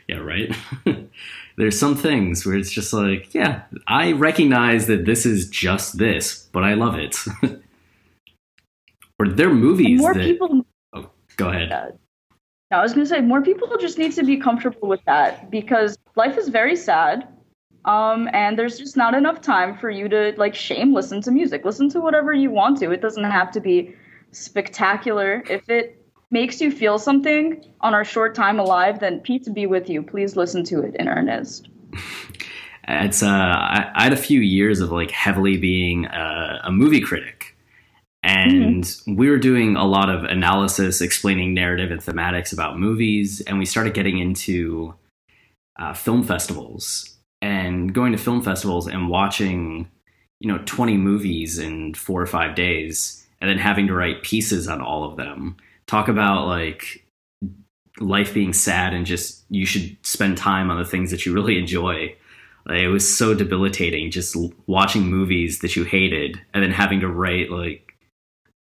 yeah, 0.08 0.18
right. 0.18 0.54
There's 1.56 1.78
some 1.78 1.96
things 1.96 2.46
where 2.46 2.56
it's 2.56 2.70
just 2.70 2.92
like, 2.92 3.34
yeah, 3.34 3.62
I 3.88 4.12
recognize 4.12 4.86
that 4.86 5.04
this 5.04 5.26
is 5.26 5.48
just 5.48 5.98
this, 5.98 6.48
but 6.52 6.62
I 6.64 6.74
love 6.74 6.96
it. 6.96 7.16
or 9.18 9.28
there 9.28 9.48
are 9.48 9.54
movies 9.54 9.86
And 9.86 9.98
more 9.98 10.14
that. 10.14 10.24
people 10.24 10.64
oh, 10.92 11.10
go 11.36 11.48
ahead. 11.50 11.70
No, 12.70 12.78
I 12.78 12.82
was 12.82 12.92
gonna 12.92 13.06
say 13.06 13.20
more 13.20 13.42
people 13.42 13.68
just 13.78 13.98
need 13.98 14.12
to 14.12 14.24
be 14.24 14.36
comfortable 14.36 14.88
with 14.88 15.04
that 15.06 15.50
because 15.50 15.96
life 16.16 16.38
is 16.38 16.48
very 16.48 16.76
sad. 16.76 17.28
Um, 17.84 18.30
and 18.32 18.58
there's 18.58 18.78
just 18.78 18.96
not 18.96 19.14
enough 19.14 19.40
time 19.40 19.76
for 19.76 19.90
you 19.90 20.08
to 20.08 20.32
like 20.36 20.54
shame 20.54 20.94
listen 20.94 21.20
to 21.22 21.30
music. 21.30 21.64
Listen 21.64 21.88
to 21.90 22.00
whatever 22.00 22.32
you 22.32 22.50
want 22.50 22.78
to. 22.78 22.90
It 22.90 23.02
doesn't 23.02 23.24
have 23.24 23.50
to 23.52 23.60
be 23.60 23.94
spectacular. 24.30 25.44
If 25.48 25.68
it 25.68 26.02
makes 26.30 26.60
you 26.60 26.70
feel 26.70 26.98
something 26.98 27.64
on 27.80 27.94
our 27.94 28.04
short 28.04 28.34
time 28.34 28.58
alive, 28.58 29.00
then 29.00 29.20
Pete 29.20 29.44
to 29.44 29.50
be 29.50 29.66
with 29.66 29.90
you. 29.90 30.02
Please 30.02 30.34
listen 30.34 30.64
to 30.64 30.80
it 30.80 30.96
in 30.96 31.08
earnest. 31.08 31.68
It's 32.88 33.22
uh, 33.22 33.28
I, 33.28 33.90
I 33.94 34.02
had 34.04 34.12
a 34.12 34.16
few 34.16 34.40
years 34.40 34.80
of 34.80 34.90
like 34.90 35.10
heavily 35.10 35.56
being 35.56 36.06
a, 36.06 36.62
a 36.64 36.72
movie 36.72 37.00
critic, 37.00 37.56
and 38.22 38.94
we 39.06 39.30
were 39.30 39.38
doing 39.38 39.76
a 39.76 39.84
lot 39.84 40.10
of 40.10 40.24
analysis, 40.24 41.00
explaining 41.00 41.54
narrative 41.54 41.90
and 41.90 42.00
thematics 42.00 42.52
about 42.52 42.78
movies, 42.78 43.40
and 43.42 43.58
we 43.58 43.64
started 43.64 43.94
getting 43.94 44.18
into 44.18 44.94
uh, 45.78 45.94
film 45.94 46.22
festivals 46.22 47.13
and 47.44 47.92
going 47.92 48.12
to 48.12 48.16
film 48.16 48.40
festivals 48.40 48.88
and 48.88 49.10
watching, 49.10 49.86
you 50.40 50.48
know, 50.48 50.62
twenty 50.64 50.96
movies 50.96 51.58
in 51.58 51.92
four 51.92 52.22
or 52.22 52.26
five 52.26 52.54
days, 52.54 53.26
and 53.40 53.50
then 53.50 53.58
having 53.58 53.86
to 53.86 53.94
write 53.94 54.22
pieces 54.22 54.66
on 54.66 54.80
all 54.80 55.04
of 55.04 55.18
them. 55.18 55.58
Talk 55.86 56.08
about 56.08 56.46
like 56.46 57.06
life 58.00 58.32
being 58.32 58.54
sad 58.54 58.94
and 58.94 59.04
just 59.04 59.44
you 59.50 59.66
should 59.66 59.94
spend 60.00 60.38
time 60.38 60.70
on 60.70 60.78
the 60.78 60.86
things 60.86 61.10
that 61.10 61.26
you 61.26 61.34
really 61.34 61.58
enjoy. 61.58 62.16
Like, 62.66 62.78
it 62.78 62.88
was 62.88 63.16
so 63.16 63.34
debilitating 63.34 64.10
just 64.10 64.34
l- 64.34 64.54
watching 64.66 65.02
movies 65.02 65.58
that 65.58 65.76
you 65.76 65.84
hated 65.84 66.40
and 66.54 66.62
then 66.62 66.70
having 66.70 67.00
to 67.00 67.08
write 67.08 67.50
like 67.50 67.94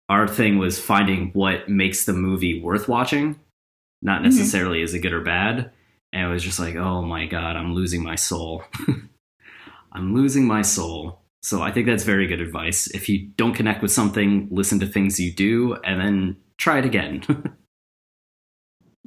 our 0.08 0.28
thing 0.28 0.56
was 0.56 0.78
finding 0.78 1.30
what 1.32 1.68
makes 1.68 2.04
the 2.04 2.12
movie 2.12 2.62
worth 2.62 2.86
watching, 2.86 3.40
not 4.02 4.22
mm-hmm. 4.22 4.30
necessarily 4.30 4.82
is 4.82 4.94
it 4.94 5.00
good 5.00 5.12
or 5.12 5.20
bad. 5.20 5.72
And 6.12 6.22
it 6.24 6.28
was 6.28 6.42
just 6.42 6.58
like, 6.58 6.76
oh 6.76 7.02
my 7.02 7.26
god, 7.26 7.56
I'm 7.56 7.74
losing 7.74 8.02
my 8.02 8.14
soul. 8.14 8.64
I'm 9.92 10.14
losing 10.14 10.46
my 10.46 10.62
soul. 10.62 11.22
So 11.42 11.62
I 11.62 11.70
think 11.70 11.86
that's 11.86 12.04
very 12.04 12.26
good 12.26 12.40
advice. 12.40 12.88
If 12.88 13.08
you 13.08 13.28
don't 13.36 13.54
connect 13.54 13.82
with 13.82 13.92
something, 13.92 14.48
listen 14.50 14.80
to 14.80 14.86
things 14.86 15.20
you 15.20 15.32
do 15.32 15.76
and 15.84 16.00
then 16.00 16.36
try 16.56 16.78
it 16.78 16.84
again. 16.84 17.22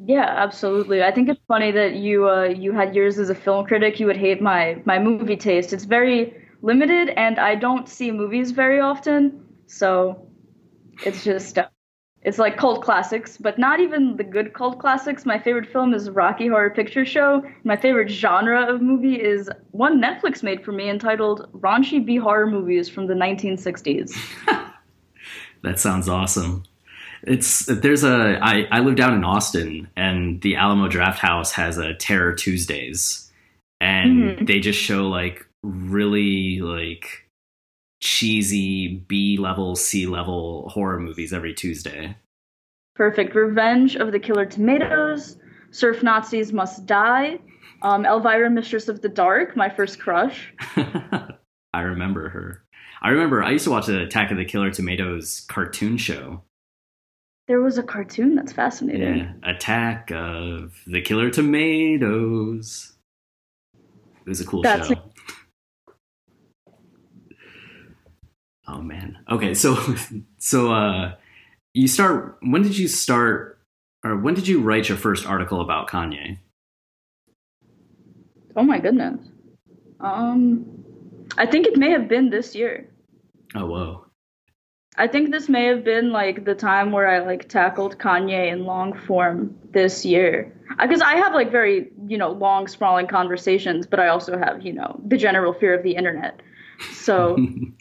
Yeah, 0.04 0.26
absolutely. 0.26 1.04
I 1.04 1.12
think 1.12 1.30
it's 1.30 1.42
funny 1.48 1.72
that 1.72 1.96
you 1.96 2.28
uh, 2.28 2.46
you 2.46 2.72
had 2.72 2.96
yours 2.96 3.20
as 3.20 3.30
a 3.30 3.36
film 3.36 3.66
critic. 3.68 4.00
You 4.00 4.08
would 4.08 4.18
hate 4.18 4.42
my 4.42 4.82
my 4.84 4.98
movie 4.98 5.38
taste. 5.38 5.74
It's 5.74 5.84
very 5.84 6.34
limited, 6.64 7.10
and 7.10 7.40
I 7.40 7.54
don't 7.54 7.88
see 7.88 8.10
movies 8.10 8.50
very 8.50 8.80
often. 8.80 9.46
So 9.68 10.28
it's 11.06 11.24
just 11.24 11.60
uh, 11.60 11.68
it's 12.24 12.38
like 12.38 12.56
cult 12.56 12.84
classics, 12.84 13.38
but 13.38 13.58
not 13.58 13.80
even 13.80 14.16
the 14.16 14.24
good 14.24 14.54
cult 14.54 14.80
classics. 14.80 15.26
My 15.26 15.40
favorite 15.40 15.68
film 15.72 15.94
is 15.94 16.10
Rocky 16.10 16.48
Horror 16.48 16.70
Picture 16.70 17.04
Show. 17.04 17.44
My 17.64 17.76
favorite 17.76 18.10
genre 18.10 18.72
of 18.72 18.82
movie 18.82 19.16
is 19.16 19.50
one 19.72 20.00
Netflix 20.00 20.44
made 20.44 20.64
for 20.64 20.72
me 20.72 20.90
entitled 20.90 21.50
Raunchy 21.54 22.06
B 22.06 22.18
Horror 22.18 22.48
Movies 22.48 22.88
from 22.88 23.08
the 23.08 23.16
1960s. 23.16 24.16
that 25.64 25.80
sounds 25.80 26.08
awesome. 26.08 26.64
It's 27.24 27.66
there's 27.66 28.04
a 28.04 28.40
I, 28.42 28.68
I 28.72 28.80
live 28.80 28.96
down 28.96 29.14
in 29.14 29.24
Austin 29.24 29.88
and 29.96 30.42
the 30.42 30.56
Alamo 30.56 30.90
Drafthouse 30.90 31.52
has 31.52 31.78
a 31.78 31.94
Terror 31.96 32.34
Tuesdays 32.34 33.32
and 33.80 34.24
mm-hmm. 34.24 34.46
they 34.46 34.60
just 34.60 34.80
show 34.80 35.08
like 35.08 35.46
really 35.64 36.62
like 36.62 37.28
cheesy 38.02 39.04
B 39.08 39.38
level, 39.38 39.76
C 39.76 40.06
level 40.06 40.70
horror 40.70 41.00
movies 41.00 41.32
every 41.32 41.54
Tuesday. 41.54 42.18
Perfect. 42.96 43.34
Revenge 43.36 43.96
of 43.96 44.12
the 44.12 44.20
Killer 44.20 44.46
Tomatoes, 44.46 45.38
Surf 45.72 46.04
Nazis 46.04 46.52
Must 46.52 46.86
Die, 46.86 47.40
um, 47.82 48.06
Elvira, 48.06 48.50
Mistress 48.50 48.90
of 48.90 49.02
the 49.02 49.10
Dark, 49.10 49.56
my 49.56 49.70
first 49.70 50.00
crush. 50.00 50.54
I 51.74 51.82
remember 51.82 52.30
her. 52.30 52.64
I 53.02 53.10
remember 53.10 53.42
I 53.44 53.52
used 53.52 53.64
to 53.64 53.72
watch 53.72 53.88
the 53.88 54.02
Attack 54.02 54.32
of 54.32 54.38
the 54.38 54.46
Killer 54.46 54.72
Tomatoes 54.72 55.46
cartoon 55.48 55.98
show. 55.98 56.44
There 57.48 57.62
was 57.62 57.78
a 57.78 57.84
cartoon 57.84 58.36
that's 58.36 58.54
fascinating. 58.54 59.18
Yeah, 59.18 59.34
Attack 59.44 60.12
of 60.12 60.80
the 60.86 61.02
Killer 61.02 61.30
Tomatoes. 61.30 62.94
It 63.74 64.30
was 64.30 64.42
a 64.42 64.46
cool 64.46 64.62
that's 64.62 64.88
show. 64.88 65.11
Oh 68.72 68.82
man. 68.82 69.18
Okay, 69.30 69.54
so 69.54 69.78
so 70.38 70.72
uh 70.72 71.16
you 71.74 71.88
start 71.88 72.38
when 72.42 72.62
did 72.62 72.78
you 72.78 72.88
start 72.88 73.60
or 74.04 74.18
when 74.18 74.34
did 74.34 74.48
you 74.48 74.62
write 74.62 74.88
your 74.88 74.98
first 74.98 75.26
article 75.26 75.62
about 75.62 75.90
Kanye? 75.90 76.38
Oh 78.56 78.64
my 78.64 78.80
goodness. 78.80 79.20
Um 80.00 80.84
I 81.38 81.46
think 81.46 81.68
it 81.68 81.78
may 81.78 81.92
have 81.92 82.08
been 82.08 82.30
this 82.30 82.56
year. 82.56 82.90
Oh 83.56 83.66
whoa. 83.66 84.06
I 84.98 85.08
think 85.08 85.32
this 85.32 85.50
may 85.50 85.66
have 85.66 85.84
been 85.84 86.12
like 86.12 86.46
the 86.46 86.56
time 86.56 86.92
where 86.92 87.08
I 87.08 87.20
like 87.20 87.50
tackled 87.50 87.98
Kanye 87.98 88.52
in 88.52 88.66
long 88.66 88.98
form 88.98 89.56
this 89.72 90.06
year. 90.06 90.54
Because 90.80 91.02
I 91.02 91.16
have 91.16 91.34
like 91.34 91.52
very, 91.52 91.92
you 92.08 92.18
know, 92.18 92.32
long 92.32 92.68
sprawling 92.68 93.08
conversations, 93.08 93.88
but 93.88 94.00
I 94.00 94.08
also 94.08 94.38
have, 94.38 94.66
you 94.66 94.74
know, 94.74 95.00
the 95.06 95.18
general 95.18 95.54
fear 95.54 95.74
of 95.74 95.84
the 95.84 95.96
internet. 95.96 96.42
So 96.94 97.38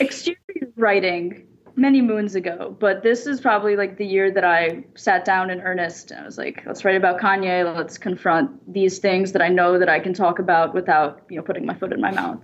exterior 0.00 0.36
writing 0.76 1.46
many 1.76 2.00
moons 2.00 2.34
ago, 2.34 2.74
but 2.80 3.02
this 3.02 3.26
is 3.26 3.40
probably 3.40 3.76
like 3.76 3.98
the 3.98 4.06
year 4.06 4.30
that 4.30 4.44
I 4.44 4.84
sat 4.94 5.24
down 5.24 5.50
in 5.50 5.60
earnest 5.60 6.10
and 6.10 6.20
I 6.20 6.24
was 6.24 6.38
like, 6.38 6.62
let's 6.66 6.84
write 6.84 6.96
about 6.96 7.20
Kanye. 7.20 7.76
Let's 7.76 7.98
confront 7.98 8.72
these 8.72 8.98
things 8.98 9.32
that 9.32 9.42
I 9.42 9.48
know 9.48 9.78
that 9.78 9.88
I 9.88 10.00
can 10.00 10.14
talk 10.14 10.38
about 10.38 10.74
without, 10.74 11.22
you 11.28 11.36
know, 11.36 11.42
putting 11.42 11.66
my 11.66 11.74
foot 11.74 11.92
in 11.92 12.00
my 12.00 12.10
mouth. 12.10 12.40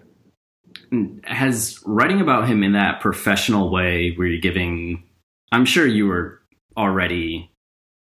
Mm. 0.93 1.25
Has 1.27 1.83
writing 1.87 2.21
about 2.21 2.47
him 2.47 2.63
in 2.63 2.73
that 2.73 3.01
professional 3.01 3.71
way 3.71 4.13
where 4.17 4.27
you're 4.27 4.41
giving, 4.41 5.03
I'm 5.51 5.65
sure 5.65 5.87
you 5.87 6.07
were 6.07 6.41
already 6.77 7.51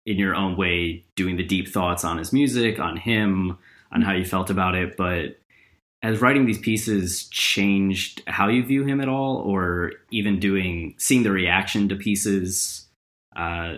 in 0.05 0.17
your 0.17 0.35
own 0.35 0.57
way 0.57 1.05
doing 1.15 1.37
the 1.37 1.43
deep 1.43 1.67
thoughts 1.67 2.03
on 2.03 2.17
his 2.17 2.33
music, 2.33 2.79
on 2.79 2.97
him, 2.97 3.57
on 3.91 4.01
how 4.01 4.13
you 4.13 4.25
felt 4.25 4.49
about 4.49 4.75
it, 4.75 4.97
but 4.97 5.37
has 6.01 6.21
writing 6.21 6.45
these 6.45 6.57
pieces 6.57 7.27
changed 7.29 8.23
how 8.27 8.47
you 8.47 8.63
view 8.63 8.83
him 8.83 8.99
at 9.01 9.07
all 9.07 9.37
or 9.37 9.91
even 10.09 10.39
doing 10.39 10.95
seeing 10.97 11.23
the 11.23 11.31
reaction 11.31 11.87
to 11.89 11.95
pieces 11.95 12.87
uh, 13.35 13.75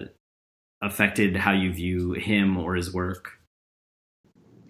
affected 0.81 1.35
how 1.35 1.51
you 1.51 1.73
view 1.73 2.13
him 2.13 2.57
or 2.57 2.75
his 2.75 2.93
work? 2.93 3.31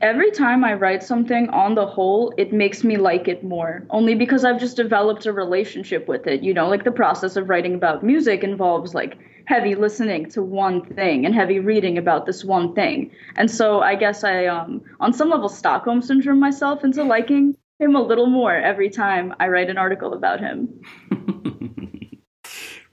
Every 0.02 0.32
time 0.32 0.66
i 0.66 0.74
write 0.74 1.02
something 1.02 1.50
on 1.50 1.76
the 1.76 1.86
whole 1.86 2.34
it 2.38 2.52
makes 2.52 2.84
me 2.84 2.98
like 2.98 3.28
it 3.30 3.44
more 3.44 3.86
only 3.90 4.16
because 4.16 4.44
i've 4.44 4.60
just 4.60 4.76
developed 4.76 5.26
a 5.26 5.32
relationship 5.32 6.10
with 6.10 6.28
it 6.28 6.44
you 6.44 6.54
know? 6.54 6.68
Like 6.68 6.84
the 6.84 6.92
process 6.92 7.38
of 7.38 7.48
writing 7.50 7.76
about 7.76 8.04
music 8.04 8.44
involves 8.44 8.94
like 8.94 9.18
heavy 9.46 9.76
listening 9.76 10.30
to 10.32 10.42
one 10.42 10.86
thing 10.96 11.26
and 11.26 11.36
heavy 11.36 11.60
reading 11.60 11.98
about 11.98 12.26
this 12.26 12.44
one 12.44 12.74
thing. 12.74 13.12
And 13.36 13.50
so 13.50 13.82
I 13.82 13.96
guess 13.96 14.24
I, 14.24 14.46
um, 14.46 14.82
on 15.00 15.14
some 15.14 15.30
level, 15.30 15.50
Stockholm 15.50 16.02
syndrome 16.02 16.40
myself 16.40 16.84
into 16.84 17.04
liking 17.04 17.56
him 17.80 17.96
a 17.96 18.02
little 18.02 18.28
more 18.28 18.56
every 18.56 18.90
time 18.90 19.34
I 19.40 19.48
write 19.48 19.70
an 19.70 19.78
article 19.78 20.14
about 20.14 20.40
him. 20.40 20.82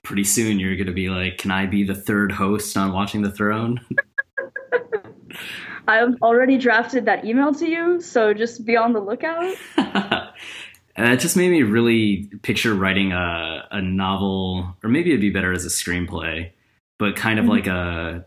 Pretty 0.02 0.24
soon 0.24 0.58
you're 0.58 0.76
going 0.76 0.86
to 0.86 0.92
be 0.92 1.08
like, 1.08 1.38
can 1.38 1.52
I 1.52 1.66
be 1.66 1.84
the 1.84 1.94
third 1.94 2.32
host 2.32 2.76
on 2.76 2.92
Watching 2.92 3.22
the 3.22 3.30
Throne? 3.30 3.80
I've 5.88 6.20
already 6.22 6.58
drafted 6.58 7.06
that 7.06 7.24
email 7.24 7.54
to 7.54 7.68
you, 7.68 8.00
so 8.00 8.34
just 8.34 8.64
be 8.64 8.76
on 8.76 8.92
the 8.92 9.00
lookout. 9.00 9.56
And 11.00 11.14
it 11.14 11.20
just 11.20 11.34
made 11.34 11.50
me 11.50 11.62
really 11.62 12.30
picture 12.42 12.74
writing 12.74 13.12
a, 13.12 13.66
a 13.70 13.80
novel, 13.80 14.76
or 14.84 14.90
maybe 14.90 15.08
it'd 15.08 15.22
be 15.22 15.30
better 15.30 15.50
as 15.50 15.64
a 15.64 15.70
screenplay, 15.70 16.50
but 16.98 17.16
kind 17.16 17.38
of 17.38 17.46
mm-hmm. 17.46 17.52
like 17.52 17.66
a 17.66 18.26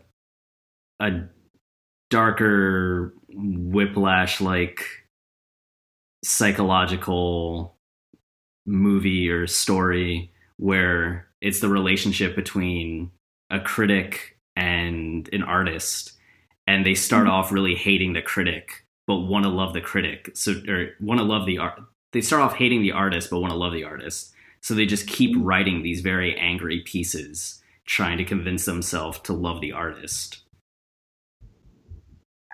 a 0.98 1.28
darker 2.10 3.14
whiplash 3.28 4.40
like 4.40 4.84
psychological 6.24 7.76
movie 8.66 9.28
or 9.30 9.46
story 9.46 10.32
where 10.56 11.28
it's 11.40 11.60
the 11.60 11.68
relationship 11.68 12.34
between 12.34 13.12
a 13.50 13.60
critic 13.60 14.36
and 14.56 15.28
an 15.32 15.44
artist 15.44 16.12
and 16.66 16.84
they 16.84 16.94
start 16.94 17.26
mm-hmm. 17.26 17.34
off 17.34 17.52
really 17.52 17.76
hating 17.76 18.14
the 18.14 18.22
critic 18.22 18.84
but 19.06 19.20
want 19.20 19.44
to 19.44 19.50
love 19.50 19.74
the 19.74 19.80
critic 19.80 20.30
so 20.34 20.54
or 20.68 20.88
want 21.00 21.18
to 21.18 21.24
love 21.24 21.46
the 21.46 21.58
art 21.58 21.78
they 22.14 22.22
start 22.22 22.42
off 22.42 22.54
hating 22.54 22.80
the 22.80 22.92
artist 22.92 23.28
but 23.28 23.40
want 23.40 23.50
to 23.52 23.58
love 23.58 23.72
the 23.72 23.84
artist. 23.84 24.32
So 24.60 24.72
they 24.72 24.86
just 24.86 25.08
keep 25.08 25.32
mm-hmm. 25.32 25.42
writing 25.42 25.82
these 25.82 26.00
very 26.00 26.38
angry 26.38 26.80
pieces, 26.80 27.60
trying 27.84 28.16
to 28.18 28.24
convince 28.24 28.64
themselves 28.64 29.18
to 29.24 29.34
love 29.34 29.60
the 29.60 29.72
artist. 29.72 30.38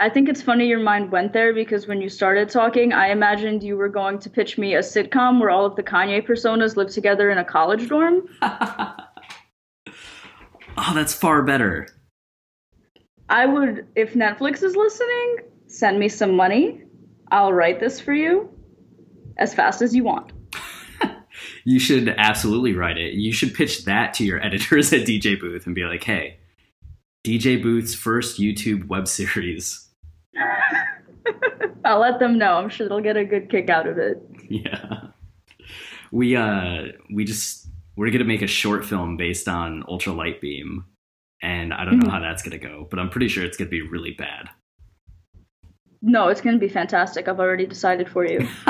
I 0.00 0.08
think 0.08 0.30
it's 0.30 0.40
funny 0.40 0.66
your 0.66 0.80
mind 0.80 1.12
went 1.12 1.34
there 1.34 1.52
because 1.52 1.86
when 1.86 2.00
you 2.00 2.08
started 2.08 2.48
talking, 2.48 2.94
I 2.94 3.10
imagined 3.10 3.62
you 3.62 3.76
were 3.76 3.90
going 3.90 4.18
to 4.20 4.30
pitch 4.30 4.56
me 4.56 4.74
a 4.74 4.78
sitcom 4.78 5.38
where 5.38 5.50
all 5.50 5.66
of 5.66 5.76
the 5.76 5.82
Kanye 5.82 6.26
personas 6.26 6.74
live 6.76 6.88
together 6.88 7.30
in 7.30 7.36
a 7.36 7.44
college 7.44 7.86
dorm. 7.86 8.22
oh, 8.42 8.94
that's 10.94 11.12
far 11.12 11.42
better. 11.42 11.86
I 13.28 13.44
would, 13.44 13.86
if 13.94 14.14
Netflix 14.14 14.62
is 14.62 14.74
listening, 14.74 15.36
send 15.66 15.98
me 15.98 16.08
some 16.08 16.34
money. 16.34 16.82
I'll 17.30 17.52
write 17.52 17.78
this 17.78 18.00
for 18.00 18.14
you 18.14 18.48
as 19.40 19.54
fast 19.54 19.82
as 19.82 19.94
you 19.94 20.04
want. 20.04 20.32
you 21.64 21.80
should 21.80 22.10
absolutely 22.16 22.74
write 22.74 22.98
it. 22.98 23.14
You 23.14 23.32
should 23.32 23.54
pitch 23.54 23.84
that 23.86 24.14
to 24.14 24.24
your 24.24 24.40
editors 24.44 24.92
at 24.92 25.00
DJ 25.00 25.40
Booth 25.40 25.66
and 25.66 25.74
be 25.74 25.84
like, 25.84 26.04
hey, 26.04 26.38
DJ 27.24 27.60
Booth's 27.60 27.94
first 27.94 28.38
YouTube 28.38 28.86
web 28.86 29.08
series. 29.08 29.88
I'll 31.84 32.00
let 32.00 32.18
them 32.18 32.38
know. 32.38 32.54
I'm 32.54 32.68
sure 32.68 32.88
they'll 32.88 33.00
get 33.00 33.16
a 33.16 33.24
good 33.24 33.50
kick 33.50 33.70
out 33.70 33.86
of 33.86 33.98
it. 33.98 34.22
Yeah. 34.48 35.08
We 36.12 36.36
uh 36.36 36.88
we 37.12 37.24
just 37.24 37.68
we're 37.96 38.10
gonna 38.10 38.24
make 38.24 38.42
a 38.42 38.46
short 38.46 38.84
film 38.84 39.16
based 39.16 39.48
on 39.48 39.84
Ultra 39.88 40.12
Light 40.12 40.40
Beam, 40.40 40.84
and 41.42 41.72
I 41.72 41.84
don't 41.84 41.98
know 41.98 42.06
mm-hmm. 42.06 42.14
how 42.14 42.20
that's 42.20 42.42
gonna 42.42 42.58
go, 42.58 42.86
but 42.90 42.98
I'm 42.98 43.10
pretty 43.10 43.28
sure 43.28 43.44
it's 43.44 43.56
gonna 43.56 43.70
be 43.70 43.82
really 43.82 44.12
bad. 44.12 44.50
No, 46.02 46.28
it's 46.28 46.40
going 46.40 46.56
to 46.56 46.60
be 46.60 46.72
fantastic. 46.72 47.28
I've 47.28 47.40
already 47.40 47.66
decided 47.66 48.08
for 48.08 48.24
you. 48.24 48.48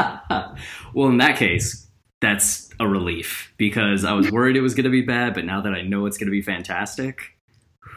well, 0.95 1.09
in 1.09 1.19
that 1.19 1.37
case, 1.37 1.89
that's 2.21 2.71
a 2.81 2.89
relief 2.89 3.53
because 3.57 4.05
I 4.05 4.13
was 4.13 4.31
worried 4.31 4.57
it 4.57 4.63
was 4.63 4.75
going 4.75 4.85
to 4.85 4.91
be 4.91 5.03
bad, 5.03 5.35
but 5.35 5.45
now 5.45 5.61
that 5.61 5.73
I 5.73 5.83
know 5.83 6.07
it's 6.07 6.19
going 6.19 6.27
to 6.27 6.33
be 6.33 6.43
fantastic, 6.43 7.39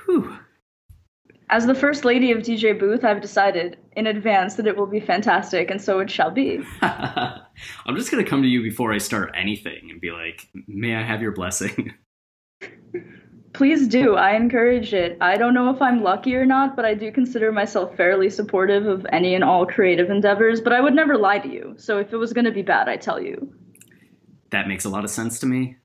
whew. 0.05 0.37
As 1.49 1.65
the 1.65 1.75
first 1.75 2.05
lady 2.05 2.31
of 2.31 2.39
DJ 2.39 2.77
Booth, 2.77 3.03
I've 3.03 3.21
decided 3.21 3.77
in 3.95 4.07
advance 4.07 4.55
that 4.55 4.65
it 4.65 4.77
will 4.77 4.87
be 4.87 4.99
fantastic, 4.99 5.69
and 5.69 5.81
so 5.81 5.99
it 5.99 6.09
shall 6.09 6.31
be. 6.31 6.63
I'm 6.81 7.95
just 7.95 8.11
going 8.11 8.23
to 8.23 8.29
come 8.29 8.41
to 8.41 8.47
you 8.47 8.63
before 8.63 8.93
I 8.93 8.97
start 8.97 9.31
anything 9.35 9.89
and 9.91 10.01
be 10.01 10.11
like, 10.11 10.47
may 10.67 10.95
I 10.95 11.03
have 11.03 11.21
your 11.21 11.31
blessing? 11.31 11.93
Please 13.53 13.87
do. 13.87 14.15
I 14.15 14.35
encourage 14.35 14.95
it. 14.95 15.15
I 15.21 15.37
don't 15.37 15.53
know 15.53 15.69
if 15.69 15.79
I'm 15.79 16.01
lucky 16.01 16.35
or 16.35 16.45
not, 16.45 16.75
but 16.75 16.85
I 16.85 16.95
do 16.95 17.11
consider 17.11 17.51
myself 17.51 17.95
fairly 17.95 18.29
supportive 18.29 18.87
of 18.87 19.05
any 19.11 19.35
and 19.35 19.43
all 19.43 19.65
creative 19.65 20.09
endeavors, 20.09 20.59
but 20.59 20.73
I 20.73 20.81
would 20.81 20.95
never 20.95 21.17
lie 21.17 21.37
to 21.37 21.47
you. 21.47 21.75
So 21.77 21.99
if 21.99 22.11
it 22.11 22.17
was 22.17 22.33
going 22.33 22.45
to 22.45 22.51
be 22.51 22.63
bad, 22.63 22.89
I 22.89 22.97
tell 22.97 23.21
you. 23.21 23.53
That 24.49 24.67
makes 24.67 24.85
a 24.85 24.89
lot 24.89 25.03
of 25.03 25.11
sense 25.11 25.39
to 25.41 25.45
me. 25.45 25.77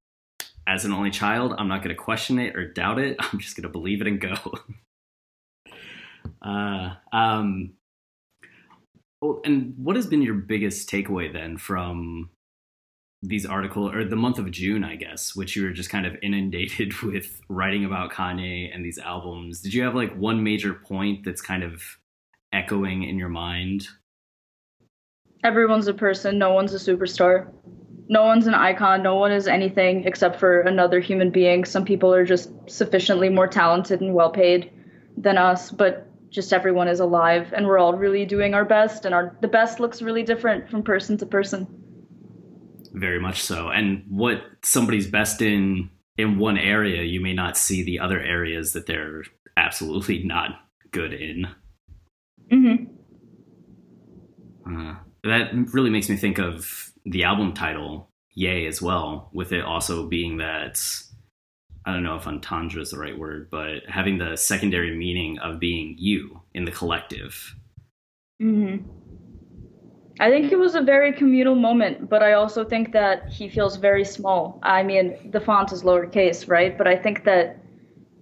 As 0.67 0.87
an 0.87 0.93
only 0.93 1.11
child, 1.11 1.55
I'm 1.59 1.69
not 1.69 1.83
going 1.83 1.95
to 1.95 2.03
question 2.03 2.39
it 2.39 2.57
or 2.57 2.73
doubt 2.73 2.99
it. 2.99 3.17
I'm 3.21 3.39
just 3.39 3.55
going 3.55 3.65
to 3.65 3.69
believe 3.69 4.01
it 4.01 4.07
and 4.07 4.21
go. 4.21 4.35
uh, 6.43 6.95
um, 7.13 7.75
well, 9.21 9.41
and 9.45 9.75
what 9.77 9.97
has 9.97 10.07
been 10.07 10.23
your 10.23 10.35
biggest 10.35 10.89
takeaway 10.89 11.31
then 11.31 11.59
from 11.59 12.31
these 13.23 13.45
articles 13.45 13.95
or 13.95 14.05
the 14.05 14.17
month 14.17 14.39
of 14.39 14.51
June, 14.51 14.85
I 14.85 14.97
guess, 14.97 15.35
which 15.35 15.57
you 15.57 15.65
were 15.65 15.71
just 15.71 15.91
kind 15.91 16.07
of 16.07 16.17
inundated 16.23 16.95
with 17.03 17.41
writing 17.49 17.85
about 17.85 18.13
Kanye 18.13 18.75
and 18.75 18.85
these 18.85 18.99
albums? 18.99 19.61
Did 19.61 19.75
you 19.75 19.83
have 19.83 19.95
like 19.95 20.15
one 20.17 20.43
major 20.43 20.75
point 20.75 21.25
that's 21.25 21.43
kind 21.43 21.63
of 21.63 21.83
echoing 22.53 23.03
in 23.03 23.19
your 23.19 23.29
mind? 23.29 23.89
Everyone's 25.45 25.89
a 25.89 25.95
person. 25.95 26.39
No 26.39 26.53
one's 26.53 26.75
a 26.75 26.79
superstar. 26.79 27.53
No 28.09 28.25
one's 28.25 28.47
an 28.47 28.55
icon. 28.55 29.03
No 29.03 29.17
one 29.17 29.33
is 29.33 29.47
anything 29.47 30.05
except 30.05 30.41
for 30.41 30.63
another 30.63 30.99
human 30.99 31.31
being. 31.31 31.65
Some 31.65 31.85
people 31.85 32.15
are 32.15 32.25
just 32.25 32.51
sufficiently 32.67 33.29
more 33.29 33.47
talented 33.47 34.01
and 34.01 34.15
well 34.15 34.31
paid 34.31 34.73
than 35.17 35.37
us, 35.37 35.71
but 35.71 36.07
just 36.31 36.53
everyone 36.53 36.89
is 36.89 37.01
alive 37.01 37.53
and 37.55 37.67
we're 37.67 37.79
all 37.79 37.95
really 37.95 38.25
doing 38.25 38.55
our 38.55 38.65
best 38.65 39.07
and 39.07 39.15
our 39.15 39.35
the 39.41 39.49
best 39.49 39.81
looks 39.81 40.03
really 40.03 40.23
different 40.23 40.69
from 40.69 40.83
person 40.83 41.17
to 41.17 41.25
person 41.25 41.67
very 42.93 43.21
much 43.21 43.43
so 43.43 43.69
and 43.69 44.05
what 44.09 44.43
somebody's 44.63 45.07
best 45.07 45.43
in 45.43 45.91
in 46.17 46.39
one 46.39 46.59
area 46.59 47.03
you 47.03 47.21
may 47.21 47.33
not 47.33 47.57
see 47.57 47.83
the 47.83 47.99
other 47.99 48.21
areas 48.21 48.73
that 48.73 48.87
they're 48.87 49.25
absolutely 49.57 50.23
not 50.25 50.61
good 50.91 51.13
in 51.13 51.47
mm-hmm. 52.51 52.85
uh, 54.67 54.97
that 55.25 55.53
really 55.73 55.91
makes 55.91 56.09
me 56.09 56.17
think 56.17 56.39
of 56.39 56.93
the 57.05 57.25
album 57.25 57.53
title 57.53 58.09
Ye 58.35 58.67
as 58.67 58.81
well 58.81 59.31
with 59.33 59.51
it 59.51 59.65
also 59.65 60.07
being 60.07 60.37
that 60.37 60.81
I 61.89 61.93
don't 61.93 62.03
know 62.03 62.17
if 62.17 62.27
entendre 62.27 62.83
is 62.83 62.91
the 62.91 62.99
right 62.99 63.19
word, 63.19 63.49
but 63.51 63.83
having 63.89 64.19
the 64.19 64.37
secondary 64.37 64.95
meaning 64.95 65.39
of 65.39 65.59
being 65.59 65.97
you 65.99 66.43
in 66.53 66.67
the 66.67 66.71
collective. 66.71 67.57
Mm-hmm. 68.43 68.87
I 70.21 70.31
think 70.31 70.51
it 70.51 70.59
was 70.59 70.75
a 70.75 70.81
very 70.81 71.13
communal 71.13 71.55
moment, 71.55 72.09
but 72.09 72.23
I 72.23 72.33
also 72.33 72.65
think 72.65 72.93
that 72.93 73.29
he 73.29 73.49
feels 73.49 73.77
very 73.77 74.05
small. 74.05 74.59
I 74.63 74.83
mean, 74.83 75.31
the 75.31 75.41
font 75.41 75.73
is 75.73 75.85
lowercase, 75.85 76.49
right? 76.49 76.77
But 76.77 76.89
I 76.89 76.97
think 76.97 77.25
that 77.25 77.59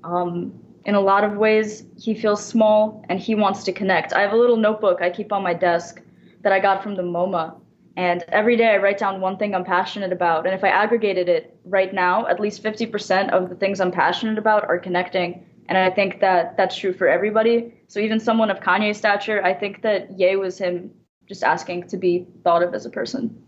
um, 0.05 0.53
in 0.85 0.95
a 0.95 1.01
lot 1.01 1.25
of 1.25 1.37
ways, 1.37 1.85
he 1.99 2.15
feels 2.15 2.45
small 2.45 3.05
and 3.09 3.19
he 3.19 3.35
wants 3.35 3.65
to 3.65 3.73
connect. 3.73 4.13
I 4.13 4.21
have 4.21 4.33
a 4.33 4.37
little 4.37 4.59
notebook 4.59 5.01
I 5.01 5.11
keep 5.11 5.33
on 5.33 5.43
my 5.43 5.55
desk 5.55 6.03
that 6.43 6.53
I 6.53 6.61
got 6.61 6.83
from 6.83 6.97
the 6.97 7.03
MoMA 7.03 7.55
and 7.97 8.25
every 8.29 8.57
day 8.57 8.75
I 8.75 8.77
write 8.77 8.99
down 8.99 9.21
one 9.21 9.39
thing 9.39 9.55
I'm 9.55 9.65
passionate 9.65 10.13
about. 10.13 10.45
And 10.45 10.55
if 10.55 10.63
I 10.63 10.69
aggregated 10.69 11.31
it 11.31 11.59
right 11.65 11.93
now, 11.95 12.27
at 12.27 12.39
least 12.39 12.63
50% 12.63 13.31
of 13.31 13.49
the 13.49 13.55
things 13.55 13.81
I'm 13.81 13.91
passionate 13.91 14.37
about 14.39 14.65
are 14.65 14.79
connecting. 14.79 15.47
And 15.69 15.79
I 15.79 15.91
think 15.91 16.21
that 16.21 16.57
that's 16.59 16.77
true 16.77 16.93
for 16.93 17.09
everybody. 17.09 17.73
So 17.89 18.01
even 18.01 18.21
someone 18.21 18.51
of 18.51 18.61
Kanye's 18.61 18.99
stature, 18.99 19.43
I 19.43 19.55
think 19.55 19.81
that 19.83 20.19
Ye 20.19 20.37
was 20.37 20.59
him 20.59 20.91
just 21.29 21.43
asking 21.43 21.89
to 21.89 21.97
be 21.97 22.27
thought 22.45 22.63
of 22.63 22.75
as 22.75 22.87
a 22.87 22.91
person. 22.91 23.43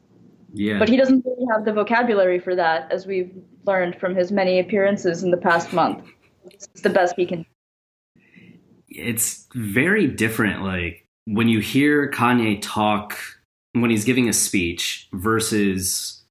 Yeah. 0.53 0.79
But 0.79 0.89
he 0.89 0.97
doesn't 0.97 1.25
really 1.25 1.47
have 1.53 1.65
the 1.65 1.73
vocabulary 1.73 2.39
for 2.39 2.55
that, 2.57 2.91
as 2.91 3.07
we've 3.07 3.33
learned 3.65 3.97
from 3.97 4.15
his 4.15 4.33
many 4.33 4.59
appearances 4.59 5.23
in 5.23 5.31
the 5.31 5.37
past 5.37 5.73
month. 5.73 6.05
It's 6.45 6.83
the 6.83 6.91
best 6.91 7.15
he 7.17 7.27
can. 7.27 7.45
It's 8.89 9.47
very 9.55 10.07
different. 10.07 10.63
Like 10.63 11.07
when 11.27 11.49
you 11.49 11.61
hear 11.61 12.11
Kanye 12.11 12.59
talk 12.63 13.19
when 13.73 13.91
he's 13.91 14.05
giving 14.05 14.29
a 14.29 14.33
speech 14.33 15.09
versus 15.13 16.25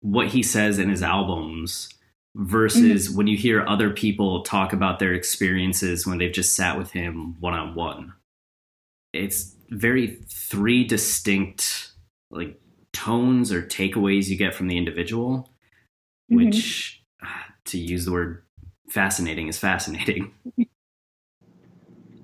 what 0.00 0.28
he 0.28 0.42
says 0.42 0.78
in 0.78 0.88
his 0.88 1.02
albums 1.02 1.88
versus 2.34 3.08
mm-hmm. 3.08 3.16
when 3.16 3.26
you 3.26 3.36
hear 3.36 3.66
other 3.66 3.90
people 3.90 4.42
talk 4.42 4.72
about 4.72 4.98
their 4.98 5.12
experiences 5.12 6.06
when 6.06 6.18
they've 6.18 6.32
just 6.32 6.54
sat 6.54 6.78
with 6.78 6.92
him 6.92 7.36
one 7.40 7.54
on 7.54 7.74
one. 7.74 8.12
It's 9.12 9.54
very 9.70 10.18
three 10.28 10.84
distinct 10.84 11.92
like 12.30 12.60
tones 12.92 13.52
or 13.52 13.62
takeaways 13.62 14.28
you 14.28 14.36
get 14.36 14.54
from 14.54 14.68
the 14.68 14.76
individual, 14.76 15.50
mm-hmm. 16.30 16.36
which 16.36 17.02
to 17.66 17.78
use 17.78 18.04
the 18.04 18.12
word 18.12 18.42
fascinating 18.88 19.48
is 19.48 19.58
fascinating. 19.58 20.32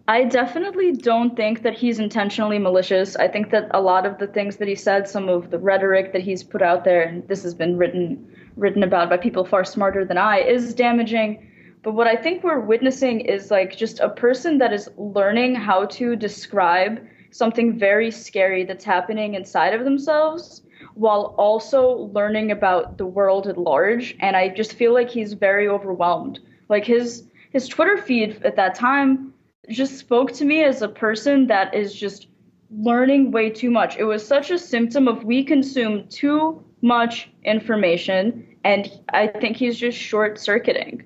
I 0.06 0.24
definitely 0.24 0.92
don't 0.92 1.34
think 1.34 1.62
that 1.62 1.72
he's 1.72 1.98
intentionally 1.98 2.58
malicious. 2.58 3.16
I 3.16 3.26
think 3.26 3.50
that 3.52 3.68
a 3.70 3.80
lot 3.80 4.04
of 4.04 4.18
the 4.18 4.26
things 4.26 4.56
that 4.56 4.68
he 4.68 4.74
said, 4.74 5.08
some 5.08 5.30
of 5.30 5.50
the 5.50 5.58
rhetoric 5.58 6.12
that 6.12 6.20
he's 6.20 6.42
put 6.42 6.60
out 6.60 6.84
there, 6.84 7.02
and 7.02 7.26
this 7.26 7.42
has 7.42 7.54
been 7.54 7.78
written 7.78 8.30
written 8.56 8.82
about 8.82 9.08
by 9.08 9.16
people 9.16 9.44
far 9.44 9.64
smarter 9.64 10.04
than 10.04 10.18
I, 10.18 10.40
is 10.40 10.74
damaging. 10.74 11.50
But 11.82 11.94
what 11.94 12.06
I 12.06 12.16
think 12.16 12.44
we're 12.44 12.60
witnessing 12.60 13.20
is 13.20 13.50
like 13.50 13.76
just 13.76 13.98
a 14.00 14.08
person 14.08 14.58
that 14.58 14.72
is 14.72 14.88
learning 14.96 15.54
how 15.54 15.86
to 15.86 16.16
describe 16.16 17.04
something 17.34 17.76
very 17.76 18.12
scary 18.12 18.62
that's 18.62 18.84
happening 18.84 19.34
inside 19.34 19.74
of 19.74 19.82
themselves 19.82 20.62
while 20.94 21.34
also 21.36 22.08
learning 22.14 22.52
about 22.52 22.96
the 22.96 23.06
world 23.06 23.48
at 23.48 23.58
large. 23.58 24.14
And 24.20 24.36
I 24.36 24.50
just 24.50 24.74
feel 24.74 24.94
like 24.94 25.10
he's 25.10 25.32
very 25.32 25.66
overwhelmed. 25.66 26.38
Like 26.68 26.84
his 26.84 27.24
his 27.50 27.66
Twitter 27.66 27.98
feed 27.98 28.40
at 28.44 28.54
that 28.54 28.76
time 28.76 29.34
just 29.68 29.98
spoke 29.98 30.30
to 30.34 30.44
me 30.44 30.62
as 30.62 30.80
a 30.80 30.88
person 30.88 31.48
that 31.48 31.74
is 31.74 31.92
just 31.92 32.28
learning 32.70 33.32
way 33.32 33.50
too 33.50 33.70
much. 33.70 33.96
It 33.96 34.04
was 34.04 34.24
such 34.24 34.52
a 34.52 34.58
symptom 34.58 35.08
of 35.08 35.24
we 35.24 35.42
consume 35.42 36.06
too 36.06 36.62
much 36.82 37.30
information, 37.42 38.46
and 38.62 38.92
I 39.08 39.26
think 39.26 39.56
he's 39.56 39.76
just 39.76 39.98
short 39.98 40.38
circuiting. 40.38 41.02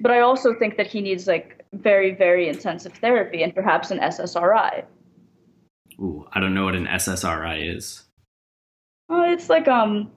But 0.00 0.12
I 0.12 0.20
also 0.20 0.52
think 0.54 0.76
that 0.76 0.86
he 0.86 1.00
needs 1.00 1.26
like 1.26 1.64
very, 1.72 2.14
very 2.14 2.46
intensive 2.46 2.92
therapy 2.94 3.42
and 3.42 3.54
perhaps 3.54 3.90
an 3.90 4.00
SSRI. 4.00 4.84
Ooh, 5.98 6.26
I 6.32 6.40
don't 6.40 6.54
know 6.54 6.64
what 6.64 6.74
an 6.74 6.86
SSRI 6.86 7.76
is. 7.76 8.04
Oh, 9.08 9.22
it's 9.30 9.48
like 9.48 9.68
um, 9.68 10.10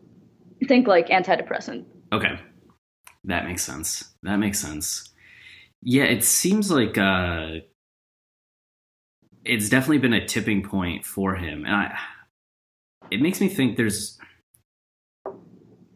think 0.67 0.87
like 0.87 1.07
antidepressant. 1.07 1.85
Okay, 2.13 2.39
that 3.25 3.45
makes 3.45 3.63
sense. 3.63 4.13
That 4.23 4.37
makes 4.37 4.59
sense. 4.59 5.09
Yeah, 5.81 6.05
it 6.05 6.23
seems 6.23 6.71
like 6.71 6.97
uh, 6.97 7.59
it's 9.45 9.69
definitely 9.69 9.99
been 9.99 10.13
a 10.13 10.25
tipping 10.25 10.63
point 10.63 11.05
for 11.05 11.35
him, 11.35 11.65
and 11.65 11.75
I, 11.75 11.97
it 13.11 13.21
makes 13.21 13.41
me 13.41 13.49
think 13.49 13.77
there's. 13.77 14.17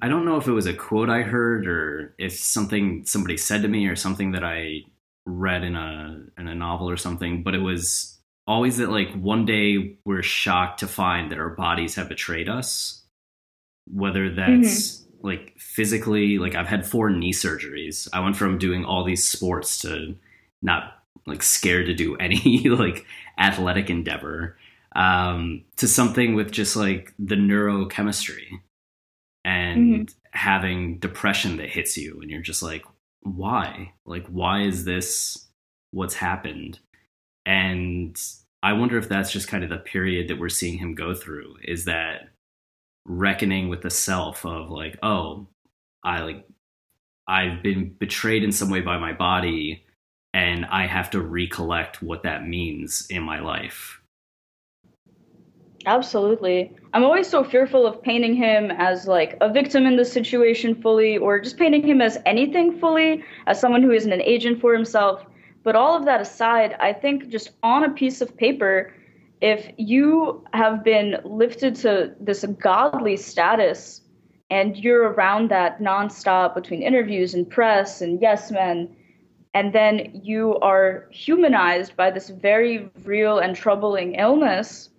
I 0.04 0.08
don't 0.08 0.26
know 0.26 0.38
if 0.38 0.48
it 0.48 0.52
was 0.52 0.66
a 0.66 0.74
quote 0.74 1.10
I 1.10 1.22
heard 1.22 1.68
or 1.68 2.16
if 2.18 2.34
something 2.34 3.06
somebody 3.06 3.38
said 3.38 3.62
to 3.62 3.68
me 3.68 3.86
or 3.86 3.96
something 3.96 4.32
that 4.32 4.44
I 4.44 4.82
read 5.28 5.64
in 5.64 5.76
a 5.76 6.26
in 6.38 6.48
a 6.48 6.56
novel 6.56 6.90
or 6.90 6.98
something, 6.98 7.44
but 7.44 7.54
it 7.54 7.60
was 7.62 8.11
always 8.48 8.78
that 8.78 8.90
like 8.90 9.14
one 9.14 9.46
day 9.46 9.98
we're 10.06 10.24
shocked 10.24 10.80
to 10.80 10.88
find 10.88 11.32
that 11.32 11.40
our 11.40 11.50
bodies 11.50 11.96
have 11.96 12.10
betrayed 12.10 12.50
us, 12.50 13.04
whether 13.88 14.30
that's 14.30 14.48
mm-hmm 14.48 15.02
like 15.24 15.54
physically 15.58 16.38
like 16.38 16.56
I've 16.56 16.68
had 16.68 16.86
four 16.86 17.10
knee 17.10 17.34
surgeries. 17.34 18.08
I 18.14 18.20
went 18.20 18.36
from 18.36 18.58
doing 18.58 18.86
all 18.86 19.04
these 19.04 19.28
sports 19.28 19.80
to 19.82 20.16
not 20.62 21.04
like 21.26 21.44
scared 21.44 21.86
to 21.88 21.94
do 21.94 22.16
any 22.20 22.70
like 22.70 23.06
athletic 23.38 23.90
endeavor 23.90 24.58
um, 24.96 25.64
to 25.78 25.88
something 25.88 26.36
with 26.36 26.52
just 26.52 26.76
like 26.76 27.14
the 27.18 27.36
neurochemistry 27.36 28.48
and 29.44 30.08
mm-hmm. 30.08 30.38
having 30.38 31.00
depression 31.00 31.58
that 31.58 31.70
hits 31.70 31.98
you 31.98 32.20
and 32.22 32.30
you're 32.30 32.42
just 32.42 32.62
like 32.62 32.84
why 33.22 33.92
like 34.06 34.28
why 34.28 34.62
is 34.62 34.86
this 34.86 35.48
what's 35.92 36.16
happened 36.16 36.80
and 37.46 38.22
i 38.64 38.74
wonder 38.74 38.98
if 38.98 39.10
that's 39.10 39.32
just 39.32 39.48
kind 39.48 39.64
of 39.64 39.70
the 39.70 39.78
period 39.78 40.28
that 40.28 40.40
we're 40.40 40.50
seeing 40.50 40.78
him 40.78 40.96
go 40.96 41.14
through 41.14 41.56
is 41.64 41.86
that 41.86 42.32
reckoning 43.06 43.70
with 43.70 43.82
the 43.82 43.90
self 43.90 44.46
of 44.46 44.70
like, 44.70 44.98
oh, 45.04 45.48
I 46.04 46.22
like 46.22 46.46
I've 47.28 47.62
been 47.62 47.96
betrayed 48.00 48.44
in 48.44 48.52
some 48.52 48.70
way 48.70 48.82
by 48.82 48.98
my 48.98 49.14
body 49.14 49.86
and 50.34 50.66
I 50.66 50.88
have 50.88 51.10
to 51.12 51.22
recollect 51.22 52.02
what 52.02 52.24
that 52.24 52.48
means 52.48 53.08
in 53.10 53.24
my 53.24 53.40
life. 53.40 54.02
Absolutely. 55.86 56.76
I'm 56.94 57.04
always 57.04 57.28
so 57.28 57.44
fearful 57.44 57.88
of 57.88 58.02
painting 58.04 58.36
him 58.36 58.70
as 58.72 59.08
like 59.08 59.38
a 59.42 59.52
victim 59.52 59.86
in 59.86 59.98
this 59.98 60.12
situation 60.12 60.80
fully 60.80 61.18
or 61.18 61.40
just 61.40 61.58
painting 61.58 61.86
him 61.86 62.02
as 62.02 62.20
anything 62.26 62.80
fully, 62.80 63.24
as 63.48 63.60
someone 63.60 63.82
who 63.82 63.92
isn't 63.92 64.12
an 64.12 64.22
agent 64.22 64.62
for 64.62 64.74
himself. 64.74 65.26
But 65.64 65.76
all 65.76 65.96
of 65.96 66.06
that 66.06 66.22
aside, 66.22 66.76
I 66.80 66.94
think 66.94 67.30
just 67.30 67.52
on 67.62 67.84
a 67.84 67.90
piece 67.90 68.22
of 68.22 68.36
paper, 68.36 68.94
if 69.42 69.72
you 69.78 70.44
have 70.54 70.84
been 70.84 71.18
lifted 71.24 71.76
to 71.78 72.14
this 72.20 72.46
godly 72.60 73.18
status 73.18 74.02
and 74.50 74.78
you're 74.78 75.12
around 75.12 75.50
that 75.50 75.80
nonstop 75.80 76.56
between 76.56 76.82
interviews 76.82 77.34
and 77.34 77.50
press 77.50 78.02
and 78.02 78.22
yes 78.22 78.52
men, 78.52 78.96
and 79.54 79.74
then 79.74 80.22
you 80.24 80.58
are 80.60 81.08
humanized 81.12 81.96
by 81.96 82.10
this 82.10 82.30
very 82.30 82.90
real 83.04 83.40
and 83.40 83.56
troubling 83.56 84.16
illness, 84.16 84.90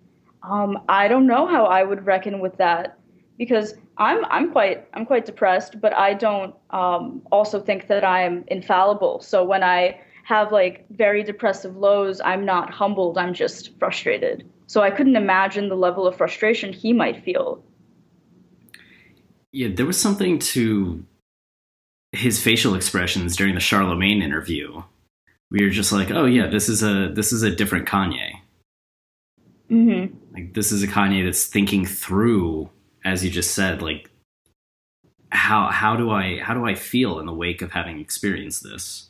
um, 0.43 0.79
I 0.89 1.07
don't 1.07 1.27
know 1.27 1.47
how 1.47 1.65
I 1.65 1.83
would 1.83 2.05
reckon 2.05 2.39
with 2.39 2.57
that 2.57 2.99
because 3.37 3.75
I'm 3.97 4.25
I'm 4.25 4.51
quite 4.51 4.87
I'm 4.93 5.05
quite 5.05 5.25
depressed, 5.25 5.79
but 5.79 5.93
I 5.93 6.13
don't 6.13 6.55
um, 6.71 7.21
also 7.31 7.61
think 7.61 7.87
that 7.87 8.03
I 8.03 8.23
am 8.23 8.43
infallible. 8.47 9.21
So 9.21 9.43
when 9.43 9.63
I 9.63 9.99
have 10.23 10.51
like 10.51 10.85
very 10.89 11.23
depressive 11.23 11.77
lows, 11.77 12.21
I'm 12.23 12.45
not 12.45 12.71
humbled, 12.71 13.17
I'm 13.17 13.33
just 13.33 13.77
frustrated. 13.77 14.49
So 14.67 14.81
I 14.81 14.89
couldn't 14.89 15.15
imagine 15.15 15.69
the 15.69 15.75
level 15.75 16.07
of 16.07 16.17
frustration 16.17 16.73
he 16.73 16.93
might 16.93 17.23
feel. 17.23 17.63
Yeah, 19.51 19.67
there 19.73 19.85
was 19.85 19.99
something 19.99 20.39
to 20.39 21.05
his 22.11 22.41
facial 22.41 22.73
expressions 22.73 23.35
during 23.35 23.53
the 23.53 23.59
Charlamagne 23.59 24.23
interview. 24.23 24.81
We 25.51 25.63
were 25.63 25.69
just 25.69 25.91
like, 25.91 26.09
"Oh 26.09 26.25
yeah, 26.25 26.47
this 26.47 26.69
is 26.69 26.81
a 26.81 27.09
this 27.13 27.31
is 27.31 27.43
a 27.43 27.51
different 27.51 27.87
Kanye." 27.87 28.31
Mm-hmm. 29.69 30.15
Like 30.33 30.53
this 30.53 30.71
is 30.71 30.81
a 30.81 30.87
Kanye 30.87 31.23
that's 31.23 31.45
thinking 31.45 31.85
through, 31.85 32.69
as 33.05 33.23
you 33.23 33.29
just 33.29 33.53
said, 33.53 33.81
like 33.81 34.09
how 35.29 35.69
how 35.69 35.95
do 35.95 36.09
I 36.09 36.39
how 36.39 36.53
do 36.53 36.65
I 36.65 36.75
feel 36.75 37.19
in 37.19 37.25
the 37.25 37.33
wake 37.33 37.61
of 37.61 37.71
having 37.71 37.99
experienced 37.99 38.63
this? 38.63 39.09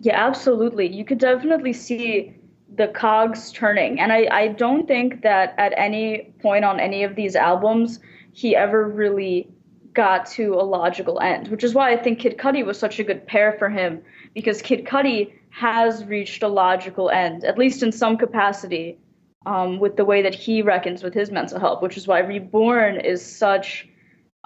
Yeah, 0.00 0.26
absolutely. 0.26 0.86
You 0.94 1.04
could 1.04 1.18
definitely 1.18 1.72
see 1.72 2.34
the 2.74 2.88
cogs 2.88 3.52
turning. 3.52 4.00
And 4.00 4.12
I, 4.12 4.28
I 4.30 4.48
don't 4.48 4.86
think 4.86 5.22
that 5.22 5.54
at 5.58 5.72
any 5.76 6.34
point 6.40 6.64
on 6.64 6.78
any 6.78 7.04
of 7.04 7.16
these 7.16 7.34
albums 7.36 8.00
he 8.32 8.54
ever 8.54 8.86
really 8.86 9.48
got 9.94 10.26
to 10.26 10.54
a 10.54 10.62
logical 10.62 11.20
end, 11.20 11.48
which 11.48 11.64
is 11.64 11.74
why 11.74 11.90
I 11.90 11.96
think 11.96 12.18
Kid 12.18 12.36
Cudi 12.36 12.64
was 12.64 12.78
such 12.78 12.98
a 12.98 13.04
good 13.04 13.26
pair 13.26 13.56
for 13.58 13.70
him 13.70 14.02
because 14.34 14.60
Kid 14.60 14.84
Cudi 14.84 15.32
has 15.48 16.04
reached 16.04 16.42
a 16.42 16.48
logical 16.48 17.08
end, 17.08 17.44
at 17.44 17.56
least 17.56 17.82
in 17.82 17.90
some 17.90 18.18
capacity, 18.18 18.98
um, 19.46 19.78
with 19.78 19.96
the 19.96 20.04
way 20.04 20.20
that 20.20 20.34
he 20.34 20.60
reckons 20.60 21.02
with 21.02 21.14
his 21.14 21.30
mental 21.30 21.58
health, 21.58 21.80
which 21.80 21.96
is 21.96 22.06
why 22.06 22.18
Reborn 22.18 23.00
is 23.00 23.24
such 23.24 23.88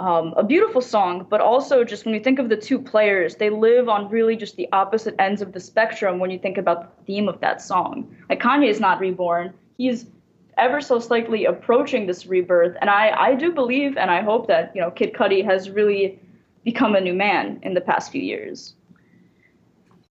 um, 0.01 0.33
a 0.39 0.43
beautiful 0.43 0.81
song, 0.81 1.27
but 1.29 1.43
also 1.43 1.85
just 1.85 2.07
when 2.07 2.15
you 2.15 2.21
think 2.21 2.39
of 2.39 2.49
the 2.49 2.57
two 2.57 2.79
players, 2.79 3.37
they 3.37 3.51
live 3.51 3.89
on 3.89 4.09
really 4.09 4.35
just 4.35 4.57
the 4.57 4.67
opposite 4.73 5.15
ends 5.19 5.43
of 5.43 5.53
the 5.53 5.61
spectrum 5.61 6.19
when 6.19 6.31
you 6.31 6.39
think 6.39 6.57
about 6.57 6.97
the 6.97 7.05
theme 7.05 7.29
of 7.29 7.39
that 7.41 7.61
song. 7.61 8.17
Like 8.31 8.41
Kanye 8.41 8.69
is 8.69 8.81
not 8.81 8.99
reborn. 8.99 9.53
He's 9.77 10.07
ever 10.57 10.81
so 10.81 10.99
slightly 11.01 11.45
approaching 11.45 12.07
this 12.07 12.25
rebirth. 12.25 12.79
And 12.81 12.89
I, 12.89 13.11
I 13.11 13.35
do 13.35 13.53
believe 13.53 13.99
and 13.99 14.11
I 14.11 14.23
hope 14.23 14.47
that, 14.49 14.73
you 14.75 14.81
know, 14.81 14.91
Kid 14.91 15.13
Cudi 15.13 15.45
has 15.45 15.69
really 15.69 16.19
become 16.65 16.95
a 16.95 17.01
new 17.01 17.15
man 17.15 17.61
in 17.63 17.75
the 17.75 17.81
past 17.83 18.11
few 18.11 18.23
years. 18.23 18.75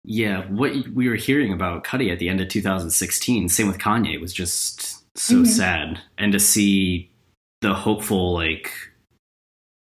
Yeah, 0.02 0.42
what 0.50 0.72
we 0.94 1.08
were 1.08 1.16
hearing 1.16 1.52
about 1.52 1.84
Cudi 1.84 2.12
at 2.12 2.18
the 2.18 2.28
end 2.28 2.40
of 2.40 2.48
2016, 2.48 3.48
same 3.48 3.68
with 3.68 3.78
Kanye, 3.78 4.20
was 4.20 4.32
just 4.32 5.16
so 5.16 5.36
mm-hmm. 5.36 5.44
sad. 5.44 6.00
And 6.18 6.32
to 6.32 6.40
see 6.40 7.12
the 7.60 7.74
hopeful, 7.74 8.34
like, 8.34 8.72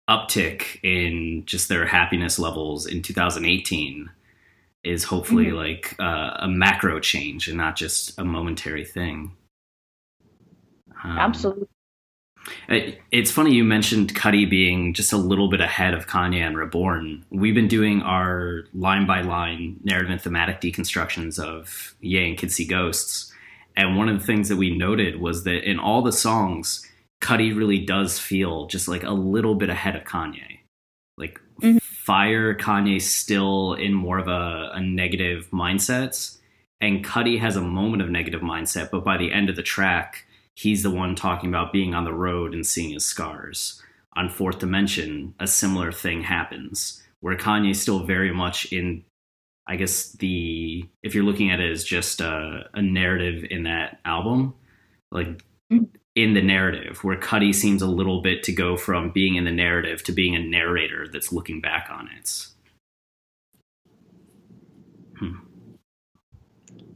uptick 0.09 0.79
in 0.83 1.45
just 1.47 1.69
their 1.69 1.87
happiness 1.87 2.39
levels 2.39 2.87
in 2.87 3.03
2018 3.03 4.11
is 4.83 5.05
hopefully 5.05 5.47
mm-hmm. 5.47 5.57
like 5.57 5.97
uh, 5.99 6.37
a 6.41 6.49
macro 6.49 7.01
change 7.01 7.49
and 7.49 7.57
not 7.57 7.75
just 7.77 8.19
a 8.19 8.25
momentary 8.25 8.85
thing. 8.85 9.33
Um, 11.03 11.19
Absolutely. 11.19 11.69
It, 12.69 13.01
it's 13.11 13.31
funny 13.31 13.55
you 13.55 13.65
mentioned 13.65 14.15
Cudi 14.15 14.49
being 14.49 14.93
just 14.93 15.13
a 15.13 15.17
little 15.17 15.49
bit 15.49 15.63
ahead 15.63 15.95
of 15.95 16.07
Kanye 16.07 16.41
and 16.41 16.57
Reborn. 16.57 17.25
We've 17.31 17.55
been 17.55 17.69
doing 17.69 18.03
our 18.03 18.65
line 18.75 19.07
by 19.07 19.23
line 19.23 19.81
narrative 19.83 20.11
and 20.11 20.21
thematic 20.21 20.61
deconstructions 20.61 21.43
of 21.43 21.95
Ye 22.01 22.29
and 22.29 22.39
Kids 22.39 22.55
See 22.55 22.67
Ghosts. 22.67 23.33
And 23.77 23.97
one 23.97 24.09
of 24.09 24.19
the 24.19 24.27
things 24.27 24.51
that 24.51 24.57
we 24.57 24.77
noted 24.77 25.21
was 25.21 25.45
that 25.45 25.69
in 25.69 25.79
all 25.79 26.03
the 26.03 26.13
songs, 26.13 26.87
Cudi 27.25 27.57
really 27.57 27.79
does 27.79 28.19
feel 28.19 28.67
just 28.67 28.87
like 28.87 29.03
a 29.03 29.11
little 29.11 29.55
bit 29.55 29.71
ahead 29.71 29.97
of 29.97 30.05
Kanye. 30.05 30.59
Like 31.17 31.41
mm-hmm. 31.63 31.79
Fire 31.79 32.55
Kanye 32.55 33.01
still 33.01 33.73
in 33.73 33.95
more 33.95 34.19
of 34.19 34.29
a, 34.29 34.73
a 34.75 34.81
negative 34.83 35.49
mindset, 35.51 36.37
and 36.83 37.03
Cudi 37.03 37.39
has 37.41 37.57
a 37.57 37.63
moment 37.63 38.03
of 38.03 38.11
negative 38.11 38.43
mindset, 38.43 38.91
but 38.91 39.05
by 39.05 39.17
the 39.17 39.33
end 39.33 39.49
of 39.49 39.57
the 39.57 39.63
track, 39.63 40.27
he's 40.55 40.83
the 40.83 40.91
one 40.91 41.15
talking 41.15 41.49
about 41.49 41.73
being 41.73 41.95
on 41.95 42.05
the 42.05 42.13
road 42.13 42.53
and 42.53 42.67
seeing 42.67 42.91
his 42.91 43.07
scars. 43.07 43.83
On 44.17 44.29
Fourth 44.29 44.59
Dimension, 44.59 45.35
a 45.41 45.47
similar 45.47 45.91
thing 45.93 46.23
happens 46.23 47.03
where 47.21 47.37
Kanye's 47.37 47.81
still 47.81 48.05
very 48.05 48.33
much 48.33 48.71
in 48.71 49.03
I 49.67 49.77
guess 49.77 50.13
the 50.13 50.85
if 51.03 51.15
you're 51.15 51.25
looking 51.25 51.51
at 51.51 51.59
it 51.59 51.73
as 51.73 51.85
just 51.85 52.21
a, 52.21 52.69
a 52.75 52.83
narrative 52.83 53.47
in 53.51 53.63
that 53.63 53.99
album, 54.05 54.53
like 55.11 55.43
mm-hmm 55.73 55.85
in 56.15 56.35
the 56.35 56.43
narrative, 56.43 57.03
where 57.03 57.17
Cudi 57.17 57.55
seems 57.55 57.83
a 57.83 57.87
little 57.87 58.23
bit 58.23 58.43
to 58.45 58.53
go 58.53 58.77
from 58.77 59.11
being 59.11 59.35
in 59.35 59.45
the 59.45 59.51
narrative 59.51 60.03
to 60.05 60.13
being 60.13 60.37
a 60.37 60.39
narrator 60.39 61.07
that's 61.13 61.33
looking 61.33 61.61
back 61.61 61.89
on 61.91 62.09
it. 62.17 62.47
Hmm. 65.19 65.35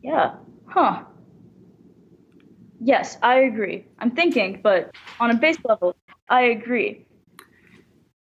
Yeah. 0.02 0.36
Huh. 0.66 1.02
Yes, 2.80 3.18
I 3.22 3.40
agree. 3.40 3.86
I'm 3.98 4.12
thinking, 4.12 4.60
but 4.62 4.94
on 5.18 5.30
a 5.30 5.34
base 5.34 5.58
level, 5.64 5.96
I 6.28 6.42
agree. 6.42 7.06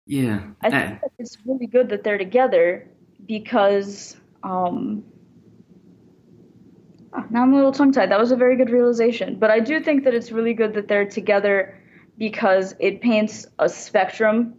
Yeah. 0.06 0.42
I 0.60 0.70
think 0.70 1.02
uh, 1.02 1.08
it's 1.18 1.38
really 1.46 1.66
good 1.66 1.88
that 1.88 2.04
they're 2.04 2.18
together 2.18 2.88
because 3.26 4.16
um, 4.42 5.04
now 7.30 7.42
I'm 7.42 7.52
a 7.52 7.56
little 7.56 7.72
tongue 7.72 7.92
tied. 7.92 8.10
That 8.10 8.20
was 8.20 8.32
a 8.32 8.36
very 8.36 8.56
good 8.56 8.70
realization. 8.70 9.38
But 9.38 9.50
I 9.50 9.60
do 9.60 9.80
think 9.80 10.04
that 10.04 10.14
it's 10.14 10.32
really 10.32 10.54
good 10.54 10.74
that 10.74 10.88
they're 10.88 11.08
together 11.08 11.78
because 12.18 12.74
it 12.78 13.00
paints 13.00 13.46
a 13.58 13.68
spectrum. 13.68 14.54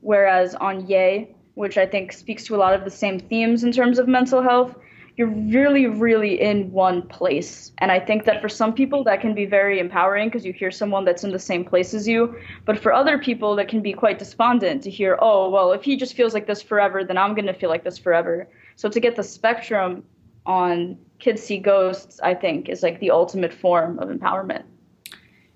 Whereas 0.00 0.54
on 0.54 0.86
Ye, 0.86 1.34
which 1.54 1.78
I 1.78 1.86
think 1.86 2.12
speaks 2.12 2.44
to 2.44 2.54
a 2.54 2.58
lot 2.58 2.74
of 2.74 2.84
the 2.84 2.90
same 2.90 3.18
themes 3.18 3.64
in 3.64 3.72
terms 3.72 3.98
of 3.98 4.06
mental 4.06 4.42
health, 4.42 4.76
you're 5.16 5.28
really, 5.28 5.86
really 5.86 6.40
in 6.40 6.70
one 6.70 7.00
place. 7.02 7.72
And 7.78 7.90
I 7.90 7.98
think 7.98 8.24
that 8.26 8.42
for 8.42 8.50
some 8.50 8.74
people, 8.74 9.02
that 9.04 9.22
can 9.22 9.34
be 9.34 9.46
very 9.46 9.80
empowering 9.80 10.28
because 10.28 10.44
you 10.44 10.52
hear 10.52 10.70
someone 10.70 11.06
that's 11.06 11.24
in 11.24 11.32
the 11.32 11.38
same 11.38 11.64
place 11.64 11.94
as 11.94 12.06
you. 12.06 12.36
But 12.66 12.78
for 12.78 12.92
other 12.92 13.18
people, 13.18 13.56
that 13.56 13.68
can 13.68 13.80
be 13.80 13.94
quite 13.94 14.18
despondent 14.18 14.82
to 14.82 14.90
hear, 14.90 15.18
oh, 15.20 15.48
well, 15.48 15.72
if 15.72 15.82
he 15.82 15.96
just 15.96 16.14
feels 16.14 16.34
like 16.34 16.46
this 16.46 16.60
forever, 16.60 17.02
then 17.02 17.16
I'm 17.16 17.34
going 17.34 17.46
to 17.46 17.54
feel 17.54 17.70
like 17.70 17.82
this 17.82 17.96
forever. 17.96 18.46
So 18.76 18.90
to 18.90 19.00
get 19.00 19.16
the 19.16 19.22
spectrum 19.22 20.04
on 20.44 20.98
kids 21.18 21.42
see 21.42 21.58
ghosts, 21.58 22.20
I 22.22 22.34
think, 22.34 22.68
is 22.68 22.82
like 22.82 23.00
the 23.00 23.10
ultimate 23.10 23.52
form 23.52 23.98
of 23.98 24.08
empowerment. 24.08 24.64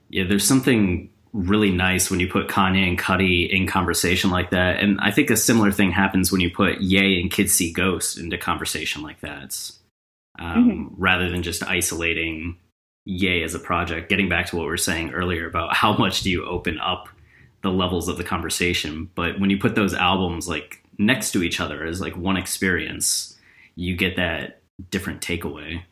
Yeah, 0.09 0.25
there's 0.25 0.47
something 0.47 1.11
really 1.33 1.71
nice 1.71 2.11
when 2.11 2.19
you 2.19 2.29
put 2.29 2.49
Kanye 2.49 2.89
and 2.89 2.99
Cudi 2.99 3.49
in 3.49 3.67
conversation 3.67 4.31
like 4.31 4.51
that. 4.51 4.81
And 4.81 4.99
I 5.01 5.11
think 5.11 5.31
a 5.31 5.37
similar 5.37 5.71
thing 5.71 5.93
happens 5.93 6.33
when 6.33 6.41
you 6.41 6.51
put 6.51 6.81
Ye 6.81 7.21
and 7.21 7.31
Kids 7.31 7.53
See 7.53 7.73
Ghosts 7.73 8.17
into 8.17 8.37
conversation 8.37 9.03
like 9.03 9.21
that. 9.21 9.71
Um, 10.39 10.71
mm-hmm. 10.71 10.95
Rather 11.01 11.31
than 11.31 11.43
just 11.43 11.63
isolating 11.63 12.57
Ye 13.05 13.43
as 13.43 13.55
a 13.55 13.59
project, 13.59 14.09
getting 14.09 14.29
back 14.29 14.47
to 14.47 14.57
what 14.57 14.63
we 14.63 14.69
were 14.69 14.77
saying 14.77 15.13
earlier 15.13 15.47
about 15.47 15.75
how 15.75 15.97
much 15.97 16.23
do 16.23 16.31
you 16.31 16.45
open 16.45 16.79
up 16.81 17.09
the 17.63 17.71
levels 17.71 18.09
of 18.09 18.17
the 18.17 18.25
conversation. 18.25 19.11
But 19.15 19.39
when 19.39 19.51
you 19.51 19.59
put 19.59 19.75
those 19.75 19.95
albums 19.95 20.49
like 20.49 20.83
next 20.99 21.33
to 21.33 21.43
each 21.43 21.61
other 21.61 21.85
as 21.85 22.01
like 22.01 22.17
one 22.17 22.37
experience, 22.37 23.39
you 23.77 23.97
get 23.97 24.17
that 24.17 24.60
different 24.91 25.21
takeaway. 25.21 25.83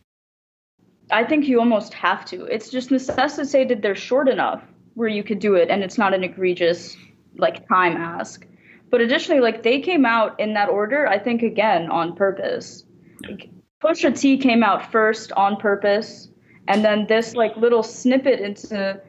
I 1.11 1.25
think 1.25 1.47
you 1.47 1.59
almost 1.59 1.95
have 1.95 2.25
to. 2.27 2.45
It's 2.45 2.71
just 2.71 2.91
necessitated 2.91 3.83
they're 3.83 3.95
short 3.95 4.29
enough 4.29 4.63
where 4.95 5.09
you 5.09 5.23
could 5.23 5.39
do 5.39 5.55
it 5.55 5.71
and 5.71 5.83
it's 5.83 5.97
not 5.97 6.13
an 6.13 6.25
egregious 6.25 6.97
like 7.37 7.67
time 7.69 7.97
ask. 7.97 8.47
But 8.91 9.01
additionally, 9.01 9.41
like 9.41 9.63
they 9.63 9.81
came 9.81 10.05
out 10.05 10.39
in 10.41 10.55
that 10.55 10.69
order, 10.69 11.07
I 11.07 11.19
think 11.19 11.43
again 11.43 11.91
on 11.91 12.17
purpose. 12.17 12.85
Yep. 13.23 13.31
Like, 13.31 13.51
Pusha 13.83 14.19
T 14.19 14.39
came 14.39 14.65
out 14.65 14.91
first 14.91 15.31
on 15.33 15.57
purpose, 15.57 16.29
and 16.67 16.85
then 16.85 17.07
this 17.07 17.35
like 17.35 17.57
little 17.57 17.85
snippet 17.85 18.41
into 18.41 19.01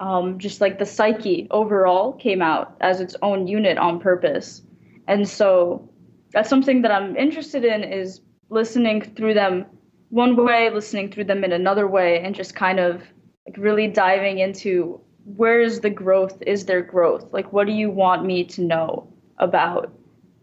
um, 0.00 0.38
just 0.38 0.60
like 0.60 0.78
the 0.78 0.84
psyche 0.86 1.48
overall 1.50 2.12
came 2.12 2.42
out 2.42 2.76
as 2.80 3.00
its 3.00 3.16
own 3.22 3.46
unit 3.46 3.78
on 3.78 4.00
purpose. 4.00 4.62
And 5.06 5.26
so 5.26 5.88
that's 6.32 6.50
something 6.50 6.82
that 6.82 6.92
I'm 6.92 7.16
interested 7.16 7.64
in 7.64 7.82
is 7.84 8.20
listening 8.50 9.02
through 9.02 9.34
them 9.34 9.66
one 10.10 10.36
way, 10.36 10.70
listening 10.70 11.10
through 11.10 11.24
them 11.24 11.44
in 11.44 11.52
another 11.52 11.86
way, 11.86 12.20
and 12.20 12.34
just 12.34 12.54
kind 12.54 12.80
of 12.80 13.02
like 13.46 13.56
really 13.58 13.86
diving 13.86 14.38
into 14.38 15.00
where 15.36 15.60
is 15.60 15.80
the 15.80 15.90
growth? 15.90 16.42
Is 16.46 16.64
there 16.64 16.80
growth? 16.80 17.32
Like, 17.32 17.52
what 17.52 17.66
do 17.66 17.72
you 17.72 17.90
want 17.90 18.24
me 18.24 18.44
to 18.44 18.62
know 18.62 19.12
about 19.38 19.92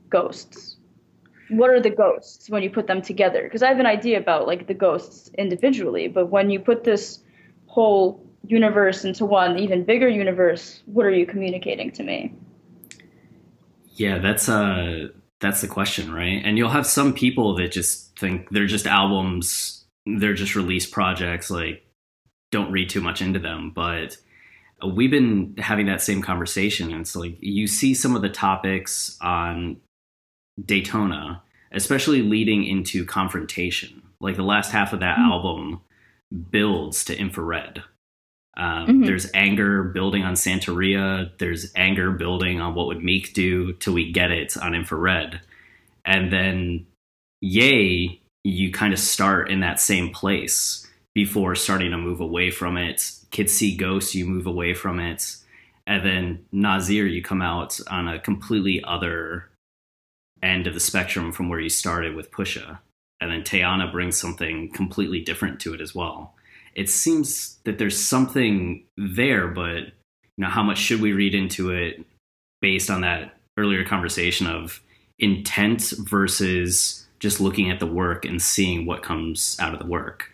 ghosts? 0.10 0.78
What 1.50 1.70
are 1.70 1.80
the 1.80 1.90
ghosts 1.90 2.50
when 2.50 2.64
you 2.64 2.70
put 2.70 2.88
them 2.88 3.02
together? 3.02 3.44
Because 3.44 3.64
I 3.64 3.68
have 3.68 3.80
an 3.80 3.86
idea 3.86 4.20
about 4.20 4.48
like 4.48 4.68
the 4.68 4.74
ghosts 4.74 5.30
individually, 5.38 6.08
but 6.08 6.28
when 6.28 6.50
you 6.50 6.60
put 6.60 6.84
this 6.84 7.24
whole 7.66 8.24
universe 8.48 9.06
into 9.06 9.26
one 9.26 9.58
even 9.60 9.84
bigger 9.84 10.08
universe, 10.08 10.82
what 10.86 11.06
are 11.06 11.12
you 11.12 11.26
communicating 11.26 11.92
to 11.92 12.04
me? 12.04 12.34
Yeah, 13.94 14.20
that's 14.20 14.50
uh 14.50 15.08
that's 15.46 15.62
the 15.62 15.68
question, 15.68 16.12
right? 16.14 16.42
And 16.44 16.58
you'll 16.58 16.70
have 16.70 16.88
some 16.88 17.14
people 17.14 17.56
that 17.56 17.72
just 17.72 18.18
think 18.18 18.50
they're 18.50 18.66
just 18.66 18.88
albums, 18.88 19.86
they're 20.06 20.34
just 20.34 20.56
release 20.56 20.86
projects, 20.86 21.50
like 21.52 21.86
don't 22.52 22.72
read 22.72 22.90
too 22.90 23.02
much 23.02 23.22
into 23.22 23.40
them. 23.40 23.72
But 23.74 24.18
we've 24.86 25.12
been 25.12 25.56
having 25.58 25.86
that 25.86 26.02
same 26.02 26.22
conversation. 26.22 26.92
And 26.92 27.02
it's 27.02 27.16
like 27.16 27.38
you 27.42 27.68
see 27.68 27.94
some 27.94 28.16
of 28.16 28.22
the 28.22 28.30
topics 28.30 29.18
on 29.22 29.78
Daytona 30.64 31.42
especially 31.72 32.22
leading 32.22 32.64
into 32.64 33.06
confrontation. 33.06 34.02
Like 34.22 34.38
the 34.38 34.44
last 34.44 34.72
half 34.72 34.94
of 34.94 35.02
that 35.02 35.18
Mhm. 35.18 35.30
album 35.30 35.82
builds 36.50 37.04
to 37.06 37.20
infrared. 37.20 37.84
Um, 38.58 38.88
Mhm. 38.88 39.06
There's 39.06 39.30
anger 39.34 39.84
building 39.84 40.24
on 40.24 40.34
Santeria. 40.36 41.32
There's 41.38 41.72
anger 41.76 42.12
building 42.12 42.62
on 42.62 42.74
what 42.74 42.88
would 42.88 43.04
Meek 43.04 43.34
do 43.34 43.74
till 43.74 43.94
we 43.94 44.12
get 44.12 44.32
it 44.32 44.56
on 44.58 44.74
infrared. 44.74 45.42
And 46.06 46.32
then, 46.32 46.86
Ye, 47.42 48.22
you 48.44 48.72
kind 48.72 48.94
of 48.94 49.00
start 49.00 49.52
in 49.52 49.60
that 49.60 49.80
same 49.80 50.10
place 50.10 50.88
before 51.14 51.56
starting 51.56 51.92
to 51.92 51.98
move 51.98 52.20
away 52.22 52.50
from 52.50 52.78
it. 52.78 53.12
Kids 53.32 53.54
see 53.54 53.76
ghosts, 53.76 54.16
you 54.16 54.26
move 54.26 54.46
away 54.48 54.74
from 54.74 55.00
it. 55.00 55.36
And 55.86 56.06
then 56.06 56.46
Nasir, 56.52 57.06
you 57.06 57.22
come 57.22 57.42
out 57.42 57.80
on 57.90 58.08
a 58.08 58.20
completely 58.20 58.84
other 58.84 59.50
end 60.42 60.66
of 60.68 60.74
the 60.74 60.80
spectrum 60.80 61.32
from 61.32 61.50
where 61.50 61.60
you 61.60 61.70
started 61.70 62.16
with 62.16 62.32
Pusha. 62.32 62.80
And 63.22 63.32
then 63.32 63.44
Teyana 63.44 63.92
brings 63.92 64.18
something 64.18 64.72
completely 64.72 65.22
different 65.22 65.60
to 65.62 65.74
it 65.74 65.82
as 65.82 65.94
well. 65.94 66.36
It 66.76 66.90
seems 66.90 67.58
that 67.64 67.78
there's 67.78 68.00
something 68.00 68.86
there, 68.98 69.48
but 69.48 69.86
you 70.38 70.44
know, 70.44 70.50
how 70.50 70.64
much 70.64 70.78
should 70.78 71.02
we 71.02 71.14
read 71.14 71.34
into 71.34 71.72
it 71.72 72.06
based 72.62 72.90
on 72.90 73.02
that 73.02 73.38
earlier 73.58 73.86
conversation 73.86 74.48
of 74.48 74.82
intent 75.20 75.94
versus 75.98 77.08
just 77.20 77.40
looking 77.40 77.72
at 77.72 77.80
the 77.80 77.86
work 77.86 78.26
and 78.26 78.42
seeing 78.42 78.86
what 78.86 79.02
comes 79.02 79.58
out 79.60 79.74
of 79.74 79.80
the 79.80 79.86
work? 79.86 80.32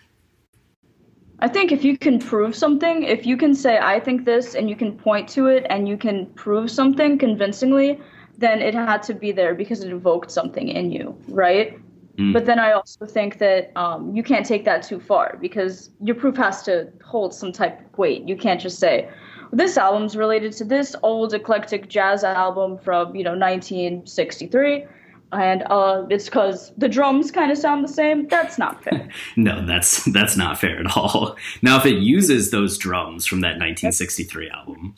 I 1.39 1.47
think 1.47 1.71
if 1.71 1.83
you 1.83 1.97
can 1.97 2.19
prove 2.19 2.55
something, 2.55 3.03
if 3.03 3.25
you 3.25 3.35
can 3.35 3.55
say, 3.55 3.79
I 3.79 3.99
think 3.99 4.25
this, 4.25 4.53
and 4.53 4.69
you 4.69 4.75
can 4.75 4.95
point 4.95 5.27
to 5.29 5.47
it 5.47 5.65
and 5.69 5.87
you 5.87 5.97
can 5.97 6.27
prove 6.33 6.69
something 6.69 7.17
convincingly, 7.17 7.99
then 8.37 8.61
it 8.61 8.75
had 8.75 9.01
to 9.03 9.13
be 9.13 9.31
there 9.31 9.55
because 9.55 9.83
it 9.83 9.91
evoked 9.91 10.31
something 10.31 10.67
in 10.67 10.91
you, 10.91 11.17
right? 11.27 11.79
Mm. 12.17 12.33
But 12.33 12.45
then 12.45 12.59
I 12.59 12.71
also 12.73 13.05
think 13.05 13.37
that 13.37 13.71
um, 13.75 14.15
you 14.15 14.23
can't 14.23 14.45
take 14.45 14.65
that 14.65 14.83
too 14.83 14.99
far 14.99 15.37
because 15.41 15.89
your 16.03 16.15
proof 16.15 16.35
has 16.37 16.61
to 16.63 16.91
hold 17.03 17.33
some 17.33 17.51
type 17.51 17.79
of 17.79 17.97
weight. 17.97 18.27
You 18.27 18.35
can't 18.35 18.59
just 18.59 18.79
say, 18.79 19.09
this 19.53 19.77
album's 19.77 20.15
related 20.15 20.53
to 20.53 20.63
this 20.65 20.95
old 21.03 21.33
eclectic 21.33 21.89
jazz 21.89 22.23
album 22.23 22.77
from, 22.77 23.15
you 23.15 23.23
know, 23.23 23.31
1963. 23.31 24.85
And 25.33 25.63
uh, 25.69 26.05
it's 26.09 26.25
because 26.25 26.73
the 26.77 26.89
drums 26.89 27.31
kind 27.31 27.51
of 27.51 27.57
sound 27.57 27.83
the 27.85 27.93
same. 27.93 28.27
That's 28.27 28.57
not 28.57 28.83
fair. 28.83 29.07
No, 29.37 29.65
that's 29.65 30.03
that's 30.11 30.35
not 30.35 30.57
fair 30.59 30.79
at 30.79 30.97
all. 30.97 31.37
Now, 31.61 31.77
if 31.77 31.85
it 31.85 31.99
uses 31.99 32.51
those 32.51 32.77
drums 32.77 33.25
from 33.25 33.39
that 33.41 33.57
1963 33.59 34.49
album, 34.49 34.95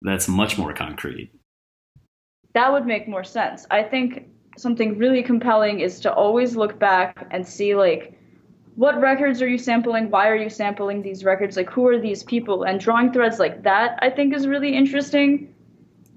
that's 0.00 0.28
much 0.28 0.56
more 0.56 0.72
concrete. 0.72 1.30
that 2.54 2.72
would 2.72 2.86
make 2.86 3.06
more 3.06 3.24
sense. 3.24 3.66
I 3.70 3.82
think 3.82 4.28
something 4.56 4.98
really 4.98 5.22
compelling 5.22 5.80
is 5.80 6.00
to 6.00 6.12
always 6.12 6.56
look 6.56 6.78
back 6.78 7.26
and 7.30 7.46
see 7.46 7.74
like 7.74 8.12
what 8.76 9.00
records 9.00 9.40
are 9.40 9.48
you 9.48 9.56
sampling? 9.56 10.10
Why 10.10 10.28
are 10.28 10.36
you 10.36 10.50
sampling 10.50 11.00
these 11.00 11.24
records? 11.24 11.56
Like 11.56 11.70
who 11.70 11.86
are 11.88 11.98
these 11.98 12.22
people? 12.22 12.64
And 12.64 12.78
drawing 12.78 13.12
threads 13.12 13.38
like 13.38 13.62
that 13.62 13.98
I 14.02 14.10
think 14.10 14.34
is 14.34 14.46
really 14.46 14.76
interesting. 14.76 15.54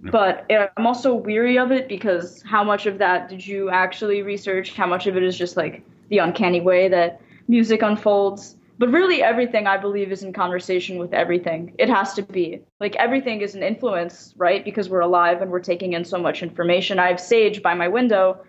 But 0.02 0.50
I'm 0.78 0.88
also 0.88 1.14
weary 1.14 1.58
of 1.58 1.72
it 1.72 1.90
because 1.90 2.42
how 2.44 2.64
much 2.64 2.86
of 2.86 2.98
that 3.00 3.28
did 3.28 3.46
you 3.46 3.70
actually 3.70 4.22
research? 4.22 4.74
How 4.74 4.88
much 4.88 5.08
of 5.08 5.18
it 5.18 5.24
is 5.24 5.38
just 5.38 5.58
like 5.58 5.84
the 6.10 6.20
uncanny 6.20 6.62
way 6.62 6.88
that 6.88 7.22
music 7.48 7.82
unfolds? 7.82 8.56
But 8.80 8.92
really, 8.92 9.22
everything 9.22 9.68
I 9.68 9.76
believe 9.76 10.10
is 10.10 10.24
in 10.24 10.32
conversation 10.32 10.98
with 10.98 11.14
everything. 11.14 11.76
It 11.78 11.90
has 11.90 12.14
to 12.14 12.22
be. 12.22 12.62
Like, 12.80 12.96
everything 12.96 13.42
is 13.42 13.54
an 13.54 13.62
influence, 13.62 14.34
right? 14.38 14.64
Because 14.64 14.88
we're 14.88 15.02
alive 15.02 15.42
and 15.42 15.52
we're 15.52 15.60
taking 15.60 15.92
in 15.94 16.06
so 16.06 16.18
much 16.18 16.42
information. 16.42 16.98
I 16.98 17.10
have 17.10 17.20
Sage 17.20 17.62
by 17.62 17.74
my 17.74 17.90
window. 17.90 18.42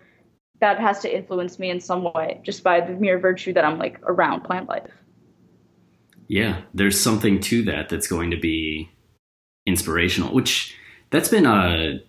That 0.61 0.79
has 0.79 0.99
to 0.99 1.13
influence 1.13 1.59
me 1.59 1.69
in 1.69 1.81
some 1.81 2.03
way, 2.13 2.39
just 2.43 2.63
by 2.63 2.79
the 2.79 2.93
mere 2.93 3.19
virtue 3.19 3.51
that 3.51 3.65
I'm 3.65 3.77
like 3.77 3.99
around 4.03 4.45
plant 4.45 4.69
life. 4.69 4.89
Yeah, 6.27 6.61
there's 6.73 6.97
something 6.97 7.41
to 7.41 7.63
that 7.63 7.89
that's 7.89 8.07
going 8.07 8.31
to 8.31 8.37
be 8.37 8.89
inspirational, 9.65 10.33
which 10.33 10.77
that's 11.09 11.27
been 11.27 11.45
a 11.45 11.99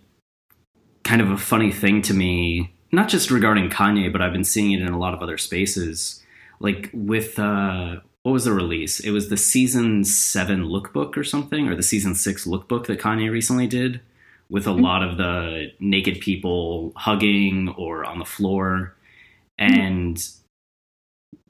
kind 1.03 1.21
of 1.21 1.31
a 1.31 1.37
funny 1.37 1.73
thing 1.73 2.03
to 2.03 2.15
me, 2.15 2.73
not 2.93 3.09
just 3.09 3.33
regarding 3.33 3.69
Kanye, 3.69 4.13
but 4.13 4.23
I've 4.23 4.33
been 4.33 4.45
seeing 4.45 4.71
it 4.71 4.81
in 4.81 4.93
a 4.93 4.99
lot 4.99 5.13
of 5.13 5.23
other 5.23 5.39
spaces. 5.39 6.23
Like 6.61 6.89
with 6.93 7.37
uh 7.41 7.97
what 8.23 8.33
was 8.33 8.45
the 8.45 8.53
release? 8.53 9.01
It 9.01 9.11
was 9.11 9.29
the 9.29 9.37
season 9.37 10.05
7 10.05 10.65
lookbook 10.65 11.17
or 11.17 11.25
something 11.25 11.69
or 11.69 11.75
the 11.75 11.83
season 11.83 12.15
6 12.15 12.47
lookbook 12.47 12.87
that 12.87 13.01
Kanye 13.01 13.31
recently 13.31 13.67
did 13.67 14.01
with 14.49 14.67
a 14.67 14.73
lot 14.73 15.03
of 15.03 15.17
the 15.17 15.73
naked 15.81 16.21
people 16.21 16.93
hugging 16.95 17.71
or 17.71 18.05
on 18.05 18.19
the 18.19 18.25
floor. 18.25 18.95
And 19.59 20.23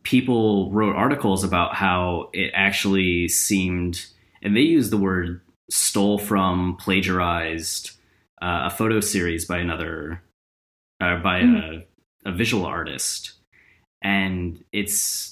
people 0.03 0.71
wrote 0.73 0.97
articles 0.97 1.45
about 1.45 1.75
how 1.75 2.31
it 2.33 2.51
actually 2.55 3.29
seemed 3.29 4.07
and 4.43 4.57
they 4.57 4.61
used 4.61 4.91
the 4.91 4.97
word 4.97 5.41
stole 5.71 6.19
from 6.19 6.77
plagiarized 6.77 7.93
uh, 8.41 8.63
a 8.65 8.71
photo 8.71 9.01
series 9.01 9.45
by 9.45 9.59
another 9.59 10.23
uh, 11.01 11.17
by 11.17 11.41
a, 11.41 11.85
a 12.25 12.33
visual 12.33 12.67
artist. 12.67 13.33
And 14.03 14.65
it's 14.73 15.32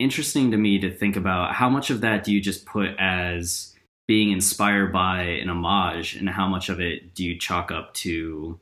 interesting 0.00 0.50
to 0.50 0.56
me 0.56 0.78
to 0.80 0.90
think 0.90 1.16
about 1.16 1.54
how 1.54 1.68
much 1.68 1.90
of 1.90 2.00
that 2.00 2.24
do 2.24 2.32
you 2.32 2.40
just 2.40 2.66
put 2.66 2.90
as 2.98 3.74
being 4.08 4.32
inspired 4.32 4.92
by 4.92 5.22
an 5.22 5.48
homage 5.48 6.16
and 6.16 6.28
how 6.28 6.48
much 6.48 6.68
of 6.68 6.80
it 6.80 7.14
do 7.14 7.22
you 7.22 7.38
chalk 7.38 7.70
up 7.70 7.94
to 7.94 8.58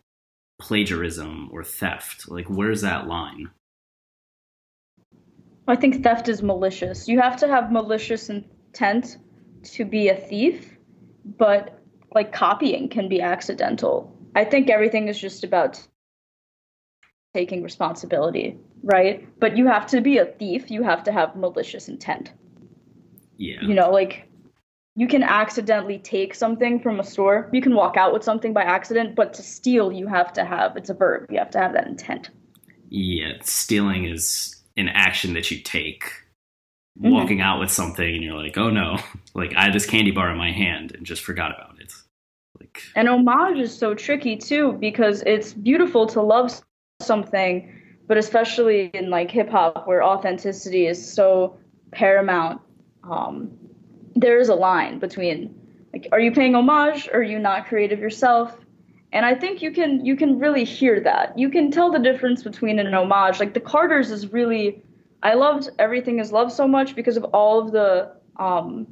plagiarism 0.61 1.49
or 1.53 1.63
theft 1.63 2.29
like 2.29 2.51
where's 2.51 2.83
that 2.83 3.07
line 3.07 3.49
I 5.69 5.77
think 5.77 6.03
theft 6.03 6.29
is 6.29 6.43
malicious. 6.43 7.09
You 7.09 7.21
have 7.21 7.37
to 7.37 7.47
have 7.47 7.71
malicious 7.71 8.31
intent 8.31 9.19
to 9.65 9.85
be 9.85 10.09
a 10.09 10.17
thief, 10.17 10.79
but 11.37 11.79
like 12.15 12.33
copying 12.33 12.89
can 12.89 13.07
be 13.07 13.21
accidental. 13.21 14.11
I 14.35 14.47
think 14.47 14.71
everything 14.71 15.09
is 15.09 15.19
just 15.19 15.45
about 15.45 15.87
taking 17.35 17.63
responsibility, 17.63 18.57
right? 18.83 19.27
But 19.41 19.57
you 19.57 19.67
have 19.67 19.87
to 19.89 20.01
be 20.01 20.19
a 20.19 20.27
thief, 20.27 20.71
you 20.71 20.83
have 20.83 21.03
to 21.05 21.13
have 21.13 21.37
malicious 21.37 21.89
intent. 21.89 22.33
yeah 23.37 23.61
You 23.63 23.75
know, 23.75 23.91
like 23.91 24.25
you 24.97 25.07
can 25.07 25.23
accidentally 25.23 25.99
take 25.99 26.35
something 26.35 26.81
from 26.81 26.99
a 27.01 27.05
store. 27.05 27.49
You 27.53 27.61
can 27.63 27.75
walk 27.75 27.97
out 27.97 28.13
with 28.13 28.25
something 28.25 28.53
by 28.53 28.63
accident, 28.63 29.15
but 29.15 29.33
to 29.35 29.43
steal 29.43 29.93
you 29.93 30.07
have 30.09 30.33
to 30.35 30.45
have 30.45 30.77
it's 30.77 30.91
a 30.91 30.95
verb. 30.95 31.31
You 31.31 31.39
have 31.39 31.51
to 31.51 31.59
have 31.59 31.73
that 31.75 31.87
intent. 31.87 32.31
yeah 32.91 33.33
stealing 33.43 34.05
is 34.07 34.57
an 34.77 34.89
action 34.89 35.35
that 35.35 35.51
you 35.51 35.59
take 35.61 36.05
Mhm. 36.99 37.13
walking 37.13 37.41
out 37.43 37.61
with 37.61 37.71
something 37.71 38.15
and 38.15 38.25
you're 38.25 38.35
like 38.43 38.57
oh 38.57 38.71
no 38.71 38.97
like 39.35 39.55
i 39.57 39.65
had 39.65 39.73
this 39.75 39.85
candy 39.87 40.11
bar 40.11 40.31
in 40.31 40.39
my 40.39 40.51
hand 40.51 40.93
and 40.97 41.05
just 41.07 41.23
forgot 41.23 41.53
about 41.55 41.79
it 41.81 41.93
like 42.59 42.83
And 42.97 43.09
homage 43.09 43.59
is 43.59 43.77
so 43.77 43.95
tricky 43.95 44.37
too 44.37 44.73
because 44.73 45.23
it's 45.27 45.53
beautiful 45.53 46.07
to 46.09 46.23
love 46.23 46.51
something, 47.01 47.73
but 48.09 48.17
especially 48.17 48.91
in 48.95 49.11
like 49.11 49.31
hip 49.31 49.49
hop 49.49 49.87
where 49.87 50.03
authenticity 50.03 50.87
is 50.87 51.13
so 51.13 51.57
paramount, 51.93 52.61
um, 53.05 53.57
there 54.17 54.41
is 54.41 54.49
a 54.49 54.55
line 54.55 54.99
between 54.99 55.55
like, 55.93 56.09
are 56.11 56.21
you 56.21 56.33
paying 56.33 56.55
homage 56.55 57.09
or 57.09 57.21
are 57.21 57.23
you 57.23 57.39
not 57.39 57.67
creative 57.67 58.01
yourself? 58.01 58.59
And 59.13 59.25
I 59.25 59.35
think 59.35 59.63
you 59.63 59.71
can 59.71 60.05
you 60.05 60.17
can 60.17 60.39
really 60.39 60.65
hear 60.65 61.01
that. 61.01 61.39
You 61.39 61.49
can 61.49 61.71
tell 61.71 61.93
the 61.93 61.99
difference 61.99 62.43
between 62.43 62.79
an 62.79 62.93
homage. 62.93 63.39
Like 63.39 63.55
the 63.55 63.61
Carters 63.61 64.11
is 64.11 64.33
really, 64.33 64.83
I 65.23 65.35
loved 65.35 65.71
everything 65.79 66.19
is 66.19 66.33
love 66.33 66.53
so 66.53 66.67
much 66.67 66.95
because 66.95 67.17
of 67.17 67.25
all 67.27 67.61
of 67.61 67.73
the 67.73 68.13
um, 68.37 68.87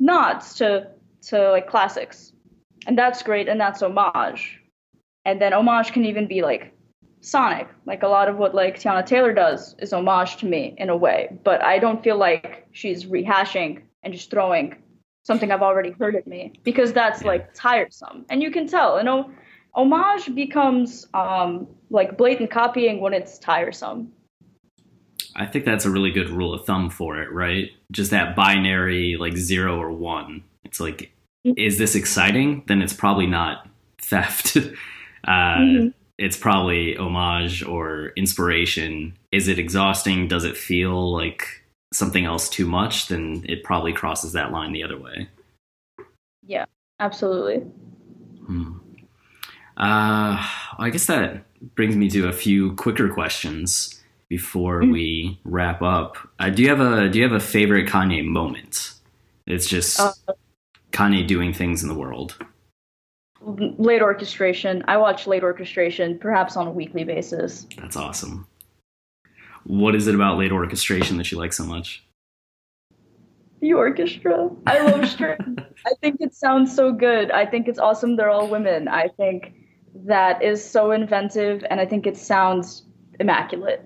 nods 0.00 0.54
to 0.54 0.88
to 1.22 1.50
like 1.50 1.68
classics 1.68 2.32
and 2.86 2.98
that's 2.98 3.22
great 3.22 3.48
and 3.48 3.60
that's 3.60 3.82
homage 3.82 4.60
and 5.24 5.40
then 5.40 5.52
homage 5.52 5.92
can 5.92 6.04
even 6.04 6.26
be 6.26 6.42
like 6.42 6.74
sonic 7.20 7.68
like 7.86 8.02
a 8.02 8.08
lot 8.08 8.28
of 8.28 8.36
what 8.38 8.54
like 8.54 8.78
Teyana 8.80 9.04
Taylor 9.04 9.32
does 9.34 9.74
is 9.78 9.92
homage 9.92 10.36
to 10.38 10.46
me 10.46 10.74
in 10.78 10.88
a 10.88 10.96
way 10.96 11.28
but 11.44 11.62
i 11.62 11.78
don't 11.78 12.02
feel 12.02 12.16
like 12.16 12.66
she's 12.72 13.04
rehashing 13.04 13.82
and 14.02 14.12
just 14.14 14.30
throwing 14.30 14.74
something 15.24 15.50
i've 15.52 15.60
already 15.62 15.90
heard 15.90 16.16
at 16.16 16.26
me 16.26 16.52
because 16.64 16.92
that's 16.94 17.22
like 17.24 17.52
tiresome. 17.52 18.24
And 18.30 18.42
you 18.42 18.50
can 18.50 18.66
tell 18.66 18.96
you 18.98 19.04
know 19.04 19.30
homage 19.74 20.34
becomes 20.34 21.06
um 21.14 21.66
like 21.90 22.16
blatant 22.16 22.50
copying 22.50 23.00
when 23.00 23.12
it's 23.12 23.38
tiresome. 23.38 24.12
I 25.36 25.46
think 25.46 25.64
that's 25.64 25.84
a 25.84 25.90
really 25.90 26.10
good 26.10 26.30
rule 26.30 26.52
of 26.54 26.64
thumb 26.64 26.88
for 26.90 27.20
it 27.20 27.30
right? 27.32 27.70
Just 27.92 28.10
that 28.12 28.34
binary 28.34 29.16
like 29.18 29.36
zero 29.36 29.78
or 29.78 29.92
one. 29.92 30.42
It's 30.64 30.80
like 30.80 31.12
is 31.44 31.76
this 31.78 31.94
exciting? 31.94 32.64
Then 32.66 32.80
it's 32.82 32.92
probably 32.94 33.26
not 33.26 33.68
theft. 34.00 34.56
Uh, 35.28 35.58
Mhm. 35.58 35.92
It's 36.20 36.36
probably 36.36 36.96
homage 36.96 37.64
or 37.64 38.12
inspiration 38.16 39.16
is 39.32 39.48
it 39.48 39.58
exhausting 39.58 40.28
does 40.28 40.44
it 40.44 40.56
feel 40.56 41.12
like 41.12 41.64
something 41.92 42.24
else 42.26 42.48
too 42.48 42.66
much 42.66 43.08
then 43.08 43.44
it 43.48 43.64
probably 43.64 43.92
crosses 43.92 44.32
that 44.34 44.52
line 44.52 44.72
the 44.72 44.84
other 44.84 44.98
way 45.00 45.28
yeah 46.46 46.66
absolutely 47.00 47.62
Hmm. 48.46 48.72
Uh, 49.76 50.36
I 50.78 50.90
guess 50.90 51.06
that 51.06 51.44
brings 51.74 51.96
me 51.96 52.10
to 52.10 52.28
a 52.28 52.32
few 52.32 52.74
quicker 52.74 53.08
questions 53.08 54.00
before 54.28 54.82
Mm-hmm. 54.82 54.92
we 54.92 55.40
wrap 55.44 55.82
up. 55.82 56.16
Uh, 56.38 56.50
do 56.50 56.62
you 56.62 56.68
have 56.68 56.80
a 56.80 57.08
Do 57.08 57.18
you 57.18 57.24
have 57.24 57.32
a 57.32 57.40
favorite 57.40 57.88
Kanye 57.88 58.24
moment? 58.24 58.92
It's 59.46 59.66
just 59.68 59.98
Uh, 60.00 60.12
Kanye 60.92 61.26
doing 61.26 61.52
things 61.54 61.82
in 61.82 61.88
the 61.88 61.94
world. 61.94 62.36
Late 63.42 64.02
orchestration. 64.02 64.84
I 64.86 64.96
watch 64.98 65.26
late 65.26 65.42
orchestration 65.42 66.18
perhaps 66.18 66.56
on 66.56 66.66
a 66.66 66.70
weekly 66.70 67.04
basis. 67.04 67.66
That's 67.76 67.96
awesome. 67.96 68.46
What 69.64 69.94
is 69.94 70.06
it 70.06 70.14
about 70.14 70.38
late 70.38 70.52
orchestration 70.52 71.16
that 71.18 71.30
you 71.32 71.38
like 71.38 71.52
so 71.52 71.64
much? 71.64 72.04
The 73.60 73.72
orchestra. 73.74 74.50
I 74.66 74.80
love 74.80 75.08
strings. 75.08 75.58
I 75.86 75.92
think 76.00 76.20
it 76.20 76.34
sounds 76.34 76.74
so 76.74 76.92
good. 76.92 77.30
I 77.30 77.46
think 77.46 77.68
it's 77.68 77.78
awesome 77.78 78.16
they're 78.16 78.30
all 78.30 78.48
women. 78.48 78.88
I 78.88 79.08
think 79.08 79.54
that 79.94 80.42
is 80.42 80.64
so 80.64 80.92
inventive 80.92 81.64
and 81.70 81.80
I 81.80 81.86
think 81.86 82.06
it 82.06 82.16
sounds 82.16 82.84
immaculate. 83.18 83.84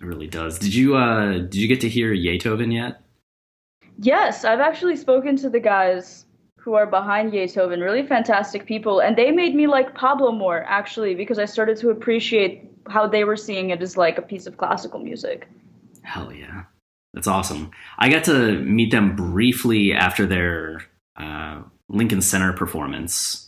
It 0.00 0.04
really 0.04 0.26
does. 0.26 0.58
Did 0.58 0.74
you 0.74 0.96
uh 0.96 1.38
did 1.38 1.56
you 1.56 1.68
get 1.68 1.80
to 1.80 1.88
hear 1.88 2.14
Yeethoven 2.14 2.72
yet? 2.72 3.00
Yes, 3.98 4.44
I've 4.44 4.60
actually 4.60 4.96
spoken 4.96 5.36
to 5.36 5.48
the 5.48 5.60
guys 5.60 6.25
who 6.66 6.74
are 6.74 6.84
behind 6.84 7.32
Yeethoven, 7.32 7.80
really 7.80 8.04
fantastic 8.04 8.66
people, 8.66 8.98
and 8.98 9.16
they 9.16 9.30
made 9.30 9.54
me 9.54 9.68
like 9.68 9.94
Pablo 9.94 10.32
more 10.32 10.64
actually 10.64 11.14
because 11.14 11.38
I 11.38 11.44
started 11.44 11.76
to 11.78 11.90
appreciate 11.90 12.68
how 12.88 13.06
they 13.06 13.22
were 13.22 13.36
seeing 13.36 13.70
it 13.70 13.80
as 13.80 13.96
like 13.96 14.18
a 14.18 14.22
piece 14.22 14.48
of 14.48 14.56
classical 14.56 14.98
music. 14.98 15.46
Hell 16.02 16.32
yeah. 16.32 16.64
That's 17.14 17.28
awesome. 17.28 17.70
I 18.00 18.08
got 18.08 18.24
to 18.24 18.58
meet 18.58 18.90
them 18.90 19.14
briefly 19.14 19.92
after 19.92 20.26
their 20.26 20.82
uh, 21.16 21.62
Lincoln 21.88 22.20
Center 22.20 22.52
performance, 22.52 23.46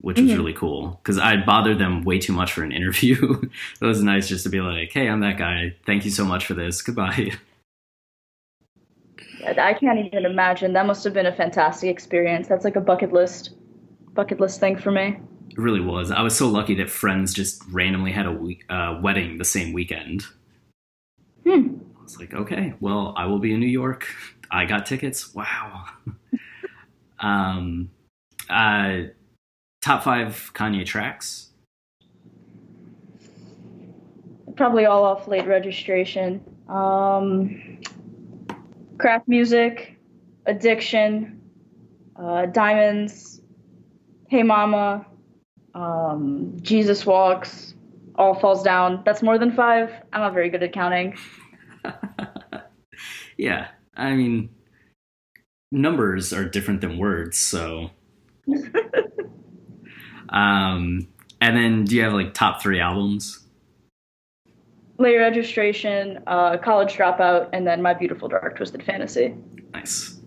which 0.00 0.20
was 0.20 0.32
Mhm. 0.32 0.36
really 0.36 0.52
cool 0.52 0.98
because 1.00 1.16
I 1.16 1.36
bothered 1.36 1.78
them 1.78 2.02
way 2.02 2.18
too 2.18 2.32
much 2.32 2.52
for 2.52 2.64
an 2.64 2.72
interview. 2.80 3.40
it 3.80 3.84
was 3.86 4.02
nice 4.02 4.28
just 4.28 4.42
to 4.44 4.50
be 4.50 4.60
like, 4.60 4.90
hey, 4.92 5.08
I'm 5.08 5.20
that 5.20 5.38
guy. 5.38 5.76
Thank 5.86 6.04
you 6.04 6.10
so 6.10 6.24
much 6.24 6.44
for 6.44 6.54
this. 6.54 6.82
Goodbye. 6.82 7.30
I 9.46 9.74
can't 9.74 9.98
even 10.04 10.26
imagine. 10.26 10.72
That 10.72 10.86
must 10.86 11.04
have 11.04 11.14
been 11.14 11.26
a 11.26 11.34
fantastic 11.34 11.90
experience. 11.90 12.48
That's 12.48 12.64
like 12.64 12.76
a 12.76 12.80
bucket 12.80 13.12
list 13.12 13.54
bucket 14.18 14.40
list 14.40 14.58
thing 14.58 14.76
for 14.76 14.90
me. 14.90 15.16
It 15.50 15.58
really 15.58 15.80
was. 15.80 16.10
I 16.10 16.22
was 16.22 16.36
so 16.36 16.48
lucky 16.48 16.74
that 16.76 16.90
friends 16.90 17.32
just 17.32 17.62
randomly 17.70 18.10
had 18.10 18.26
a 18.26 18.32
week, 18.32 18.64
uh, 18.68 18.98
wedding 19.00 19.38
the 19.38 19.44
same 19.44 19.72
weekend. 19.72 20.24
Hmm. 21.44 21.76
I 21.98 22.02
was 22.02 22.18
like, 22.18 22.34
okay, 22.34 22.74
well, 22.80 23.14
I 23.16 23.26
will 23.26 23.38
be 23.38 23.52
in 23.52 23.60
New 23.60 23.66
York. 23.66 24.08
I 24.50 24.64
got 24.64 24.86
tickets. 24.86 25.34
Wow. 25.36 25.84
um, 27.20 27.90
uh, 28.50 29.02
top 29.82 30.02
five 30.02 30.50
Kanye 30.52 30.84
tracks. 30.84 31.50
Probably 34.56 34.86
all 34.86 35.04
off 35.04 35.28
late 35.28 35.46
registration. 35.46 36.42
Um, 36.68 37.78
crack 38.98 39.26
music, 39.26 39.96
addiction, 40.46 41.40
uh, 42.16 42.46
diamonds, 42.46 43.40
hey 44.28 44.42
mama, 44.42 45.06
um, 45.74 46.56
Jesus 46.60 47.06
walks, 47.06 47.74
all 48.16 48.34
falls 48.34 48.62
down. 48.62 49.02
That's 49.04 49.22
more 49.22 49.38
than 49.38 49.52
five. 49.52 49.92
I'm 50.12 50.20
not 50.20 50.34
very 50.34 50.50
good 50.50 50.62
at 50.62 50.72
counting. 50.72 51.16
Yeah, 53.38 53.68
I 53.96 54.14
mean, 54.14 54.50
numbers 55.70 56.32
are 56.32 56.44
different 56.44 56.80
than 56.80 56.98
words, 56.98 57.38
so. 57.38 57.90
um, 60.28 61.06
and 61.40 61.56
then 61.56 61.84
do 61.84 61.94
you 61.94 62.02
have 62.02 62.12
like 62.12 62.34
top 62.34 62.60
three 62.60 62.80
albums? 62.80 63.47
Late 64.98 65.16
registration, 65.16 66.22
uh, 66.26 66.56
college 66.58 66.94
dropout, 66.94 67.48
and 67.52 67.66
then 67.66 67.80
my 67.80 67.94
beautiful 67.94 68.28
dark 68.28 68.56
twisted 68.56 68.82
fantasy. 68.82 69.34
Nice. 69.72 70.20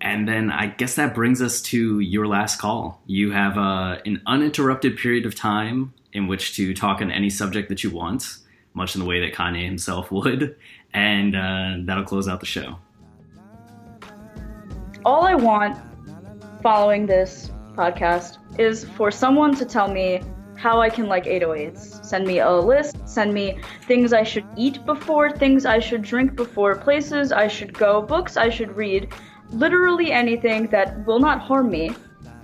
And 0.00 0.26
then 0.26 0.50
I 0.50 0.66
guess 0.66 0.96
that 0.96 1.14
brings 1.14 1.40
us 1.40 1.60
to 1.62 2.00
your 2.00 2.26
last 2.26 2.58
call. 2.58 3.00
You 3.06 3.30
have 3.32 3.56
uh, 3.58 3.98
an 4.06 4.22
uninterrupted 4.26 4.96
period 4.96 5.26
of 5.26 5.34
time 5.34 5.92
in 6.12 6.26
which 6.26 6.56
to 6.56 6.74
talk 6.74 7.00
on 7.00 7.12
any 7.12 7.30
subject 7.30 7.68
that 7.68 7.84
you 7.84 7.90
want, 7.90 8.38
much 8.74 8.94
in 8.96 9.00
the 9.00 9.06
way 9.06 9.20
that 9.20 9.34
Kanye 9.34 9.64
himself 9.64 10.10
would, 10.12 10.56
and 10.92 11.36
uh, 11.36 11.74
that'll 11.84 12.04
close 12.04 12.28
out 12.28 12.40
the 12.40 12.46
show. 12.46 12.78
all 15.04 15.24
I 15.24 15.34
want 15.34 15.78
following 16.62 17.06
this 17.06 17.50
podcast 17.74 18.38
is 18.58 18.84
for 18.84 19.10
someone 19.10 19.54
to 19.56 19.64
tell 19.64 19.88
me 19.88 20.22
how 20.60 20.78
I 20.78 20.90
can 20.90 21.06
like 21.06 21.24
808s. 21.24 22.04
Send 22.04 22.26
me 22.26 22.40
a 22.40 22.50
list, 22.50 22.96
send 23.08 23.32
me 23.32 23.58
things 23.86 24.12
I 24.12 24.22
should 24.22 24.44
eat 24.58 24.84
before, 24.84 25.30
things 25.30 25.64
I 25.64 25.78
should 25.78 26.02
drink 26.02 26.36
before, 26.36 26.76
places 26.76 27.32
I 27.32 27.48
should 27.48 27.72
go, 27.72 28.02
books 28.02 28.36
I 28.36 28.50
should 28.50 28.76
read, 28.76 29.08
literally 29.52 30.12
anything 30.12 30.66
that 30.66 31.06
will 31.06 31.18
not 31.18 31.40
harm 31.40 31.70
me. 31.70 31.92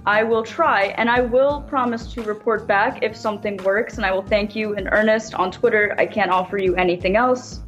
I 0.07 0.23
will 0.23 0.43
try 0.43 0.95
and 0.97 1.11
I 1.11 1.21
will 1.21 1.61
promise 1.63 2.11
to 2.15 2.23
report 2.23 2.67
back 2.67 3.03
if 3.03 3.15
something 3.15 3.59
works 3.59 3.99
and 3.99 4.07
I 4.07 4.13
will 4.13 4.23
thank 4.23 4.57
you 4.57 4.73
in 4.75 4.89
earnest 4.89 5.35
on 5.35 5.51
Twitter. 5.51 5.95
I 5.99 6.07
can't 6.07 6.31
offer 6.31 6.57
you 6.57 6.75
anything 6.77 7.17
else. 7.17 7.61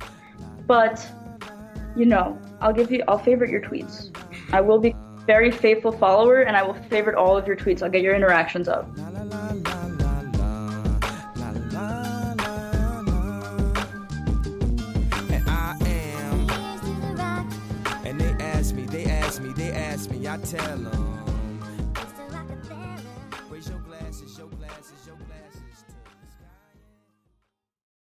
But 0.67 1.07
you 1.95 2.07
know, 2.07 2.39
I'll 2.63 2.73
give 2.73 2.91
you 2.91 3.03
I'll 3.07 3.19
favorite 3.19 3.51
your 3.51 3.61
tweets. 3.61 4.17
I 4.53 4.63
will 4.63 4.79
be 4.79 4.95
very 5.27 5.51
faithful 5.51 5.93
follower 5.93 6.43
and 6.43 6.57
I 6.57 6.63
will 6.63 6.75
favorite 6.75 7.17
all 7.17 7.37
of 7.37 7.47
your 7.47 7.57
tweets. 7.57 7.83
I'll 7.83 7.91
get 7.91 8.03
your 8.03 8.15
interactions 8.15 8.67
up. 8.67 8.89
Ask 19.99 20.11
me, 20.13 20.29
I 20.29 20.37
tell 20.37 20.79
them. 20.79 21.28